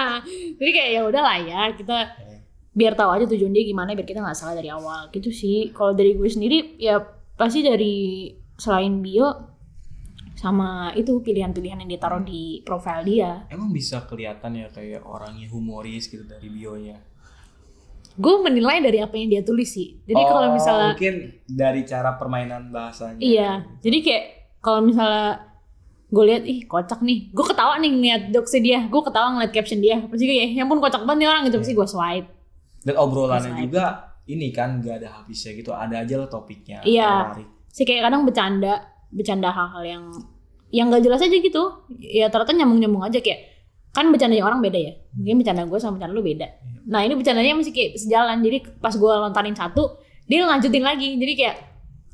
jadi 0.62 0.70
kayak 0.70 0.90
ya 0.94 1.00
udah 1.02 1.22
lah 1.26 1.36
ya 1.42 1.60
kita 1.74 1.96
biar 2.72 2.94
tahu 2.94 3.10
aja 3.12 3.24
tujuan 3.26 3.50
dia 3.52 3.66
gimana 3.66 3.92
biar 3.92 4.06
kita 4.06 4.22
nggak 4.22 4.38
salah 4.38 4.54
dari 4.54 4.70
awal 4.70 5.10
gitu 5.10 5.34
sih. 5.34 5.74
Kalau 5.74 5.90
dari 5.90 6.14
gue 6.14 6.30
sendiri 6.30 6.78
ya 6.78 7.02
pasti 7.34 7.66
dari 7.66 8.30
selain 8.54 9.02
bio 9.02 9.51
sama 10.42 10.90
itu 10.92 11.22
pilihan-pilihan 11.22 11.78
yang 11.78 11.90
ditaruh 11.90 12.18
di 12.20 12.58
profile 12.66 13.06
dia. 13.06 13.46
Emang 13.46 13.70
bisa 13.70 14.02
kelihatan 14.04 14.58
ya 14.58 14.66
kayak 14.68 15.06
orangnya 15.06 15.46
humoris 15.48 16.10
gitu 16.10 16.26
dari 16.26 16.50
bionya. 16.50 16.98
gue 18.12 18.34
menilai 18.44 18.84
dari 18.84 19.00
apa 19.00 19.16
yang 19.16 19.32
dia 19.32 19.40
tulis 19.40 19.72
sih 19.72 19.96
jadi 20.04 20.20
Oh, 20.20 20.28
kalau 20.28 20.48
misalnya 20.52 20.92
mungkin 20.92 21.32
dari 21.48 21.80
cara 21.88 22.20
permainan 22.20 22.68
bahasanya. 22.68 23.16
iya 23.16 23.50
jadi 23.80 23.98
kayak 24.04 24.24
kalau 24.60 24.84
misalnya 24.84 25.48
gue 26.12 26.24
lihat 26.28 26.44
ih 26.44 26.68
kocak 26.68 27.00
nih 27.00 27.32
gue 27.32 27.40
ketawa 27.40 27.80
nih 27.80 27.88
ngeliat 27.88 28.22
jokesnya 28.28 28.60
dia 28.60 28.78
gue 28.84 29.00
ketawa 29.00 29.32
ngeliat 29.32 29.52
caption 29.56 29.80
dia 29.80 29.96
pasti 30.04 30.28
gue 30.28 30.36
ya 30.44 30.60
ampun 30.60 30.84
kocak 30.84 31.08
banget 31.08 31.24
nih 31.24 31.28
orang 31.32 31.42
gitu 31.48 31.56
pasti 31.56 31.72
gue 31.72 31.88
swipe 31.88 32.28
Dan 32.84 32.94
obrolannya 33.00 33.48
Terus 33.48 33.62
juga 33.64 33.84
ini 34.28 34.52
kan 34.52 34.84
gak 34.84 35.00
ada 35.00 35.08
habisnya 35.16 35.56
gitu. 35.56 35.72
Ada 35.72 36.04
aja 36.04 36.14
lah 36.20 36.28
topiknya. 36.28 36.84
Iya. 36.84 37.32
Menarik. 37.32 37.48
sih 37.72 37.84
kayak 37.88 38.12
kadang 38.12 38.28
bercanda 38.28 38.74
bercanda 39.08 39.48
hal-hal 39.48 39.84
yang 39.88 40.04
yang 40.72 40.88
gak 40.88 41.04
jelas 41.04 41.20
aja 41.20 41.36
gitu. 41.36 41.62
Ya 42.00 42.32
ternyata 42.32 42.56
nyambung 42.56 42.80
nyambung 42.80 43.04
aja 43.04 43.20
kayak 43.20 43.52
kan 43.92 44.08
bercandanya 44.08 44.48
orang 44.48 44.64
beda 44.64 44.78
ya. 44.80 44.92
Mungkin 45.12 45.44
bercanda 45.44 45.68
gue 45.68 45.78
sama 45.78 46.00
bercanda 46.00 46.16
lu 46.16 46.24
beda. 46.24 46.48
Nah 46.88 47.04
ini 47.04 47.12
bercandanya 47.12 47.52
masih 47.52 47.76
kayak 47.76 48.00
sejalan. 48.00 48.40
Jadi 48.40 48.58
pas 48.80 48.96
gue 48.96 49.12
lontarin 49.12 49.52
satu 49.52 50.00
dia 50.24 50.48
lanjutin 50.48 50.80
lagi. 50.80 51.20
Jadi 51.20 51.32
kayak 51.36 51.56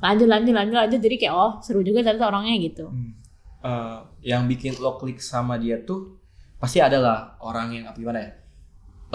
lanjut 0.03 0.27
lanjut 0.27 0.53
lanjut 0.53 0.75
lanjut. 0.75 0.99
Jadi 0.99 1.15
kayak 1.15 1.33
oh 1.33 1.51
seru 1.63 1.79
juga 1.81 2.03
ternyata 2.03 2.27
orangnya 2.27 2.59
gitu. 2.59 2.91
Hmm. 2.91 3.15
Eh, 3.59 3.97
yang 4.27 4.47
bikin 4.47 4.75
lo 4.79 4.99
klik 4.99 5.23
sama 5.23 5.55
dia 5.55 5.79
tuh 5.83 6.19
pasti 6.59 6.83
ada 6.83 6.99
lah 6.99 7.19
orang 7.39 7.71
yang 7.75 7.83
apa 7.87 7.95
gimana 7.95 8.19
ya? 8.19 8.31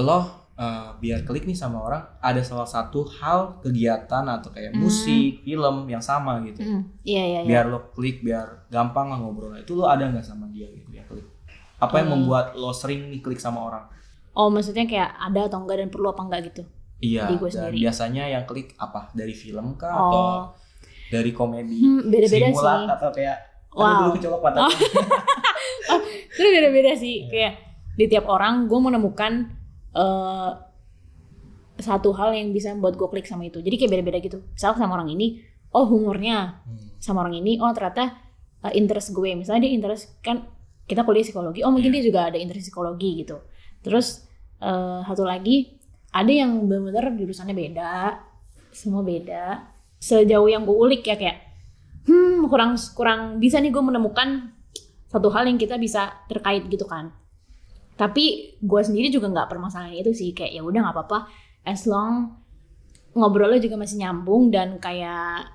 Lo 0.01 0.44
eh, 0.55 0.89
biar 0.97 1.23
klik 1.23 1.45
nih 1.45 1.55
sama 1.55 1.81
orang 1.81 1.99
ada 2.19 2.39
salah 2.41 2.65
satu 2.65 3.03
hal 3.13 3.59
kegiatan 3.59 4.23
atau 4.25 4.49
kayak 4.49 4.71
Hmm. 4.71 4.81
musik 4.81 5.43
film 5.43 5.77
yang 5.85 5.99
sama 6.01 6.39
gitu 6.43 6.61
Hmm, 6.61 6.83
iya 7.03 7.23
iya 7.25 7.41
iya. 7.41 7.49
biar 7.49 7.65
lo 7.67 7.91
klik 7.91 8.21
biar 8.21 8.67
gampang 8.69 9.09
lah 9.09 9.19
ngobrol 9.19 9.51
itu 9.53 9.73
lo 9.73 9.85
ada 9.85 10.05
nggak 10.05 10.23
sama 10.23 10.47
dia 10.49 10.67
gitu 10.69 10.91
ya 10.91 11.03
klik 11.05 11.27
apa 11.77 11.95
yang 11.97 12.09
Hmm. 12.09 12.23
membuat 12.23 12.55
lo 12.55 12.71
sering 12.71 13.09
nih 13.09 13.21
klik 13.21 13.39
sama 13.39 13.61
orang 13.63 13.85
Oh 14.33 14.47
maksudnya 14.49 14.83
kayak 14.85 15.15
ada 15.17 15.41
atau 15.45 15.59
enggak 15.59 15.79
dan 15.79 15.89
perlu 15.89 16.09
apa 16.09 16.23
enggak 16.23 16.41
gitu? 16.45 16.63
iya 16.99 17.23
Di 17.25 17.35
gue 17.37 17.47
dan 17.47 17.71
sendiri. 17.71 17.75
biasanya 17.81 18.25
yang 18.29 18.45
klik 18.45 18.75
apa 18.77 19.11
dari 19.13 19.31
film 19.33 19.75
kah 19.75 19.91
Oh. 19.91 20.03
atau 20.05 20.25
dari 21.09 21.31
komedi 21.31 21.79
Hmm, 21.79 22.03
beda-beda 22.05 22.47
simulat 22.49 22.79
sih. 22.81 22.91
atau 22.91 23.09
kayak 23.11 23.37
Wow. 23.71 23.91
dulu 24.01 24.11
kecolok 24.17 24.41
mata 24.41 24.71
Itu 26.31 26.47
beda-beda 26.49 26.93
sih. 26.95 27.27
Kayak 27.27 27.55
di 27.95 28.07
tiap 28.07 28.27
orang 28.27 28.67
gue 28.67 28.79
menemukan 28.81 29.51
eh 29.95 30.51
satu 31.75 32.15
hal 32.15 32.31
yang 32.39 32.55
bisa 32.55 32.71
membuat 32.71 32.95
gue 32.95 33.09
klik 33.11 33.27
sama 33.27 33.51
itu. 33.51 33.59
Jadi 33.59 33.75
kayak 33.75 33.91
beda-beda 33.99 34.19
gitu. 34.23 34.39
Misal 34.55 34.79
sama 34.79 34.95
orang 34.95 35.11
ini, 35.11 35.43
oh 35.75 35.87
humornya. 35.91 36.63
Hmm. 36.63 36.79
Sama 37.03 37.27
orang 37.27 37.43
ini, 37.43 37.59
oh 37.59 37.71
ternyata 37.75 38.15
eh, 38.63 38.73
interest 38.79 39.11
gue. 39.11 39.35
Misalnya 39.35 39.67
dia 39.67 39.73
interest 39.75 40.23
kan 40.23 40.47
kita 40.87 41.03
kuliah 41.03 41.27
psikologi. 41.27 41.67
Oh 41.67 41.75
mungkin 41.75 41.91
dia 41.91 42.03
juga 42.05 42.31
ada 42.31 42.39
interest 42.39 42.71
psikologi 42.71 43.27
gitu. 43.27 43.43
Terus 43.83 44.23
eh, 44.63 45.01
satu 45.03 45.27
lagi 45.27 45.75
ada 46.15 46.31
yang 46.31 46.71
benar-benar 46.71 47.11
jurusannya 47.19 47.55
beda, 47.59 48.23
semua 48.71 49.03
beda. 49.03 49.67
Sejauh 49.99 50.47
yang 50.47 50.63
gue 50.63 50.77
ulik 50.77 51.03
ya 51.03 51.19
kayak, 51.19 51.43
hmm 52.07 52.47
kurang 52.47 52.79
kurang 52.95 53.43
bisa 53.43 53.59
nih 53.59 53.73
gue 53.73 53.83
menemukan 53.83 54.53
satu 55.11 55.33
hal 55.33 55.49
yang 55.49 55.59
kita 55.59 55.75
bisa 55.75 56.23
terkait 56.31 56.63
gitu 56.71 56.87
kan. 56.87 57.11
Tapi 57.95 58.59
gue 58.59 58.81
sendiri 58.83 59.09
juga 59.11 59.31
nggak 59.31 59.49
permasalahan 59.51 59.95
itu 59.95 60.11
sih 60.11 60.35
kayak 60.35 60.51
ya 60.51 60.63
udah 60.67 60.81
nggak 60.91 60.95
apa-apa. 60.95 61.19
As 61.63 61.87
long 61.87 62.35
ngobrolnya 63.15 63.63
juga 63.63 63.79
masih 63.79 64.03
nyambung 64.03 64.51
dan 64.51 64.83
kayak 64.83 65.55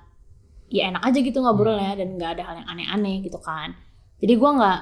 ya 0.72 0.88
enak 0.88 1.02
aja 1.04 1.18
gitu 1.20 1.38
ngobrolnya 1.44 1.98
dan 1.98 2.16
nggak 2.16 2.30
ada 2.40 2.42
hal 2.48 2.54
yang 2.64 2.68
aneh-aneh 2.72 3.20
gitu 3.20 3.36
kan. 3.42 3.76
Jadi 4.20 4.32
gue 4.36 4.50
nggak 4.56 4.80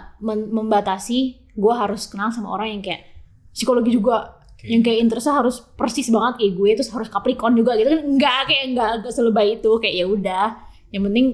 membatasi 0.54 1.18
gue 1.58 1.74
harus 1.74 2.06
kenal 2.06 2.30
sama 2.30 2.54
orang 2.54 2.78
yang 2.78 2.82
kayak 2.82 3.02
psikologi 3.50 3.94
juga. 3.94 4.38
Oke. 4.58 4.74
yang 4.74 4.82
kayak 4.82 5.06
interestnya 5.06 5.38
harus 5.38 5.62
persis 5.78 6.10
banget 6.10 6.42
kayak 6.42 6.52
gue 6.58 6.70
terus 6.82 6.90
harus 6.90 7.06
Capricorn 7.06 7.54
juga 7.54 7.78
gitu 7.78 7.94
kan. 7.94 8.02
Nggak 8.02 8.40
kayak 8.50 8.64
nggak 8.74 8.90
nggak 9.02 9.14
selebay 9.14 9.46
itu. 9.54 9.70
Kayak 9.78 9.94
ya 9.94 10.06
udah. 10.10 10.46
Yang 10.90 11.02
penting 11.06 11.26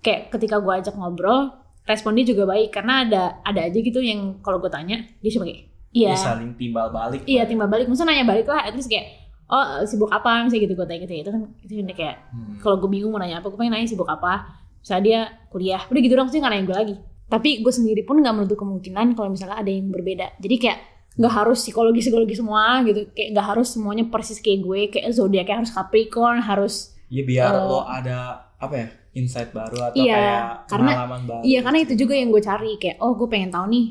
kayak 0.00 0.20
ketika 0.32 0.56
gue 0.64 0.72
ajak 0.72 0.94
ngobrol 0.96 1.52
respon 1.84 2.16
dia 2.16 2.24
juga 2.24 2.48
baik 2.48 2.72
karena 2.72 3.04
ada 3.04 3.22
ada 3.44 3.60
aja 3.60 3.76
gitu 3.76 4.00
yang 4.00 4.40
kalau 4.40 4.56
gue 4.56 4.72
tanya 4.72 5.04
dia 5.20 5.30
cuma 5.30 5.44
kayak 5.44 5.68
iya. 5.92 6.10
Ya, 6.10 6.18
saling 6.18 6.56
timbal 6.56 6.88
balik. 6.90 7.22
Iya 7.24 7.44
timbal 7.44 7.68
balik. 7.68 7.86
Maksudnya 7.86 8.16
nanya 8.16 8.26
balik 8.26 8.48
lah 8.48 8.64
at 8.64 8.72
least 8.72 8.88
kayak 8.88 9.04
oh 9.46 9.84
sibuk 9.84 10.08
apa? 10.08 10.42
Misalnya 10.42 10.64
gitu 10.64 10.74
gue 10.74 10.86
tanya 10.88 11.00
gitu 11.04 11.14
itu 11.14 11.30
kan. 11.30 11.42
Itu 11.60 11.72
kayak 11.92 12.16
Hmm. 12.32 12.58
kalau 12.58 12.76
gue 12.80 12.88
bingung 12.90 13.12
mau 13.12 13.20
nanya 13.20 13.38
apa 13.38 13.46
gue 13.46 13.58
pengen 13.60 13.76
nanya 13.76 13.86
sibuk 13.86 14.08
apa. 14.08 14.48
Misalnya 14.80 15.02
dia 15.04 15.20
kuliah 15.52 15.82
udah 15.86 16.00
gitu 16.00 16.14
dong 16.16 16.28
sih 16.32 16.40
nggak 16.40 16.52
nanya 16.52 16.64
gue 16.66 16.76
lagi. 16.76 16.94
Tapi 17.28 17.60
gue 17.60 17.72
sendiri 17.72 18.02
pun 18.02 18.18
nggak 18.20 18.34
menutup 18.34 18.58
kemungkinan 18.58 19.12
kalau 19.14 19.28
misalnya 19.30 19.60
ada 19.60 19.70
yang 19.70 19.92
berbeda. 19.92 20.40
Jadi 20.40 20.56
kayak 20.56 20.78
nggak 21.14 21.30
harus 21.30 21.62
psikologi 21.62 22.00
psikologi 22.02 22.34
semua 22.34 22.80
gitu. 22.82 23.12
Kayak 23.12 23.28
nggak 23.38 23.46
harus 23.54 23.68
semuanya 23.70 24.08
persis 24.10 24.40
kayak 24.40 24.60
gue 24.64 24.80
kayak 24.88 25.12
zodiaknya 25.12 25.62
harus 25.62 25.70
Capricorn 25.70 26.40
harus 26.40 26.74
Iya 27.06 27.22
biar 27.22 27.52
Eh, 27.54 27.64
lo 27.68 27.84
ada 27.84 28.48
apa 28.58 28.74
ya 28.74 28.86
insight 29.14 29.50
baru 29.50 29.76
atau 29.84 29.96
Iya, 29.96 30.14
kayak 30.14 30.42
karena- 30.66 30.94
pengalaman 30.94 31.20
baru. 31.24 31.42
iya 31.42 31.58
karena 31.60 31.78
itu 31.80 31.94
juga 31.96 32.14
yang 32.14 32.28
gue 32.28 32.42
cari 32.42 32.72
kayak 32.76 32.96
oh 32.98 33.14
gue 33.14 33.28
pengen 33.28 33.48
tahu 33.48 33.66
nih 33.68 33.86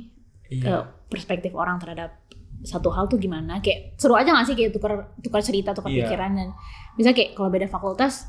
Iya. 0.51 0.63
eh, 0.69 0.84
perspektif 1.07 1.51
orang 1.53 1.78
terhadap 1.78 2.19
satu 2.61 2.88
hal 2.89 3.07
tuh 3.07 3.17
gimana 3.17 3.59
kayak 3.59 3.95
seru 3.97 4.13
aja 4.13 4.30
gak 4.30 4.45
sih 4.45 4.53
kayak 4.53 4.71
tukar 4.71 4.93
tukar 5.17 5.39
cerita 5.39 5.71
tukar 5.71 5.89
Iya. 5.89 6.05
pikiran 6.05 6.32
dan 6.34 6.47
misalnya 6.93 7.17
kayak 7.17 7.32
kalau 7.34 7.49
beda 7.49 7.67
fakultas 7.67 8.28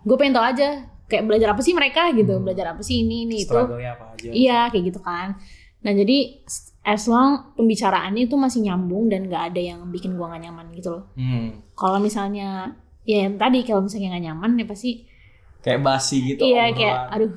gue 0.00 0.16
pengen 0.16 0.32
tahu 0.32 0.46
aja 0.48 0.68
kayak 1.04 1.22
belajar 1.24 1.48
apa 1.48 1.60
sih 1.60 1.70
mereka 1.72 2.10
gitu 2.10 2.32
Hmm. 2.32 2.42
belajar 2.42 2.66
apa 2.68 2.80
sih 2.80 3.02
ini 3.02 3.24
ini 3.24 3.42
itu 3.42 3.52
apa 3.52 3.76
aja? 4.12 4.30
iya 4.30 4.66
kayak 4.66 4.84
gitu 4.86 5.00
kan 5.00 5.34
nah 5.80 5.90
jadi 5.90 6.44
as 6.82 7.04
long 7.04 7.52
pembicaraannya 7.54 8.22
itu 8.22 8.34
masih 8.34 8.60
nyambung 8.62 9.06
dan 9.06 9.24
nggak 9.24 9.44
ada 9.50 9.60
yang 9.60 9.80
bikin 9.88 10.12
gue 10.12 10.22
gak 10.24 10.40
nyaman 10.40 10.66
gitu 10.72 10.90
loh 10.92 11.04
Hmm. 11.12 11.58
kalau 11.72 11.98
misalnya 11.98 12.74
ya 13.02 13.24
yang 13.24 13.36
tadi 13.36 13.62
kalau 13.62 13.82
misalnya 13.82 14.12
gak 14.12 14.24
nyaman 14.24 14.50
ya 14.56 14.64
pasti 14.64 15.04
Kayak 15.60 15.80
basi 15.80 16.16
gitu. 16.26 16.40
iya 16.42 16.70
kayak 16.70 16.96
aduh 17.10 17.32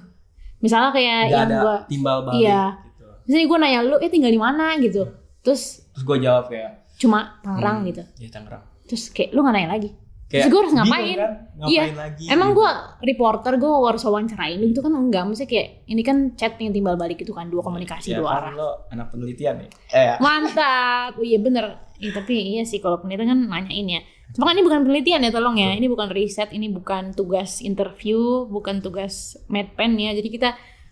misalnya 0.57 0.89
kayak 0.91 1.17
Nggak 1.21 1.31
yang 1.33 1.43
ada 1.45 1.57
gue 1.59 1.75
timbal 1.87 2.17
balik 2.23 2.39
Iya. 2.39 2.63
gitu. 2.87 3.05
misalnya 3.23 3.45
gue 3.45 3.57
nanya 3.59 3.79
lu 3.83 3.95
eh 3.97 4.09
tinggal 4.09 4.31
di 4.31 4.39
mana 4.39 4.65
gitu 4.77 5.01
terus 5.39 5.83
Terus 5.91 6.03
gue 6.03 6.17
jawab 6.19 6.47
kayak 6.47 6.71
cuma 6.95 7.19
Tangerang 7.39 7.77
hmm, 7.79 7.87
gitu 7.91 8.03
Iya 8.17 8.29
Tangerang. 8.31 8.63
terus 8.83 9.03
kayak 9.09 9.29
lu 9.31 9.39
nggak 9.41 9.55
nanya 9.55 9.71
lagi 9.71 9.91
Kayak 10.23 10.49
Terus 10.49 10.49
gue 10.49 10.61
harus 10.65 10.73
ngapain? 10.73 11.13
Kan? 11.13 11.33
Ngapain 11.53 11.69
Iya. 11.69 11.83
lagi? 11.93 12.23
emang 12.25 12.49
gitu. 12.49 12.57
gue 12.57 12.71
reporter 13.05 13.53
gue 13.53 13.69
harus 13.85 14.01
wawancarain 14.01 14.57
lu 14.57 14.65
gitu 14.65 14.81
kan 14.81 14.91
enggak 14.91 15.23
maksudnya 15.23 15.45
kayak 15.47 15.67
ini 15.85 16.01
kan 16.01 16.17
chat 16.33 16.57
yang 16.57 16.73
timbal 16.73 16.95
balik 16.95 17.17
gitu 17.17 17.31
kan 17.31 17.45
dua 17.47 17.61
komunikasi 17.61 18.07
ya, 18.09 18.17
dua 18.17 18.29
kan 18.31 18.37
arah 18.41 18.51
lo 18.51 18.69
anak 18.89 19.07
penelitian 19.09 19.61
nih. 19.61 19.69
Eh, 19.91 20.03
ya. 20.03 20.15
mantap 20.17 21.13
oh, 21.13 21.21
iya 21.21 21.37
bener 21.37 21.65
Iya, 21.93 22.11
tapi 22.11 22.33
iya 22.49 22.63
sih 22.65 22.81
kalau 22.81 22.97
penelitian 22.97 23.29
kan 23.29 23.39
nanyain 23.45 23.85
ya 23.87 24.01
cuma 24.33 24.43
kan 24.45 24.53
ini 24.53 24.63
bukan 24.63 24.79
penelitian 24.81 25.21
ya 25.21 25.29
tolong 25.29 25.55
ya 25.55 25.71
ini 25.71 25.85
bukan 25.85 26.09
riset 26.09 26.49
ini 26.49 26.67
bukan 26.67 27.13
tugas 27.13 27.61
interview 27.61 28.17
bukan 28.45 28.81
tugas 28.81 29.37
medpen 29.45 29.93
ya 29.95 30.11
jadi 30.11 30.25
kita 30.27 30.49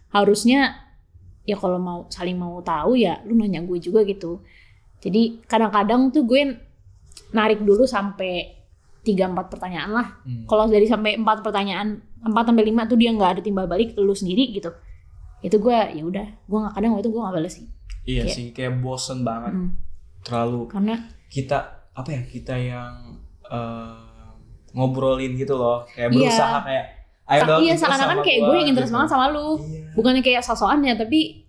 harusnya 0.09 0.77
ya 1.41 1.57
kalau 1.57 1.77
mau 1.77 1.99
saling 2.07 2.35
mau 2.35 2.61
tahu 2.61 2.93
ya 2.95 3.17
lu 3.23 3.33
nanya 3.33 3.61
gue 3.61 3.77
juga 3.77 4.03
gitu 4.03 4.45
jadi 4.99 5.41
kadang-kadang 5.43 6.09
tuh 6.09 6.21
gue 6.23 6.53
narik 7.31 7.59
dulu 7.59 7.83
sampai 7.83 8.61
tiga 9.01 9.25
empat 9.25 9.49
pertanyaan 9.49 9.89
lah 9.91 10.07
Hmm. 10.21 10.45
kalau 10.45 10.69
dari 10.69 10.85
sampai 10.85 11.17
empat 11.17 11.41
pertanyaan 11.41 11.97
empat 12.21 12.43
sampai 12.45 12.61
lima 12.61 12.85
tuh 12.85 12.95
dia 12.95 13.09
nggak 13.09 13.31
ada 13.31 13.41
timbal 13.41 13.65
balik 13.65 13.97
lu 13.97 14.13
sendiri 14.13 14.53
gitu 14.53 14.69
itu 15.41 15.57
gue 15.57 15.73
ya 15.73 16.03
udah 16.03 16.27
gue 16.39 16.57
nggak 16.59 16.73
kadang 16.75 16.93
waktu 16.93 17.03
itu 17.03 17.11
gue 17.11 17.21
nggak 17.21 17.35
bales 17.35 17.55
sih 17.55 17.67
Iya 18.01 18.25
kayak- 18.25 18.33
sih, 18.33 18.47
kayak 18.49 18.73
bosen 18.81 19.21
banget. 19.21 19.53
Mm. 19.53 19.69
Terlalu 20.21 20.61
karena 20.67 20.95
kita 21.27 21.57
apa 21.93 22.09
ya? 22.09 22.21
Kita 22.23 22.57
yang 22.57 23.13
eh, 23.51 23.95
ngobrolin 24.71 25.35
gitu 25.35 25.53
loh. 25.53 25.83
Kayak 25.89 26.09
Iya. 26.09 26.15
berusaha 26.17 26.57
kayak 26.61 26.85
ayo 27.23 27.41
dong 27.45 27.59
iya 27.61 27.73
seakan-akan 27.73 28.17
kayak 28.21 28.39
gue 28.41 28.55
yang 28.57 28.67
interest 28.67 28.87
gitu. 28.87 28.97
banget 28.97 29.09
sama 29.09 29.25
lu 29.29 29.55
Iya. 29.57 29.87
bukannya 29.93 30.19
kayak 30.21 30.41
sosokan 30.41 30.79
ya 30.81 30.93
tapi 30.93 31.47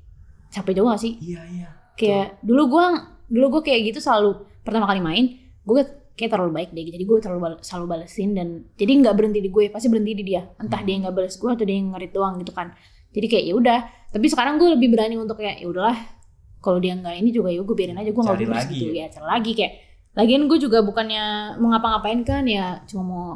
capek 0.49 0.73
juga 0.77 0.95
gak 0.95 1.03
sih 1.03 1.13
Iya, 1.19 1.43
iya. 1.49 1.69
kayak 1.97 2.39
dulu 2.41 2.63
gue 2.69 2.85
dulu 3.29 3.47
gue 3.53 3.63
kayak 3.65 3.81
gitu 3.87 3.99
selalu 3.99 4.31
pertama 4.61 4.85
kali 4.85 5.01
main 5.01 5.25
gue 5.61 5.83
kayak 6.13 6.31
terlalu 6.31 6.53
baik 6.53 6.71
deh 6.71 6.87
jadi 6.87 7.03
gue 7.03 7.19
terlalu 7.19 7.41
bal- 7.43 7.63
selalu 7.63 7.87
balesin 7.89 8.31
dan 8.31 8.49
jadi 8.73 8.93
nggak 8.97 9.15
berhenti 9.17 9.41
di 9.41 9.49
gue 9.49 9.65
pasti 9.69 9.89
berhenti 9.89 10.13
di 10.15 10.25
dia 10.25 10.47
entah 10.55 10.77
Hmm. 10.77 10.87
dia 10.87 10.97
nggak 11.01 11.15
balas 11.17 11.35
gue 11.35 11.51
atau 11.51 11.65
dia 11.65 11.75
yang 11.75 11.89
ngerit 11.91 12.13
doang 12.13 12.35
gitu 12.37 12.53
kan 12.53 12.69
jadi 13.11 13.27
kayak 13.27 13.45
ya 13.45 13.55
udah 13.57 13.79
tapi 14.09 14.27
sekarang 14.29 14.55
gue 14.57 14.69
lebih 14.71 14.89
berani 14.89 15.17
untuk 15.17 15.35
kayak 15.37 15.59
ya 15.59 15.67
udahlah 15.67 15.99
kalau 16.61 16.79
dia 16.79 16.95
nggak 16.95 17.17
ini 17.17 17.31
juga 17.33 17.49
ya 17.49 17.59
gue 17.59 17.75
biarin 17.75 17.97
aja 17.97 18.07
gue 18.07 18.23
nggak 18.23 18.39
gitu 18.71 18.87
ya. 18.93 19.03
ya 19.03 19.07
cari 19.11 19.27
lagi 19.27 19.51
kayak 19.53 19.73
lagian 20.13 20.45
gue 20.49 20.59
juga 20.61 20.85
bukannya 20.85 21.57
mau 21.57 21.73
ngapa-ngapain 21.73 22.21
kan 22.23 22.45
ya 22.45 22.81
cuma 22.85 23.03
mau 23.05 23.27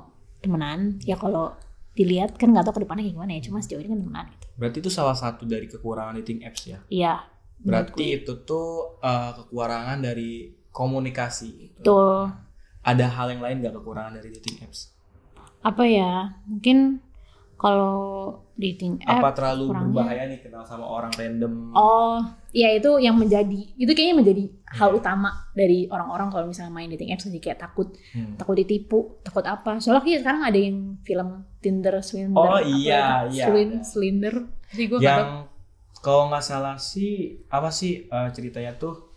temenan 0.44 1.00
ya 1.04 1.16
kalau 1.16 1.56
dilihat 1.96 2.36
kan 2.36 2.52
nggak 2.52 2.68
tahu 2.68 2.80
ke 2.80 2.82
depannya 2.84 3.08
kayak 3.08 3.16
gimana 3.16 3.30
ya 3.32 3.40
cuma 3.48 3.58
sejauh 3.64 3.80
ini 3.80 3.88
kan 3.88 4.00
temenan 4.04 4.26
gitu 4.36 4.46
Berarti 4.56 4.76
itu 4.84 4.90
salah 4.92 5.16
satu 5.16 5.44
dari 5.44 5.68
kekurangan 5.68 6.16
dating 6.20 6.40
apps 6.44 6.64
ya. 6.64 6.80
iya. 6.88 7.14
Berarti 7.60 8.20
itu 8.20 8.44
tuh 8.44 9.00
eh, 9.04 9.30
kekurangan 9.36 10.00
dari 10.00 10.52
komunikasi. 10.72 11.48
gitu. 11.72 11.76
Betul. 11.80 12.32
Ada 12.84 13.06
hal 13.08 13.26
yang 13.36 13.42
lain 13.44 13.64
gak 13.64 13.74
kekurangan 13.76 14.16
dari 14.16 14.28
dating 14.32 14.64
apps? 14.64 14.96
apa 15.66 15.82
ya 15.82 16.38
mungkin 16.46 17.02
kalau 17.56 17.96
dating 18.54 18.96
app 19.02 19.20
Apa 19.20 19.30
terlalu 19.32 19.68
kurangnya- 19.68 19.88
berbahaya 19.90 20.22
nih 20.26 20.40
kenal 20.40 20.62
sama 20.62 20.84
orang 20.84 21.08
random? 21.10 21.72
oh 21.72 22.20
ya 22.50 22.68
itu 22.70 22.96
yang 22.96 23.14
menjadi 23.14 23.60
itu 23.74 23.90
kayaknya 23.90 24.16
menjadi 24.16 24.44
hal 24.70 24.88
Iya. 24.90 24.96
utama 24.98 25.28
dari 25.50 25.84
orang-orang 25.86 26.28
kalau 26.28 26.46
misalnya 26.46 26.70
main 26.70 26.88
dating 26.88 27.10
apps 27.10 27.24
jadi 27.26 27.40
kayak 27.42 27.60
takut 27.62 27.88
Hmm. 28.10 28.36
takut 28.36 28.54
ditipu 28.54 28.98
takut 29.20 29.42
apa 29.42 29.76
soalnya 29.78 30.02
kayak 30.02 30.20
sekarang 30.20 30.42
ada 30.42 30.58
yang 30.58 30.78
film 31.00 31.28
Tinder 31.58 31.96
Swindler 31.98 32.36
Oh, 32.38 32.54
apa 32.54 32.64
iya, 32.66 33.24
iya, 33.26 33.44
Swin 33.46 33.70
ada. 33.70 33.82
Slinder 33.82 34.34
jadi 34.68 34.84
gue 34.86 34.98
yang 35.00 35.48
kalau 35.98 36.28
nggak 36.28 36.44
salah 36.44 36.76
sih 36.76 37.12
apa 37.46 37.68
sih 37.68 38.04
eh, 38.04 38.28
ceritanya 38.30 38.72
tuh 38.74 39.16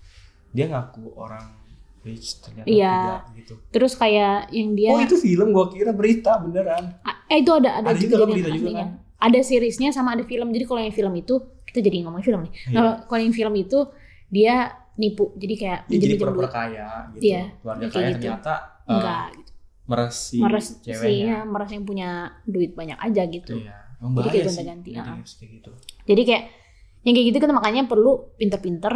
dia 0.50 0.66
ngaku 0.66 1.14
orang 1.14 1.59
rich 2.02 2.39
ternyata 2.39 2.66
Iya. 2.66 2.95
tidak 2.95 3.24
gitu. 3.36 3.54
terus 3.70 3.93
kayak 3.93 4.50
yang 4.50 4.72
dia 4.72 4.89
Oh 4.89 5.00
itu 5.00 5.16
film 5.16 5.50
gua 5.50 5.68
kira 5.68 5.91
berita 5.91 6.38
beneran. 6.38 6.95
Eh 7.26 7.39
itu 7.39 7.52
ada 7.52 7.78
ada, 7.78 7.88
Ada 7.89 8.00
juga 8.00 8.16
kan 8.18 8.28
berita 8.28 8.50
juga 8.50 8.72
kan? 8.74 8.89
ada 9.20 9.39
seriesnya 9.39 9.89
sama 9.89 10.14
ada 10.14 10.24
film 10.24 10.50
jadi 10.50 10.64
kalau 10.64 10.80
yang 10.80 10.91
film 10.91 11.14
itu 11.14 11.34
kita 11.64 11.80
jadi 11.80 12.02
ngomongin 12.02 12.26
film 12.26 12.41
nih 12.41 12.54
Iya. 12.56 12.74
kalau 12.74 12.91
kalau 13.06 13.22
yang 13.22 13.32
film 13.32 13.54
itu 13.54 13.80
dia 14.28 14.56
nipu 14.95 15.32
jadi 15.36 15.54
kayak 15.56 15.80
Dia 15.88 16.00
jadi 16.02 16.16
pura-pura 16.16 16.47
kaya 16.47 16.88
gitu. 17.14 17.22
Iya, 17.26 17.43
Keluarga 17.58 17.86
kaya 17.88 18.08
gitu. 18.10 18.16
ternyata 18.20 18.54
eh, 18.82 18.91
enggak 18.91 19.26
gitu. 19.34 19.52
meres 19.86 20.16
si 20.16 20.38
meres 20.38 20.68
ceweknya. 20.80 21.26
ya 21.26 21.38
meres 21.43 21.70
yang 21.70 21.84
punya 21.84 22.10
duit 22.43 22.72
banyak 22.74 22.97
aja 22.97 23.24
gitu 23.26 23.56
Iya. 23.58 23.76
Emang 24.00 24.16
Jadi 24.18 24.28
kayak 24.30 24.47
sih 24.47 24.64
ah. 24.95 25.06
apps 25.14 25.32
kayak 25.36 25.52
gitu. 25.56 25.72
jadi 26.06 26.22
kayak 26.24 26.43
yang 27.02 27.14
kayak 27.14 27.28
gitu 27.28 27.38
kan 27.38 27.52
makanya 27.52 27.82
perlu 27.86 28.12
pinter-pinter 28.36 28.93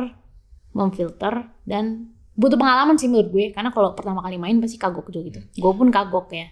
memfilter 0.71 1.33
dan 1.63 2.12
butuh 2.33 2.57
pengalaman 2.57 2.97
sih 2.97 3.05
menurut 3.05 3.29
gue 3.29 3.45
karena 3.53 3.69
kalau 3.69 3.93
pertama 3.93 4.25
kali 4.25 4.41
main 4.41 4.57
pasti 4.57 4.81
kagok 4.81 5.13
juga 5.13 5.21
gitu. 5.29 5.39
Gue 5.57 5.73
pun 5.73 5.89
kagok 5.93 6.33
ya. 6.33 6.49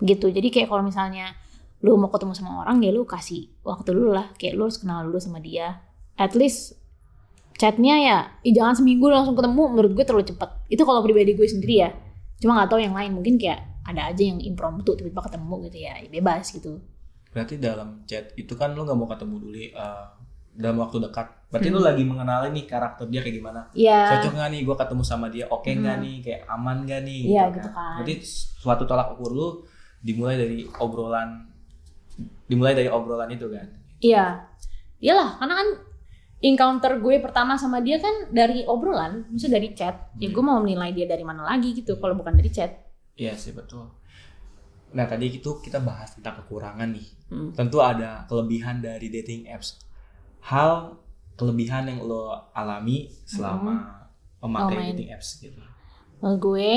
Gitu. 0.00 0.30
Jadi 0.30 0.48
kayak 0.48 0.68
kalau 0.70 0.86
misalnya 0.86 1.34
lu 1.80 1.96
mau 1.96 2.12
ketemu 2.12 2.36
sama 2.36 2.62
orang 2.62 2.84
ya 2.84 2.92
lu 2.92 3.02
kasih 3.08 3.50
waktu 3.66 3.90
dulu 3.90 4.14
lah. 4.14 4.30
Kayak 4.38 4.54
lu 4.54 4.70
harus 4.70 4.78
kenal 4.78 5.02
dulu 5.06 5.18
sama 5.18 5.42
dia. 5.42 5.82
At 6.14 6.38
least 6.38 6.78
chatnya 7.58 8.00
ya 8.00 8.16
jangan 8.46 8.80
seminggu 8.80 9.10
langsung 9.10 9.34
ketemu 9.34 9.62
menurut 9.74 9.92
gue 9.98 10.04
terlalu 10.06 10.26
cepet. 10.30 10.50
Itu 10.70 10.86
kalau 10.86 11.02
pribadi 11.02 11.34
gue 11.34 11.48
sendiri 11.48 11.74
ya. 11.82 11.90
Cuma 12.38 12.56
nggak 12.56 12.70
tahu 12.70 12.80
yang 12.80 12.94
lain. 12.94 13.10
Mungkin 13.18 13.34
kayak 13.36 13.82
ada 13.90 14.14
aja 14.14 14.22
yang 14.22 14.38
impromptu 14.38 14.94
tiba-tiba 14.94 15.26
ketemu 15.26 15.54
gitu 15.66 15.78
ya, 15.82 15.92
ya 15.98 16.08
bebas 16.08 16.54
gitu. 16.54 16.78
Berarti 17.34 17.58
dalam 17.58 18.06
chat 18.06 18.30
itu 18.38 18.54
kan 18.54 18.74
lu 18.74 18.86
nggak 18.86 18.98
mau 18.98 19.10
ketemu 19.10 19.34
dulu 19.42 19.58
eh, 19.58 20.06
dalam 20.60 20.78
waktu 20.78 21.00
dekat. 21.00 21.26
Berarti 21.48 21.66
Hmm. 21.66 21.76
lu 21.76 21.80
lagi 21.82 22.04
mengenali 22.04 22.48
nih 22.52 22.64
karakter 22.64 23.08
dia 23.08 23.20
kayak 23.20 23.36
gimana. 23.36 23.60
ya 23.72 24.14
Cocok 24.14 24.32
nggak 24.36 24.48
nih 24.52 24.60
gue 24.62 24.76
ketemu 24.76 25.02
sama 25.02 25.26
dia? 25.26 25.44
Oke 25.48 25.72
nggak 25.72 25.96
Hmm. 25.98 26.04
nih? 26.04 26.16
Kayak 26.20 26.40
aman 26.46 26.76
nggak 26.84 27.00
nih? 27.02 27.20
Iya, 27.26 27.44
gitu 27.50 27.68
kan. 27.68 27.92
Berarti 27.98 28.14
suatu 28.56 28.84
tolak 28.84 29.08
ukur 29.12 29.30
lu 29.30 29.48
dimulai 29.98 30.36
dari 30.36 30.62
obrolan 30.76 31.48
dimulai 32.46 32.74
dari 32.74 32.86
obrolan 32.86 33.30
itu 33.30 33.48
kan. 33.48 33.66
Iya, 33.98 34.44
iyalah 34.98 35.38
karena 35.38 35.54
kan 35.56 35.68
encounter 36.40 36.92
gue 36.98 37.20
pertama 37.20 37.54
sama 37.54 37.80
dia 37.80 37.96
kan 37.96 38.28
dari 38.30 38.64
obrolan, 38.64 39.28
maksudnya 39.28 39.60
dari 39.60 39.68
chat. 39.72 39.96
Ya 40.16 40.28
Hmm. 40.28 40.34
gue 40.34 40.42
mau 40.42 40.58
menilai 40.58 40.92
dia 40.92 41.04
dari 41.04 41.22
mana 41.22 41.44
lagi 41.44 41.72
gitu 41.72 41.96
kalau 41.96 42.14
bukan 42.14 42.32
dari 42.32 42.48
chat. 42.48 42.70
Iya 43.14 43.36
sih 43.36 43.52
betul. 43.52 43.88
Nah 44.90 45.04
tadi 45.04 45.30
itu 45.30 45.60
kita 45.60 45.78
bahas 45.78 46.14
tentang 46.14 46.40
kekurangan 46.40 46.88
nih. 46.90 47.06
Hmm. 47.28 47.50
Tentu 47.52 47.78
ada 47.78 48.24
kelebihan 48.26 48.80
dari 48.80 49.06
dating 49.06 49.46
apps. 49.46 49.78
Hal 50.42 50.96
kelebihan 51.34 51.86
yang 51.86 52.00
lo 52.02 52.32
alami 52.52 53.08
selama 53.24 54.06
memakai 54.40 54.76
Oh, 54.76 54.84
dating 54.92 55.10
apps 55.10 55.36
gitu. 55.38 55.60
Menurut 56.20 56.38
gue 56.38 56.70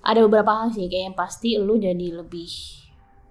ada 0.00 0.18
beberapa 0.24 0.50
hal 0.54 0.70
sih 0.70 0.86
kayak 0.86 1.04
yang 1.12 1.16
pasti 1.16 1.54
lu 1.54 1.76
jadi 1.76 2.18
lebih 2.18 2.50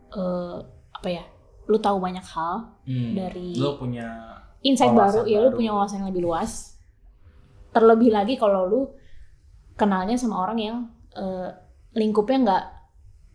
eh, 0.10 0.58
apa 0.93 1.08
ya? 1.08 1.24
Lu 1.68 1.78
tahu 1.78 1.99
banyak 1.99 2.24
hal 2.24 2.80
Hmm. 2.88 3.12
dari 3.14 3.55
lo 3.55 3.76
punya 3.76 4.08
insight 4.64 4.91
wawasan 4.91 5.24
baru, 5.24 5.28
ya 5.28 5.39
baru. 5.43 5.55
punya 5.55 5.72
wawasan 5.74 5.97
yang 6.01 6.10
lebih 6.12 6.24
luas. 6.24 6.80
Terlebih 7.72 8.10
lagi 8.10 8.36
kalau 8.36 8.64
lu 8.66 8.82
kenalnya 9.76 10.16
sama 10.16 10.39
orang 10.39 10.58
yang 10.58 10.78
eh, 11.14 11.49
lingkupnya 11.93 12.38
nggak 12.43 12.64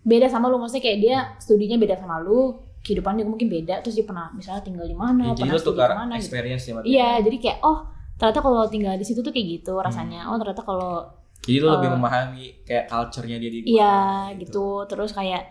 beda 0.02 0.26
sama 0.26 0.48
lu, 0.48 0.58
maksudnya 0.58 0.82
kayak 0.82 0.98
dia 0.98 1.16
studinya 1.38 1.76
beda 1.76 1.94
sama 1.94 2.18
lu, 2.18 2.58
kehidupan 2.82 3.14
dia 3.14 3.24
mungkin 3.24 3.46
beda, 3.46 3.80
terus 3.80 3.94
dia 3.94 4.02
pernah 4.02 4.28
misalnya 4.30 4.60
tinggal 4.60 4.84
di 4.84 4.94
mana, 4.94 5.30
ya, 5.30 5.32
jadi 5.32 5.42
pernah 5.48 5.62
studi 5.62 5.70
tukar 5.72 5.88
ke 5.88 5.96
mana 5.96 6.12
gitu. 6.12 6.20
experience 6.20 6.62
ya 6.62 6.72
Mat? 6.74 6.82
Iya, 6.84 7.10
jadi 7.22 7.36
kayak 7.38 7.58
oh 7.62 7.78
ternyata 8.18 8.40
kalau 8.40 8.62
tinggal 8.66 8.94
di 8.94 9.06
situ 9.06 9.20
tuh 9.20 9.30
kayak 9.30 9.46
gitu 9.48 9.72
Hmm. 9.74 9.86
rasanya. 9.86 10.20
Oh 10.26 10.36
ternyata 10.36 10.62
kalau 10.62 11.06
Jadi 11.42 11.58
lo 11.58 11.68
lebih 11.74 11.88
Eh, 11.90 11.94
memahami 11.94 12.44
kayak 12.62 12.84
culture-nya 12.86 13.36
dia 13.36 13.50
di 13.50 13.58
iya 13.66 13.94
mana, 14.30 14.38
gitu. 14.38 14.86
terus 14.86 15.10
kayak 15.10 15.42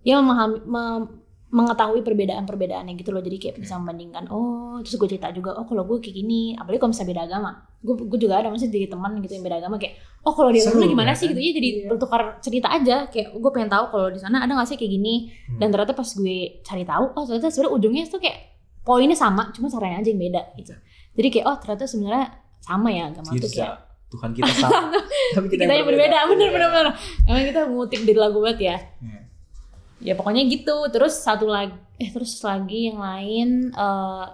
ya 0.00 0.16
memahami 0.16 0.56
mem- 0.64 1.23
mengetahui 1.54 2.02
perbedaan-perbedaannya 2.02 2.94
gitu 2.94 3.10
loh 3.10 3.22
jadi 3.22 3.36
kayak 3.38 3.56
bisa 3.56 3.78
membandingkan 3.78 4.26
oh 4.26 4.82
terus 4.82 4.96
gue 4.96 5.08
cerita 5.08 5.30
juga 5.30 5.54
oh 5.54 5.62
kalau 5.62 5.86
gue 5.86 6.02
kayak 6.02 6.16
gini 6.16 6.40
apalagi 6.52 6.76
kalau 6.76 6.90
misalnya 6.90 7.10
beda 7.10 7.22
agama 7.24 7.50
gue 7.78 7.94
gue 7.94 8.18
juga 8.18 8.34
ada 8.36 8.48
maksudnya 8.48 8.74
jadi 8.74 8.86
teman 8.90 9.10
gitu 9.20 9.32
yang 9.32 9.44
beda 9.44 9.56
agama 9.58 9.76
kayak 9.78 9.94
oh 10.20 10.32
kalau 10.32 10.50
di 10.50 10.58
agama 10.58 10.74
Seru, 10.74 10.82
lu 10.82 10.90
gimana 10.90 11.08
ya 11.08 11.14
sih 11.14 11.24
kan? 11.24 11.30
gitu 11.30 11.40
ya 11.40 11.52
jadi 11.52 11.68
Iya. 11.70 11.86
bertukar 11.86 12.20
cerita 12.40 12.68
aja 12.68 12.96
kayak 13.06 13.28
gue 13.32 13.50
pengen 13.50 13.70
tahu 13.70 13.84
kalau 13.88 14.08
di 14.08 14.18
sana 14.18 14.36
ada 14.40 14.50
nggak 14.50 14.66
sih 14.66 14.76
kayak 14.76 14.92
gini 14.92 15.14
Hmm. 15.46 15.58
dan 15.58 15.66
ternyata 15.70 15.92
pas 15.92 16.08
gue 16.08 16.36
cari 16.60 16.82
tahu 16.82 17.04
oh 17.08 17.22
ternyata 17.22 17.46
sebenarnya 17.48 17.72
ujungnya 17.72 18.02
tuh 18.04 18.18
kayak 18.18 18.38
poinnya 18.82 19.14
sama 19.14 19.48
cuma 19.50 19.70
caranya 19.70 20.00
aja 20.00 20.10
yang 20.10 20.20
beda 20.20 20.42
gitu 20.56 20.74
jadi 21.14 21.28
kayak 21.30 21.46
oh 21.46 21.56
ternyata 21.56 21.84
sebenarnya 21.84 22.26
sama 22.58 22.88
ya 22.88 23.08
agama 23.08 23.30
tuh 23.32 23.46
kayak 23.48 23.72
Tuhan 24.06 24.30
kita 24.30 24.46
sama. 24.54 24.94
Tapi 25.34 25.46
kita 25.48 25.62
yang 25.64 25.84
berbeda 25.84 26.18
bener 26.28 26.48
bener 26.48 26.68
bener 26.68 26.86
emang 27.24 27.44
kita 27.44 27.60
ngutip 27.64 28.00
dari 28.02 28.14
lagu 28.16 28.38
banget 28.38 28.58
ya 28.60 28.76
Iya. 29.00 29.20
Ya 29.98 30.14
pokoknya 30.14 30.42
gitu 30.44 30.88
terus 30.88 31.14
satu 31.16 31.46
lagi 31.46 31.74
eh 31.96 32.10
terus 32.10 32.38
lagi 32.40 32.88
yang 32.88 32.98
lain 32.98 33.48
eh 33.70 34.26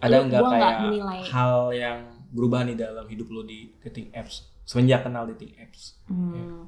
Ada 0.00 0.16
Lu- 0.16 0.26
nggak 0.26 0.40
gua 0.40 0.48
nggak 0.50 0.58
kayak 0.72 0.80
menilai. 0.82 1.20
hal 1.28 1.54
yang 1.70 1.98
berubah 2.30 2.60
nih 2.64 2.74
dalam 2.74 3.04
hidup 3.04 3.28
lo 3.28 3.42
di 3.42 3.74
dating 3.78 4.08
apps 4.10 4.48
semenjak 4.62 5.02
kenal 5.02 5.28
dating 5.28 5.52
apps? 5.56 5.98
hmm, 6.06 6.64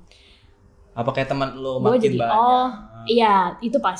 Apa 0.92 1.10
kayak 1.10 1.32
teman 1.32 1.56
lo 1.56 1.80
Gua 1.80 1.96
makin 1.96 2.02
jadi, 2.04 2.18
banyak? 2.18 2.36
oh, 2.36 2.68
iya 3.06 3.34
itu 3.58 3.78
pas 3.78 3.96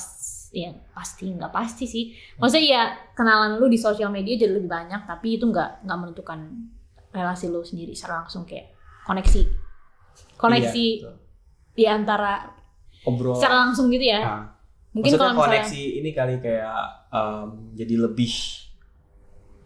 ya 0.52 0.68
pasti 0.92 1.32
nggak 1.32 1.48
pasti 1.48 1.88
sih 1.88 2.04
maksudnya 2.36 2.64
ya 2.68 2.82
kenalan 3.16 3.56
lu 3.56 3.66
di 3.66 3.80
sosial 3.80 4.12
media 4.12 4.36
jadi 4.36 4.52
lebih 4.52 4.68
banyak 4.68 5.08
tapi 5.08 5.40
itu 5.40 5.48
nggak 5.48 5.80
nggak 5.80 5.98
menentukan 5.98 6.38
relasi 7.08 7.48
lu 7.48 7.64
sendiri 7.64 7.96
secara 7.96 8.20
langsung 8.20 8.44
kayak 8.44 8.68
koneksi 9.02 9.48
koneksi 10.36 10.86
Iya, 10.92 11.00
betul. 11.00 11.14
di 11.72 11.84
antara 11.88 12.52
obrol. 13.05 13.34
secara 13.34 13.57
langsung 13.62 13.86
gitu 13.88 14.05
ya 14.05 14.20
Nah, 14.20 14.42
mungkin 14.92 15.09
maksudnya 15.09 15.20
kalau 15.20 15.34
misalnya 15.34 15.62
koneksi 15.62 15.82
ini 15.94 16.11
kali 16.11 16.34
kayak 16.38 16.80
em, 17.09 17.48
jadi 17.72 17.94
lebih 17.98 18.32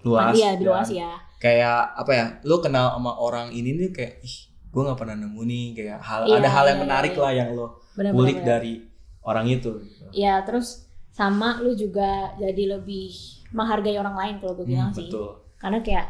luas. 0.02 0.32
iya 0.32 0.48
lebih 0.54 0.66
luas 0.66 0.88
ya 0.88 1.12
Kayak 1.36 1.92
apa 1.94 2.10
ya? 2.10 2.26
Lo 2.42 2.58
kenal 2.58 2.96
sama 2.96 3.12
orang 3.14 3.52
ini 3.52 3.76
nih 3.76 3.92
kayak 3.92 4.24
ih, 4.24 4.36
gue 4.66 4.82
nggak 4.82 4.96
pernah 4.96 5.12
nemu 5.14 5.36
nih 5.42 5.64
kayak 5.74 5.98
hal 6.00 6.20
Iya, 6.24 6.34
ada 6.34 6.48
hal 6.48 6.64
yang 6.66 6.78
iya, 6.78 6.84
menarik 6.86 7.12
iya. 7.12 7.20
lah 7.20 7.32
yang 7.34 7.48
lo 7.52 7.66
benar 7.92 8.10
kulik 8.10 8.38
dari 8.40 8.72
orang 9.20 9.44
itu. 9.46 9.70
gitu. 9.76 10.04
ya 10.12 10.40
terus 10.40 10.88
sama 11.10 11.60
lu 11.60 11.72
juga 11.72 12.08
jadi 12.36 12.78
lebih 12.78 13.12
menghargai 13.50 13.96
orang 13.96 14.14
lain 14.14 14.34
kalau 14.38 14.52
gue 14.54 14.66
bilang 14.66 14.88
Hmm, 14.88 14.96
sih 14.96 15.08
betul. 15.08 15.28
karena 15.56 15.78
kayak 15.80 16.06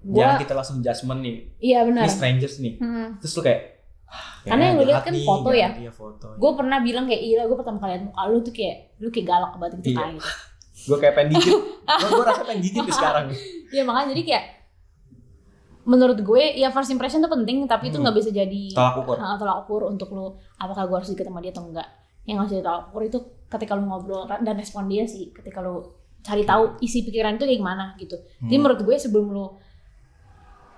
gua 0.00 0.22
Jangan 0.24 0.38
kita 0.38 0.54
langsung 0.54 0.76
judgement 0.78 1.20
nih. 1.20 1.36
iya 1.58 1.78
benar 1.82 2.02
Ini 2.04 2.10
strangers 2.12 2.54
nih. 2.58 2.74
Hmm. 2.78 3.08
Terus 3.18 3.32
lu 3.32 3.42
kayak 3.42 3.62
"Ah, 4.08 4.40
Karena 4.42 4.62
yang 4.66 4.76
lu 4.76 4.84
lihat 4.84 5.02
kan 5.02 5.12
nih, 5.12 5.22
foto 5.22 5.50
ya. 5.50 5.68
Iya 5.70 5.92
foto. 5.92 6.26
gue 6.32 6.50
pernah 6.54 6.78
bilang 6.78 7.04
kayak 7.04 7.20
iya 7.20 7.42
gue 7.42 7.54
pertama 7.54 7.76
kali 7.78 7.92
liat 7.92 8.04
muka 8.04 8.22
lu 8.24 8.38
tuh 8.40 8.50
kayak 8.50 8.76
lu 8.96 9.08
kayak 9.08 9.26
galak 9.26 9.52
banget 9.54 9.72
gitu 9.78 9.88
Iya. 9.90 9.98
kan 9.98 10.08
gitu 10.14 10.30
gue 10.88 10.96
kayak 10.96 11.14
pengen 11.14 11.28
gigit. 11.34 11.52
gue 11.52 12.08
gue 12.08 12.24
rasa 12.24 12.42
pengen 12.42 12.62
gigit 12.62 12.82
nih 12.82 12.94
sekarang. 12.94 13.24
Iya 13.68 13.82
makanya 13.82 14.08
jadi 14.10 14.22
kayak 14.24 14.44
menurut 15.84 16.18
gue 16.18 16.42
ya 16.54 16.68
first 16.68 16.88
impression 16.88 17.18
tuh 17.18 17.28
penting 17.30 17.64
tapi 17.64 17.88
itu 17.88 17.96
Hmm. 17.96 18.04
nggak 18.04 18.16
bisa 18.16 18.30
jadi 18.30 18.62
Tolak 18.70 18.94
ukur. 18.98 19.16
uh, 19.16 19.36
tolak 19.36 19.56
ukur 19.62 19.82
untuk 19.86 20.08
lu 20.10 20.26
apakah 20.54 20.84
gue 20.84 20.96
harus 20.96 21.08
deket 21.08 21.24
sama 21.24 21.40
dia 21.40 21.48
atau 21.48 21.64
enggak 21.64 21.88
yang 22.22 22.36
harus 22.36 22.50
jadi 22.50 22.60
tolak 22.62 22.88
ukur 22.88 23.02
itu 23.02 23.18
ketika 23.46 23.72
lu 23.72 23.84
ngobrol 23.84 24.24
dan 24.24 24.52
respon 24.54 24.84
dia 24.84 25.04
sih 25.04 25.28
ketika 25.30 25.58
lu 25.58 25.80
cari 26.18 26.42
tahu 26.42 26.76
isi 26.78 27.00
pikiran 27.02 27.36
itu 27.36 27.44
kayak 27.44 27.56
gimana 27.56 27.96
gitu 27.96 28.16
jadi 28.38 28.48
Hmm. 28.50 28.62
menurut 28.62 28.80
gue 28.82 28.96
sebelum 28.96 29.26
lu 29.28 29.46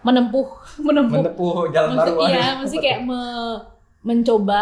menempuh 0.01 0.47
menempuh. 0.87 1.21
Menempuh 1.21 1.55
jalan 1.71 1.89
maksud, 1.93 2.15
baru 2.15 2.23
ya, 2.23 2.31
iya 2.31 2.47
mesti 2.57 2.77
kayak 2.77 3.01
me- 3.03 3.61
mencoba 4.01 4.61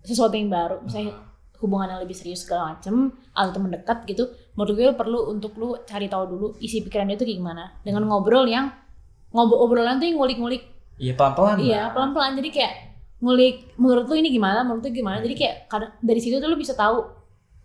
sesuatu 0.00 0.32
yang 0.32 0.48
baru. 0.48 0.78
Misalnya 0.80 1.14
hubungan 1.56 1.88
yang 1.88 2.00
lebih 2.00 2.12
serius 2.12 2.44
segala 2.44 2.72
macem 2.72 3.10
atau 3.32 3.50
teman 3.50 3.72
dekat 3.72 4.04
gitu 4.04 4.28
menurut 4.54 4.72
gue 4.72 4.88
perlu 4.92 5.20
untuk 5.28 5.56
lu 5.56 5.72
cari 5.82 6.06
tahu 6.06 6.24
dulu 6.26 6.46
isi 6.58 6.80
pikiran 6.80 7.06
dia 7.06 7.16
tuh 7.16 7.24
kayak 7.24 7.38
gimana. 7.38 7.64
Dengan 7.80 8.04
ngobrol 8.04 8.46
yang 8.46 8.70
ngobrol 9.30 9.60
obrolan 9.60 9.96
tuh 9.96 10.06
yang 10.06 10.16
ngulik-ngulik. 10.16 10.62
Iya 10.96 11.12
pelan-pelan. 11.12 11.56
iya 11.58 11.82
pelan-pelan. 11.90 12.32
Jadi 12.34 12.48
kayak 12.50 12.72
ngulik 13.18 13.72
menurut 13.76 14.04
lu 14.04 14.14
ini 14.14 14.28
gimana 14.28 14.62
menurut 14.62 14.84
lu 14.84 14.92
gimana? 14.92 15.18
Jadi 15.18 15.34
kayak 15.34 15.56
kadang 15.66 15.92
dari 15.98 16.20
situ 16.20 16.36
tuh 16.36 16.46
lu 16.46 16.56
bisa 16.56 16.72
tahu 16.72 17.04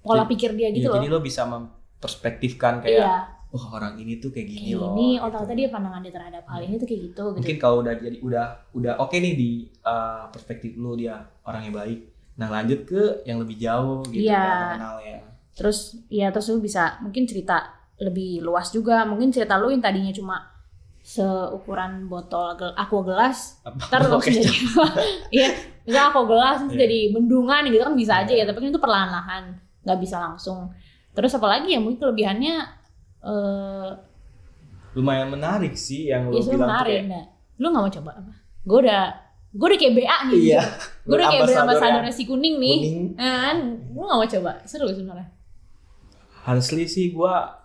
pola 0.01 0.23
Jadi- 0.23 0.31
pikir 0.33 0.49
dia 0.53 0.67
Iya, 0.67 0.75
gitu 0.75 0.89
Jadi 0.89 1.07
loh 1.07 1.19
lo 1.19 1.21
bisa 1.21 1.45
memperspektifkan 1.45 2.81
kayak, 2.81 2.97
iya 2.97 3.13
oh 3.51 3.63
orang 3.71 3.99
ini 3.99 4.17
tuh 4.17 4.31
kayak 4.31 4.47
gini 4.47 4.71
kayak 4.71 4.79
loh. 4.79 4.95
ini 4.95 5.07
gitu. 5.15 5.23
oh 5.23 5.29
ternyata 5.29 5.53
dia 5.53 5.67
pandangan 5.67 6.01
dia 6.01 6.13
terhadap 6.13 6.43
hal 6.47 6.61
ini 6.61 6.75
tuh 6.75 6.87
kayak 6.87 7.01
gitu 7.07 7.23
gitu 7.29 7.37
Mungkin 7.43 7.57
kalau 7.57 7.77
udah 7.79 7.93
jadi 7.95 8.17
udah 8.19 8.45
udah 8.71 8.93
oke 8.97 9.13
nih 9.13 9.33
di 9.35 9.49
uh, 9.83 10.25
perspektif 10.27 10.71
lu 10.75 10.95
dia 10.95 11.19
orangnya 11.43 11.71
baik. 11.75 11.99
Nah 12.39 12.47
lanjut 12.47 12.79
ke 12.83 13.01
yang 13.23 13.37
lebih 13.37 13.55
jauh 13.55 14.01
gitu 14.07 14.23
Iya. 14.23 14.39
ya, 14.39 14.55
mengenal 14.71 14.95
ya. 15.01 15.19
terus 15.51 15.79
ya 16.07 16.27
terus 16.31 16.47
lu 16.47 16.59
bisa 16.59 16.95
mungkin 16.99 17.27
cerita 17.27 17.75
lebih 17.99 18.39
luas 18.39 18.71
juga 18.71 19.03
mungkin 19.03 19.29
cerita 19.29 19.59
lu 19.59 19.67
yang 19.67 19.83
tadinya 19.83 20.09
cuma 20.09 20.47
seukuran 21.01 22.07
botol 22.07 22.55
gel 22.55 22.71
aqua 22.73 23.01
gelas 23.03 23.59
ntar 23.65 24.05
langsung 24.05 24.21
jadi 24.31 24.47
iya 25.33 25.47
misalnya 25.83 26.07
aqua 26.07 26.23
gelas 26.23 26.59
Iya. 26.63 26.77
jadi 26.77 26.99
bendungan 27.11 27.61
gitu 27.67 27.83
kan 27.83 27.93
bisa 27.93 28.13
aja 28.21 28.31
ya 28.31 28.41
Iya. 28.41 28.45
tapi 28.47 28.57
kan 28.61 28.69
itu 28.69 28.79
perlahan-lahan 28.79 29.43
nggak 29.83 29.99
bisa 29.99 30.17
langsung 30.17 30.69
terus 31.11 31.33
apalagi 31.33 31.73
ya 31.73 31.79
mungkin 31.81 31.99
kelebihannya 31.99 32.55
eh 33.21 33.89
Lumayan 34.91 35.31
menarik 35.31 35.73
sih 35.73 36.11
yang 36.11 36.27
lu 36.27 36.35
ya 36.35 36.51
bilang 36.51 36.67
menarik 36.67 36.95
kayak, 36.99 37.07
nah 37.07 37.23
lu 37.55 37.65
nggak 37.71 37.83
mau 37.83 37.93
coba 37.95 38.11
apa? 38.11 38.33
Gue 38.61 38.77
udah 38.83 39.03
gue 39.51 39.67
udah 39.67 39.79
kayak 39.79 39.93
BA 39.95 40.17
nih 40.27 40.39
Iya. 40.51 40.63
gue 41.01 41.15
udah 41.15 41.27
kayak 41.27 41.43
Berambasador 41.43 41.75
berambasador 41.79 42.03
yang 42.03 42.15
si 42.15 42.23
kuning 42.25 42.55
nih. 42.57 42.77
Kuning. 42.79 43.07
kan 43.15 43.55
gue 43.87 44.03
gak 44.03 44.17
mau 44.17 44.27
coba? 44.27 44.51
Seru 44.63 44.87
sebenarnya. 44.89 45.27
Honestly 46.41 46.83
sih 46.85 47.13
gua 47.13 47.61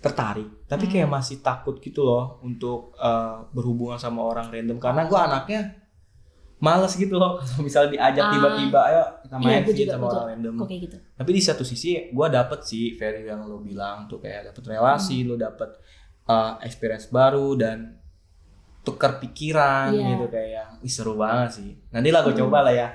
tertarik, 0.00 0.64
tapi 0.64 0.84
kayak 0.84 1.08
Hmm. 1.08 1.16
masih 1.16 1.40
takut 1.40 1.76
gitu 1.78 2.04
loh 2.04 2.40
untuk 2.40 2.92
uh, 2.96 3.44
berhubungan 3.52 3.96
sama 3.96 4.20
orang 4.20 4.48
random. 4.48 4.76
Karena 4.76 5.04
gua 5.04 5.20
anaknya 5.28 5.83
males 6.64 6.94
gitu 6.94 7.14
loh 7.14 7.36
kalau 7.40 7.60
misalnya 7.60 7.90
diajak 7.92 8.22
Ah. 8.22 8.32
tiba-tiba 8.32 8.80
ayo 8.86 9.02
kita 9.20 9.34
Iya, 9.34 9.44
main 9.44 9.62
fit 9.62 9.76
juga, 9.78 9.92
sama 9.92 10.06
orang 10.08 10.26
random. 10.32 10.54
kok 10.54 10.66
kayak 10.66 10.82
gitu 10.82 10.96
Tapi 11.14 11.30
di 11.30 11.42
satu 11.42 11.62
sisi 11.62 11.88
gua 12.10 12.26
dapet 12.28 12.60
sih 12.62 12.84
value 12.92 13.26
yang 13.26 13.40
lo 13.42 13.60
bilang 13.60 14.06
tuh 14.06 14.16
kayak 14.16 14.48
dapet 14.48 14.62
relasi, 14.66 15.18
Hmm. 15.18 15.28
lo 15.28 15.34
dapet 15.36 15.70
uh, 16.24 16.56
experience 16.58 17.06
baru 17.08 17.52
dan 17.54 18.00
tukar 18.80 19.16
pikiran 19.18 19.90
Iya. 19.90 20.08
gitu 20.10 20.26
kayak 20.28 20.66
wih 20.78 20.90
seru 20.90 21.14
banget 21.14 21.50
sih. 21.54 21.70
Nanti 21.88 22.08
lah 22.08 22.20
gue 22.20 22.32
Hmm. 22.32 22.42
coba 22.42 22.60
lah 22.62 22.74
ya. 22.74 22.88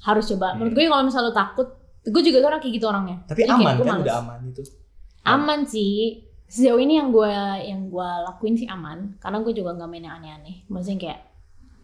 harus 0.00 0.26
coba 0.28 0.54
menurut 0.54 0.72
gue 0.72 0.86
kalau 0.86 1.02
misalnya 1.02 1.26
lu 1.26 1.34
takut 1.36 1.68
gue 2.04 2.22
juga 2.22 2.38
tuh 2.38 2.48
orang 2.48 2.60
kayak 2.60 2.70
gitu 2.72 2.86
orangnya 2.86 3.18
Tapi 3.24 3.40
Jadi 3.40 3.50
aman 3.52 3.74
gue 3.74 3.82
kan 3.82 3.92
males. 3.92 4.04
udah 4.04 4.16
aman 4.16 4.38
itu. 4.46 4.62
aman 5.26 5.60
sih 5.64 5.94
sejauh 6.46 6.78
ini 6.78 6.94
yang 6.94 7.10
gue 7.10 7.26
yang 7.60 7.80
gue 7.84 8.08
lakuin 8.24 8.54
sih 8.54 8.64
aman 8.64 9.18
karena 9.18 9.38
gue 9.40 9.52
juga 9.52 9.74
nggak 9.74 9.84
main 9.86 10.00
yang 10.00 10.16
aneh-aneh 10.16 10.62
maksudnya 10.64 10.98
kayak 11.00 11.18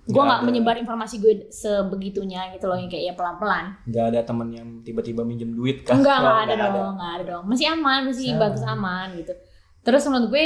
gue 0.05 0.13
Nggak 0.13 0.27
nggak 0.27 0.41
menyebar 0.45 0.77
informasi 0.77 1.17
gue 1.17 1.49
sebegitunya 1.49 2.53
gitu 2.53 2.69
loh 2.69 2.77
yang 2.77 2.87
kayak 2.87 3.05
ya 3.09 3.15
pelan-pelan. 3.17 3.73
Gak 3.89 4.05
ada 4.13 4.21
temen 4.21 4.49
yang 4.49 4.69
tiba-tiba 4.85 5.25
minjem 5.25 5.51
duit 5.51 5.81
kan? 5.81 5.97
enggak 5.97 6.21
nggak 6.21 6.35
Nggak 6.35 6.45
ada 6.45 6.67
dong 6.71 6.93
nggak 6.95 7.13
ada 7.17 7.25
dong. 7.25 7.45
Masih 7.49 7.67
aman 7.69 8.01
masih 8.05 8.27
Aman. 8.31 8.41
bagus 8.41 8.63
aman 8.63 9.09
gitu. 9.17 9.33
Terus 9.81 10.03
menurut 10.07 10.29
gue 10.29 10.45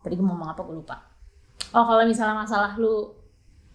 tadi 0.00 0.14
gue 0.14 0.24
mau 0.24 0.32
ngomong 0.32 0.50
apa 0.50 0.60
gue 0.62 0.74
lupa. 0.74 0.96
Oh 1.70 1.84
kalau 1.84 2.02
misalnya 2.04 2.36
masalah 2.38 2.74
lu 2.76 3.12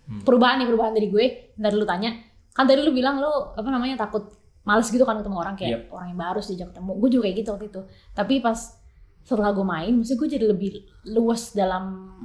Hmm. 0.09 0.25
perubahan 0.25 0.57
nih 0.57 0.65
perubahan 0.65 0.89
dari 0.89 1.07
gue 1.07 1.25
dari 1.53 1.75
lu 1.77 1.85
tanya. 1.85 2.09
Kan 2.49 2.65
tadi 2.65 2.81
lu 2.81 2.89
bilang 2.89 3.21
lu 3.21 3.29
apa 3.29 3.69
namanya 3.69 3.93
takut 4.01 4.25
males 4.65 4.89
gitu 4.89 5.05
kan 5.05 5.21
ketemu 5.21 5.37
orang 5.37 5.53
kayak 5.53 5.85
orang 5.89 6.09
yang 6.09 6.17
baru 6.17 6.41
sih 6.41 6.57
diajak 6.57 6.73
ketemu. 6.73 6.91
Gue 6.97 7.09
juga 7.13 7.23
kayak 7.29 7.37
gitu 7.37 7.49
waktu 7.53 7.65
itu. 7.69 7.81
Tapi 8.17 8.33
pas 8.41 8.57
setelah 9.21 9.53
gue 9.53 9.61
main 9.61 9.93
maksudnya 9.93 10.17
gue 10.17 10.29
jadi 10.33 10.45
lebih 10.49 10.69
luas 11.13 11.53
dalam 11.53 11.83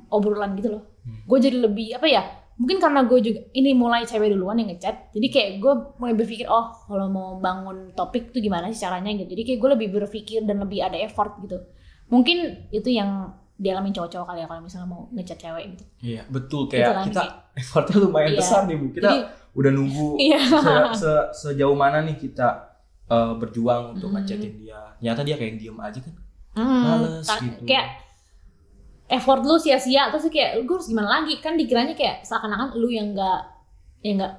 obrolan 0.08 0.56
gitu 0.56 0.72
loh. 0.72 0.84
Hmm. 1.04 1.20
gue 1.28 1.36
jadi 1.38 1.60
lebih 1.60 2.00
apa 2.00 2.08
ya 2.08 2.24
mungkin 2.54 2.78
karena 2.78 3.02
gue 3.02 3.18
juga 3.20 3.40
ini 3.50 3.70
mulai 3.72 4.02
cewek 4.02 4.30
duluan 4.30 4.54
yang 4.56 4.68
ngechat 4.68 5.10
jadi 5.10 5.26
kayak 5.28 5.50
gue 5.58 5.72
mulai 5.96 6.14
berpikir 6.14 6.46
oh 6.46 6.70
kalau 6.82 7.06
mau 7.08 7.28
bangun 7.36 7.90
topik 7.92 8.30
tuh 8.30 8.38
gimana 8.38 8.68
sih 8.68 8.78
caranya 8.80 9.10
gitu 9.12 9.26
jadi 9.28 9.42
kayak 9.44 9.58
gue 9.58 9.70
lebih 9.72 9.88
berpikir 9.92 10.40
dan 10.42 10.58
lebih 10.58 10.78
ada 10.80 10.94
effort 10.96 11.34
gitu 11.40 11.58
mungkin 12.06 12.38
itu 12.70 12.88
yang 12.88 13.32
dialami 13.54 13.90
cowok-cowok 13.90 14.26
kali 14.28 14.40
ya 14.40 14.46
kalau 14.46 14.62
misalnya 14.62 14.88
mau 14.88 15.06
ngechat 15.10 15.38
cewek 15.40 15.64
gitu 15.72 15.84
Iya 16.04 16.22
betul 16.28 16.60
Gitu 16.64 16.74
kayak 16.74 16.88
kan, 16.92 17.04
kita 17.04 17.22
kayak- 17.22 17.36
effortnya 17.60 17.96
lumayan 17.98 18.28
Iya. 18.28 18.38
besar 18.38 18.60
nih 18.64 18.76
bu. 18.76 18.86
Kita 18.90 19.02
jadi 19.04 19.18
udah 19.54 19.70
nunggu 19.70 20.08
iya 20.26 20.38
se- 20.42 20.90
se- 20.96 21.28
sejauh 21.32 21.72
mana 21.72 22.02
nih 22.02 22.18
kita 22.18 22.48
uh, 23.06 23.34
berjuang 23.34 23.94
untuk 23.94 24.10
Hmm. 24.10 24.18
ngechatin 24.20 24.58
dia. 24.58 24.78
Ternyata 24.96 25.20
dia 25.22 25.36
kayak 25.36 25.54
diem 25.56 25.78
aja 25.78 25.98
kan. 25.98 26.14
Hmm, 26.54 26.82
Males 26.82 27.26
gitu. 27.30 27.62
kayak 27.64 27.86
effort 29.06 29.40
lu 29.40 29.56
sia-sia 29.56 30.08
terus 30.08 30.24
kayak 30.28 30.62
gue 30.62 30.74
harus 30.74 30.88
gimana 30.88 31.20
lagi 31.20 31.36
kan 31.38 31.54
dikiranya 31.54 31.92
kayak 31.92 32.24
seakan-akan 32.24 32.72
lu 32.74 32.88
yang 32.88 33.12
nggak 33.12 33.40
yang 34.00 34.16
nggak 34.18 34.34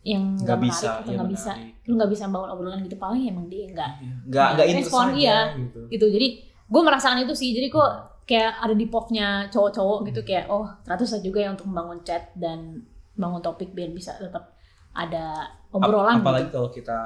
yang 0.00 0.22
Nggak 0.32 0.60
bisa, 0.60 0.88
atau 1.00 1.12
iya, 1.12 1.16
nggak 1.20 1.30
bisa 1.30 1.50
lu 1.84 1.92
nggak 1.94 2.10
bisa 2.10 2.24
bangun 2.26 2.48
obrolan 2.50 2.80
gitu 2.80 2.96
paling 2.96 3.22
emang 3.26 3.46
dia 3.46 3.68
nggak 3.68 3.90
Iya. 4.00 4.14
Nggak 4.26 4.48
nggak 4.54 4.66
Respon, 4.80 5.06
iya. 5.12 5.38
gitu. 5.56 5.80
gitu 5.88 6.06
jadi 6.08 6.26
gue 6.70 6.80
merasakan 6.80 7.18
itu 7.20 7.34
sih 7.34 7.52
jadi 7.52 7.68
kok 7.68 7.90
kayak 8.24 8.62
ada 8.62 8.72
di 8.72 8.86
popnya 8.86 9.28
cowok-cowok 9.50 9.98
gitu 10.06 10.20
kayak 10.22 10.46
oh 10.48 10.64
ternyata 10.80 11.02
susah 11.02 11.20
juga 11.20 11.42
ya 11.42 11.50
untuk 11.50 11.66
membangun 11.66 12.00
chat 12.00 12.30
dan 12.32 12.78
bangun 13.12 13.42
topik 13.42 13.74
biar 13.74 13.90
bisa 13.90 14.14
tetap 14.16 14.54
ada 14.92 15.50
Ap- 15.68 15.76
obrolan 15.76 16.22
apalagi 16.22 16.46
gitu. 16.46 16.54
kalau 16.54 16.70
kita 16.70 16.98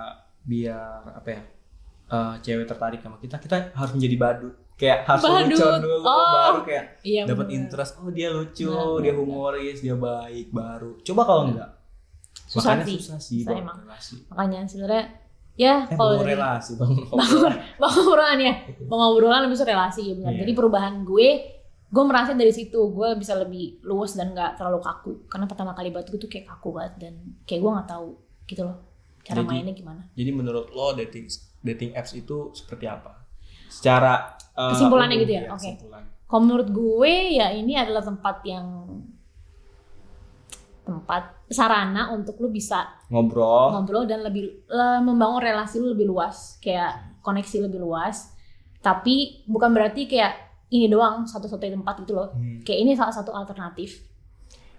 biar 0.45 1.01
apa 1.11 1.29
ya 1.31 1.41
eh, 2.07 2.35
cewek 2.41 2.67
tertarik 2.69 3.01
sama 3.01 3.17
kita 3.19 3.41
kita 3.41 3.73
harus 3.73 3.93
menjadi 3.93 4.17
badut 4.17 4.55
kayak 4.75 4.99
harus 5.05 5.23
Badut. 5.23 5.47
lucu 5.49 5.67
dulu 5.81 5.97
Oh. 6.01 6.33
baru 6.33 6.61
kayak 6.63 6.85
iya 7.03 7.23
dapat 7.25 7.47
bener. 7.47 7.57
interest 7.57 7.93
oh 7.97 8.11
dia 8.11 8.29
lucu 8.29 8.67
Benar, 8.67 9.01
dia 9.01 9.13
humoris 9.13 9.79
dia 9.79 9.95
baik 9.95 10.49
baru 10.51 10.99
coba 11.01 11.23
kalau 11.23 11.43
enggak 11.49 11.71
Susah 12.45 12.61
makanya 12.73 12.85
sih. 12.85 12.97
susah 12.99 13.19
sih 13.19 13.39
Susah 13.41 13.55
emang. 13.57 13.77
relasi 13.81 14.15
makanya 14.27 14.59
sebenarnya 14.65 15.05
ya 15.55 15.75
eh 15.85 15.95
kalau 15.95 16.13
dari 16.17 16.35
relasi 16.35 16.73
bangun 16.75 17.07
obrolan. 17.13 17.55
Bang 17.81 17.93
obrolan 17.97 18.39
ya 18.41 18.55
Bang 18.85 19.01
obrolan 19.05 19.41
lebih 19.45 19.59
relasi 19.61 20.01
ya 20.05 20.15
benar 20.17 20.33
Iya. 20.33 20.41
jadi 20.41 20.53
perubahan 20.53 20.95
gue 21.03 21.29
gue 21.87 22.05
merasa 22.05 22.35
dari 22.35 22.51
situ 22.51 22.75
gue 22.91 23.09
bisa 23.15 23.35
lebih 23.37 23.79
luas 23.81 24.13
dan 24.13 24.31
nggak 24.31 24.59
terlalu 24.59 24.83
kaku 24.83 25.13
karena 25.25 25.47
pertama 25.47 25.71
kali 25.73 25.89
batu 25.89 26.11
gue 26.11 26.19
tuh 26.19 26.27
kayak 26.29 26.47
kaku 26.49 26.69
banget 26.73 26.95
dan 27.01 27.15
kayak 27.45 27.61
gue 27.61 27.71
nggak 27.71 27.87
tahu 27.89 28.09
gitu 28.45 28.63
loh 28.63 28.83
cara 29.23 29.39
Jadi- 29.39 29.49
mainnya 29.49 29.73
gimana 29.73 30.03
jadi 30.11 30.31
menurut 30.31 30.67
lo 30.69 30.91
dating 30.93 31.31
dating 31.61 31.91
apps 31.93 32.13
itu 32.13 32.51
seperti 32.53 32.85
apa 32.85 33.23
secara 33.65 34.34
eh, 34.55 34.71
Kesimpulannya 34.71 35.17
gitu 35.19 35.33
ya? 35.33 35.43
Oke. 35.49 35.59
kesimpulan. 35.59 36.03
kalau 36.25 36.41
menurut 36.43 36.69
gue 36.69 37.15
ya 37.33 37.51
ini 37.51 37.75
adalah 37.75 38.03
tempat 38.03 38.43
yang 38.45 38.67
tempat 40.85 41.23
sarana 41.49 42.13
untuk 42.13 42.37
lu 42.39 42.51
bisa 42.51 42.85
ngobrol 43.09 43.73
ngobrol 43.73 44.05
dan 44.05 44.21
lebih 44.21 44.43
le- 44.67 45.01
membangun 45.01 45.41
relasi 45.41 45.81
lu 45.81 45.91
lebih 45.91 46.05
luas 46.05 46.61
kayak 46.61 46.93
koneksi 47.21 47.65
lebih 47.65 47.81
luas 47.81 48.37
tapi 48.79 49.41
bukan 49.45 49.73
berarti 49.73 50.05
kayak 50.05 50.37
ini 50.69 50.87
doang 50.87 51.25
satu-satunya 51.25 51.73
tempat 51.75 52.05
gitu 52.05 52.13
loh 52.15 52.29
Hmm. 52.31 52.61
kayak 52.61 52.79
ini 52.81 52.93
salah 52.93 53.13
satu 53.13 53.33
alternatif 53.33 54.05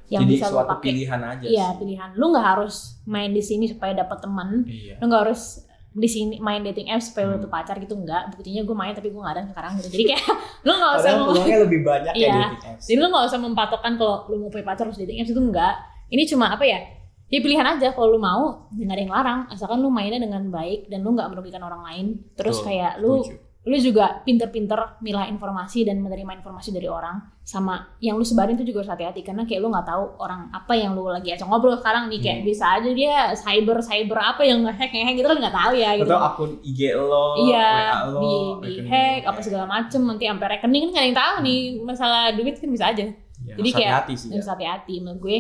yang 0.06 0.22
jadi 0.22 0.34
bisa 0.36 0.46
suatu 0.48 0.70
pakai 0.72 0.86
pilihan 0.86 1.22
aja 1.24 1.46
iya 1.48 1.68
pilihan 1.74 2.14
lu 2.14 2.30
nggak 2.30 2.48
harus 2.54 3.02
main 3.04 3.34
di 3.34 3.42
sini 3.42 3.66
supaya 3.66 3.98
dapat 3.98 4.22
teman 4.22 4.62
iya 4.64 5.02
lu 5.02 5.10
nggak 5.10 5.24
harus 5.26 5.66
di 5.96 6.06
sini 6.06 6.36
main 6.38 6.60
dating 6.60 6.92
apps 6.92 7.08
supaya 7.08 7.32
Hmm. 7.32 7.40
tuh 7.40 7.48
pacar 7.48 7.80
gitu 7.80 7.96
enggak. 7.96 8.28
Buktinya 8.30 8.62
gue 8.62 8.76
main 8.76 8.92
tapi 8.92 9.08
gue 9.08 9.18
nggak 9.18 9.32
ada 9.34 9.44
sekarang 9.48 9.72
gitu. 9.80 9.88
Jadi 9.90 10.04
kayak 10.06 10.24
lu 10.68 10.72
nggak 10.72 10.92
usah 10.94 11.12
peluangnya 11.18 11.58
lebih 11.64 11.80
banyak 11.82 12.14
ya 12.20 12.20
Iya. 12.22 12.36
dating 12.52 12.64
apps. 12.70 12.84
Jadi 12.86 12.98
lu 12.98 13.08
nggak 13.08 13.26
usah 13.26 13.40
mempatokkan 13.40 13.92
kalau 13.96 14.16
lu 14.28 14.36
mau 14.38 14.50
punya 14.50 14.66
pacar 14.66 14.84
harus 14.86 15.00
dating 15.00 15.18
apps 15.18 15.32
itu 15.32 15.40
enggak. 15.40 15.76
Ini 16.06 16.24
cuma 16.28 16.52
apa 16.52 16.64
ya? 16.64 16.80
Ya 17.26 17.40
pilihan 17.40 17.66
aja. 17.66 17.88
Kalau 17.90 18.12
lu 18.12 18.20
mau 18.20 18.68
ya 18.72 18.84
nggak 18.84 18.94
ada 18.94 19.02
yang 19.02 19.14
larang. 19.14 19.40
Asalkan 19.48 19.80
lu 19.80 19.88
mainnya 19.88 20.20
dengan 20.20 20.44
baik 20.48 20.88
dan 20.88 21.00
lu 21.00 21.16
nggak 21.16 21.32
merugikan 21.32 21.64
orang 21.64 21.82
lain. 21.82 22.06
Terus 22.36 22.60
Betul, 22.60 22.68
kayak 22.70 22.94
lu. 23.00 23.24
Lu 23.66 23.74
juga 23.76 24.22
pinter-pinter 24.22 24.78
milah 25.00 25.26
informasi 25.26 25.84
dan 25.84 25.98
menerima 25.98 26.38
informasi 26.38 26.70
dari 26.70 26.86
orang. 26.86 27.18
Sama 27.42 27.98
yang 27.98 28.14
lu 28.14 28.22
sebarin 28.22 28.54
tuh 28.54 28.62
juga 28.62 28.80
harus 28.80 28.92
hati-hati 28.92 29.22
karena 29.22 29.42
kayak 29.42 29.58
lu 29.58 29.68
nggak 29.68 29.86
tahu 29.86 30.04
orang 30.18 30.50
apa 30.50 30.74
yang 30.74 30.94
lu 30.94 31.06
lagi 31.06 31.30
ajak 31.30 31.44
ngobrol 31.44 31.74
sekarang 31.74 32.06
nih. 32.06 32.20
Kayak 32.20 32.38
Hmm. 32.38 32.48
bisa 32.48 32.66
aja 32.72 32.90
dia 32.92 33.14
cyber 33.34 33.78
cyber 33.80 34.18
apa 34.20 34.42
yang 34.42 34.62
ngehack 34.62 34.92
ngehack 34.92 35.16
gitu 35.16 35.28
kan 35.28 35.38
nggak 35.40 35.56
tahu 35.56 35.74
ya 35.76 35.90
gitu. 35.96 36.06
Atau 36.08 36.22
akun 36.22 36.52
IG 36.62 36.80
lo 36.94 37.26
iya 37.42 37.70
WA 37.98 38.08
lo 38.08 38.22
di 38.22 38.34
di 38.62 38.72
hack 38.84 39.22
apa 39.26 39.40
ya. 39.40 39.44
segala 39.44 39.66
macem. 39.66 40.02
Nanti 40.04 40.24
sampai 40.24 40.48
rekening 40.52 40.82
kan 40.84 40.92
nggak 40.92 41.06
yang 41.06 41.18
tahu 41.18 41.36
nih. 41.42 41.60
Masalah 41.82 42.24
duit 42.32 42.56
kan 42.56 42.70
bisa 42.70 42.86
aja. 42.88 43.06
Ya, 43.42 43.54
Jadi 43.56 43.70
kayak 43.72 43.92
hati-hati 44.06 44.14
sih 44.16 44.28
ya. 44.30 44.34
harus 44.38 44.48
hati-hati. 44.48 44.96
Menurut 45.00 45.20
gue 45.20 45.38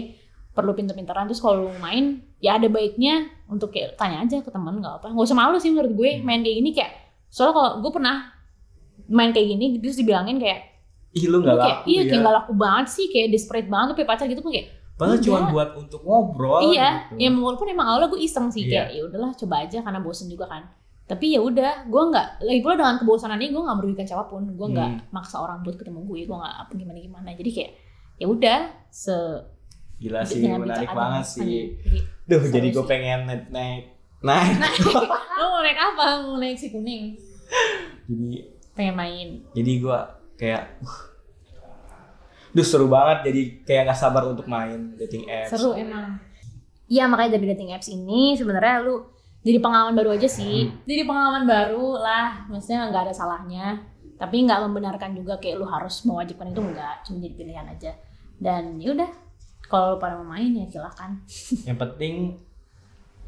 perlu 0.52 0.72
pinter-pinteran. 0.74 1.26
Terus 1.26 1.38
kalau 1.40 1.56
lu 1.64 1.78
main 1.78 2.26
ya 2.38 2.58
ada 2.58 2.66
baiknya 2.68 3.22
untuk 3.46 3.70
kayak 3.70 3.94
tanya 3.96 4.22
aja 4.22 4.40
ke 4.40 4.50
teman 4.50 4.78
nggak 4.78 4.98
apa 4.98 5.08
nggak 5.08 5.22
usah 5.24 5.34
malu 5.36 5.58
sih 5.58 5.70
menurut 5.70 5.94
gue 5.94 6.10
Hmm. 6.12 6.24
main 6.24 6.42
kayak 6.42 6.58
gini 6.60 6.72
kayak 6.72 6.92
soalnya 7.36 7.52
kalau 7.54 7.70
gue 7.78 7.92
pernah 7.92 8.16
main 9.08 9.30
kayak 9.30 9.48
gini 9.50 9.66
terus 9.76 10.00
dibilangin 10.00 10.40
kayak 10.40 10.72
ih 11.12 11.28
lu 11.28 11.40
nggak 11.40 11.52
kayak 11.54 11.78
laku 11.78 11.88
iya 11.90 11.96
ya 11.98 12.04
kayak 12.06 12.22
nggak 12.22 12.36
laku 12.38 12.52
banget 12.56 12.86
sih 12.90 13.06
kayak 13.08 13.28
desperate 13.30 13.68
banget 13.68 13.88
tuh 13.92 14.08
pacar 14.08 14.26
gitu 14.26 14.40
kayak 14.42 14.72
padahal 14.96 15.20
cuma 15.20 15.40
buat 15.50 15.70
untuk 15.76 16.00
ngobrol 16.02 16.64
iya 16.66 17.12
gitu. 17.12 17.20
ya 17.20 17.30
walaupun 17.30 17.68
emang 17.68 17.84
awalnya 17.86 18.08
gue 18.10 18.22
iseng 18.22 18.48
sih 18.48 18.64
Iya. 18.64 18.72
kayak 18.72 18.88
ya 18.90 19.02
udahlah 19.04 19.32
coba 19.36 19.56
aja 19.62 19.78
karena 19.80 20.00
bosen 20.00 20.28
juga 20.28 20.48
kan 20.48 20.64
tapi 21.06 21.36
ya 21.36 21.40
udah 21.40 21.86
gue 21.86 22.04
nggak 22.10 22.28
lagi 22.42 22.60
pula 22.60 22.74
dengan 22.74 22.96
kebosanan 22.98 23.38
ini 23.38 23.52
gue 23.52 23.62
nggak 23.62 23.78
merugikan 23.78 24.06
siapa 24.08 24.26
pun 24.26 24.48
gue 24.48 24.68
nggak 24.72 24.90
Hmm. 24.90 25.02
maksa 25.12 25.36
orang 25.38 25.60
buat 25.60 25.76
ketemu 25.76 26.00
gue 26.02 26.20
gue 26.24 26.34
nggak 26.34 26.56
apa 26.58 26.72
gimana 26.74 26.98
gimana 26.98 27.30
jadi 27.36 27.52
kayak 27.52 27.72
ya 28.16 28.26
udah 28.26 28.60
se 28.88 29.16
gila 29.96 30.24
sih 30.24 30.40
menarik 30.42 30.88
banget 30.90 31.26
sih 31.26 31.76
Jadi, 31.78 31.98
duh 32.26 32.42
jadi 32.42 32.68
gue 32.72 32.86
pengen 32.86 33.20
naik 33.28 33.44
naik 33.48 33.84
naik 34.24 34.56
lo 35.38 35.46
mau 35.46 35.62
naik 35.62 35.76
apa? 35.78 36.06
Mau 36.24 36.36
naik 36.36 36.56
si 36.56 36.72
kuning? 36.72 37.14
Jadi 38.06 38.32
Pengen 38.72 38.96
main. 38.96 39.28
jadi 39.52 39.72
gue 39.78 40.00
kayak 40.36 40.64
uh, 40.80 41.00
duh 42.52 42.64
seru 42.64 42.88
banget 42.88 43.32
jadi 43.32 43.42
kayak 43.64 43.82
nggak 43.86 43.98
sabar 43.98 44.24
untuk 44.26 44.46
main 44.46 44.96
dating 44.96 45.26
apps 45.26 45.52
Seru 45.52 45.72
emang. 45.74 46.20
Iya 46.86 47.06
makanya 47.06 47.36
dari 47.36 47.46
dating 47.50 47.72
apps 47.72 47.88
ini 47.88 48.32
sebenarnya 48.32 48.80
lu 48.80 49.02
jadi 49.42 49.58
pengalaman 49.58 49.94
baru 49.94 50.14
aja 50.14 50.26
sih. 50.26 50.66
Hmm. 50.66 50.82
Jadi 50.84 51.02
pengalaman 51.04 51.44
baru 51.44 51.98
lah. 51.98 52.46
Maksudnya 52.48 52.90
nggak 52.90 53.04
ada 53.04 53.14
salahnya. 53.14 53.66
Tapi 54.16 54.42
nggak 54.42 54.60
membenarkan 54.64 55.12
juga 55.12 55.36
kayak 55.36 55.56
lu 55.56 55.66
harus 55.66 56.02
mewajibkan 56.02 56.50
itu 56.50 56.62
enggak. 56.62 57.02
Cuma 57.02 57.20
jadi 57.20 57.36
pilihan 57.36 57.66
aja. 57.66 57.92
Dan 58.36 58.78
yaudah. 58.78 59.10
Kalau 59.64 59.94
lu 59.94 59.98
pada 59.98 60.16
mau 60.16 60.30
main 60.30 60.50
ya 60.52 60.66
silahkan. 60.68 61.18
yang 61.68 61.76
penting 61.76 62.38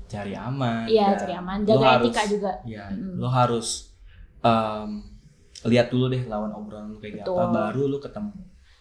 cari 0.05 0.31
aman 0.33 0.87
Iya 0.87 1.11
Dan 1.11 1.19
cari 1.19 1.33
aman. 1.35 1.57
lo 1.59 1.67
Jaga 1.67 1.85
harus- 1.91 2.05
etika 2.05 2.23
juga. 2.25 2.51
ya 2.63 2.85
Mm-mm. 2.87 3.19
lo 3.19 3.27
harus 3.27 3.67
em, 4.47 4.89
lihat 5.65 5.87
dulu 5.87 6.05
deh 6.07 6.23
lawan 6.23 6.51
obrolan 6.51 6.87
lu 6.87 6.97
kayak 6.97 7.17
apa 7.17 7.25
Betul. 7.25 7.47
baru 7.51 7.83
lu 7.87 7.99
ketemu 7.99 8.31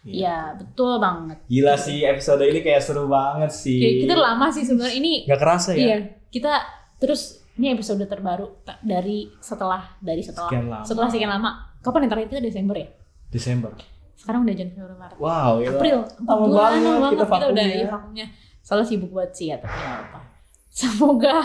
Gitu. 0.02 0.22
Iya 0.22 0.54
betul 0.54 0.92
banget. 0.96 1.38
gila 1.44 1.74
sih 1.76 1.98
episode 2.00 2.38
ini 2.40 2.62
kayak 2.62 2.78
seru 2.78 3.10
banget 3.10 3.50
sih 3.50 3.74
Kayak 3.76 3.96
kita 4.00 4.14
lama 4.16 4.46
sih 4.48 4.62
sebenarnya 4.62 4.94
ini 4.94 5.12
nggak 5.26 5.34
kerasa 5.36 5.70
ya 5.72 5.82
Iya, 5.82 5.96
kita 6.28 6.52
terus 6.96 7.22
ini 7.52 7.72
episode 7.72 7.98
terbaru 8.04 8.62
dari 8.80 9.26
setelah 9.36 9.82
dari 9.98 10.22
setelah 10.22 10.46
Sekian 10.46 10.66
lama. 10.68 10.84
setelah 10.84 11.08
sekian 11.08 11.26
lama. 11.28 11.50
Kapan 11.80 12.00
yang 12.00 12.10
terakhir 12.12 12.28
kita 12.30 12.42
Desember 12.44 12.76
ya? 12.76 12.88
Desember 13.26 13.70
Sekarang 14.14 14.40
udah 14.42 14.54
Januari 14.54 14.94
Maret. 14.94 15.16
wow 15.18 15.52
gila. 15.58 15.70
April, 15.72 15.98
empat 16.16 16.36
Lama 16.36 16.44
bulan 16.44 16.70
banget, 16.70 17.10
kita 17.10 17.24
kita, 17.26 17.26
udah 17.26 17.42
vakumnya. 17.42 17.66
ya 17.74 17.86
vakumnya. 17.90 18.26
Soalnya 18.60 18.86
sibuk 18.86 19.10
buat 19.10 19.30
sih 19.32 19.46
ya, 19.48 19.56
tapi 19.58 19.74
nggak 19.74 19.98
apa. 20.04 20.18
Semoga 20.78 21.36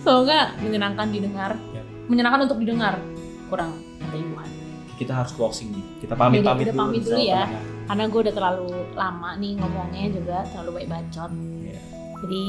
semoga 0.00 0.38
menyenangkan 0.58 1.06
didengar, 1.06 1.52
Ya. 1.70 1.82
menyenangkan 2.06 2.40
untuk 2.46 2.58
didengar. 2.58 2.98
Kurang 3.50 3.72
ada 3.98 4.16
imbuhan. 4.16 4.48
kita 5.00 5.16
harus 5.16 5.32
closing 5.32 5.72
nih 5.72 5.84
kita 6.04 6.12
pamit 6.12 6.44
pamit 6.44 6.68
dulu 6.68 6.76
pamit 6.76 7.00
dulu 7.08 7.24
ya. 7.24 7.48
Karena 7.88 8.04
gue 8.06 8.20
udah 8.20 8.34
terlalu 8.36 8.68
lama 8.92 9.30
nih 9.40 9.52
ngomongnya 9.56 10.04
juga 10.12 10.36
terlalu 10.52 10.70
baik 10.76 10.88
bacot. 10.92 11.30
Iya. 11.32 11.80
Jadi 12.20 12.44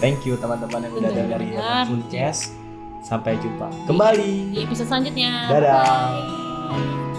thank 0.00 0.24
you 0.24 0.34
teman-teman 0.40 0.80
yang 0.88 0.94
udah 0.96 1.10
dengerin 1.12 1.48
dengar. 1.54 1.84
Fullcast 1.84 2.42
sampai 3.04 3.36
jumpa 3.36 3.68
kembali 3.84 4.56
di 4.56 4.58
episode 4.64 4.88
selanjutnya. 4.88 5.52
Dadah. 5.52 5.84
Bye. 6.72 7.13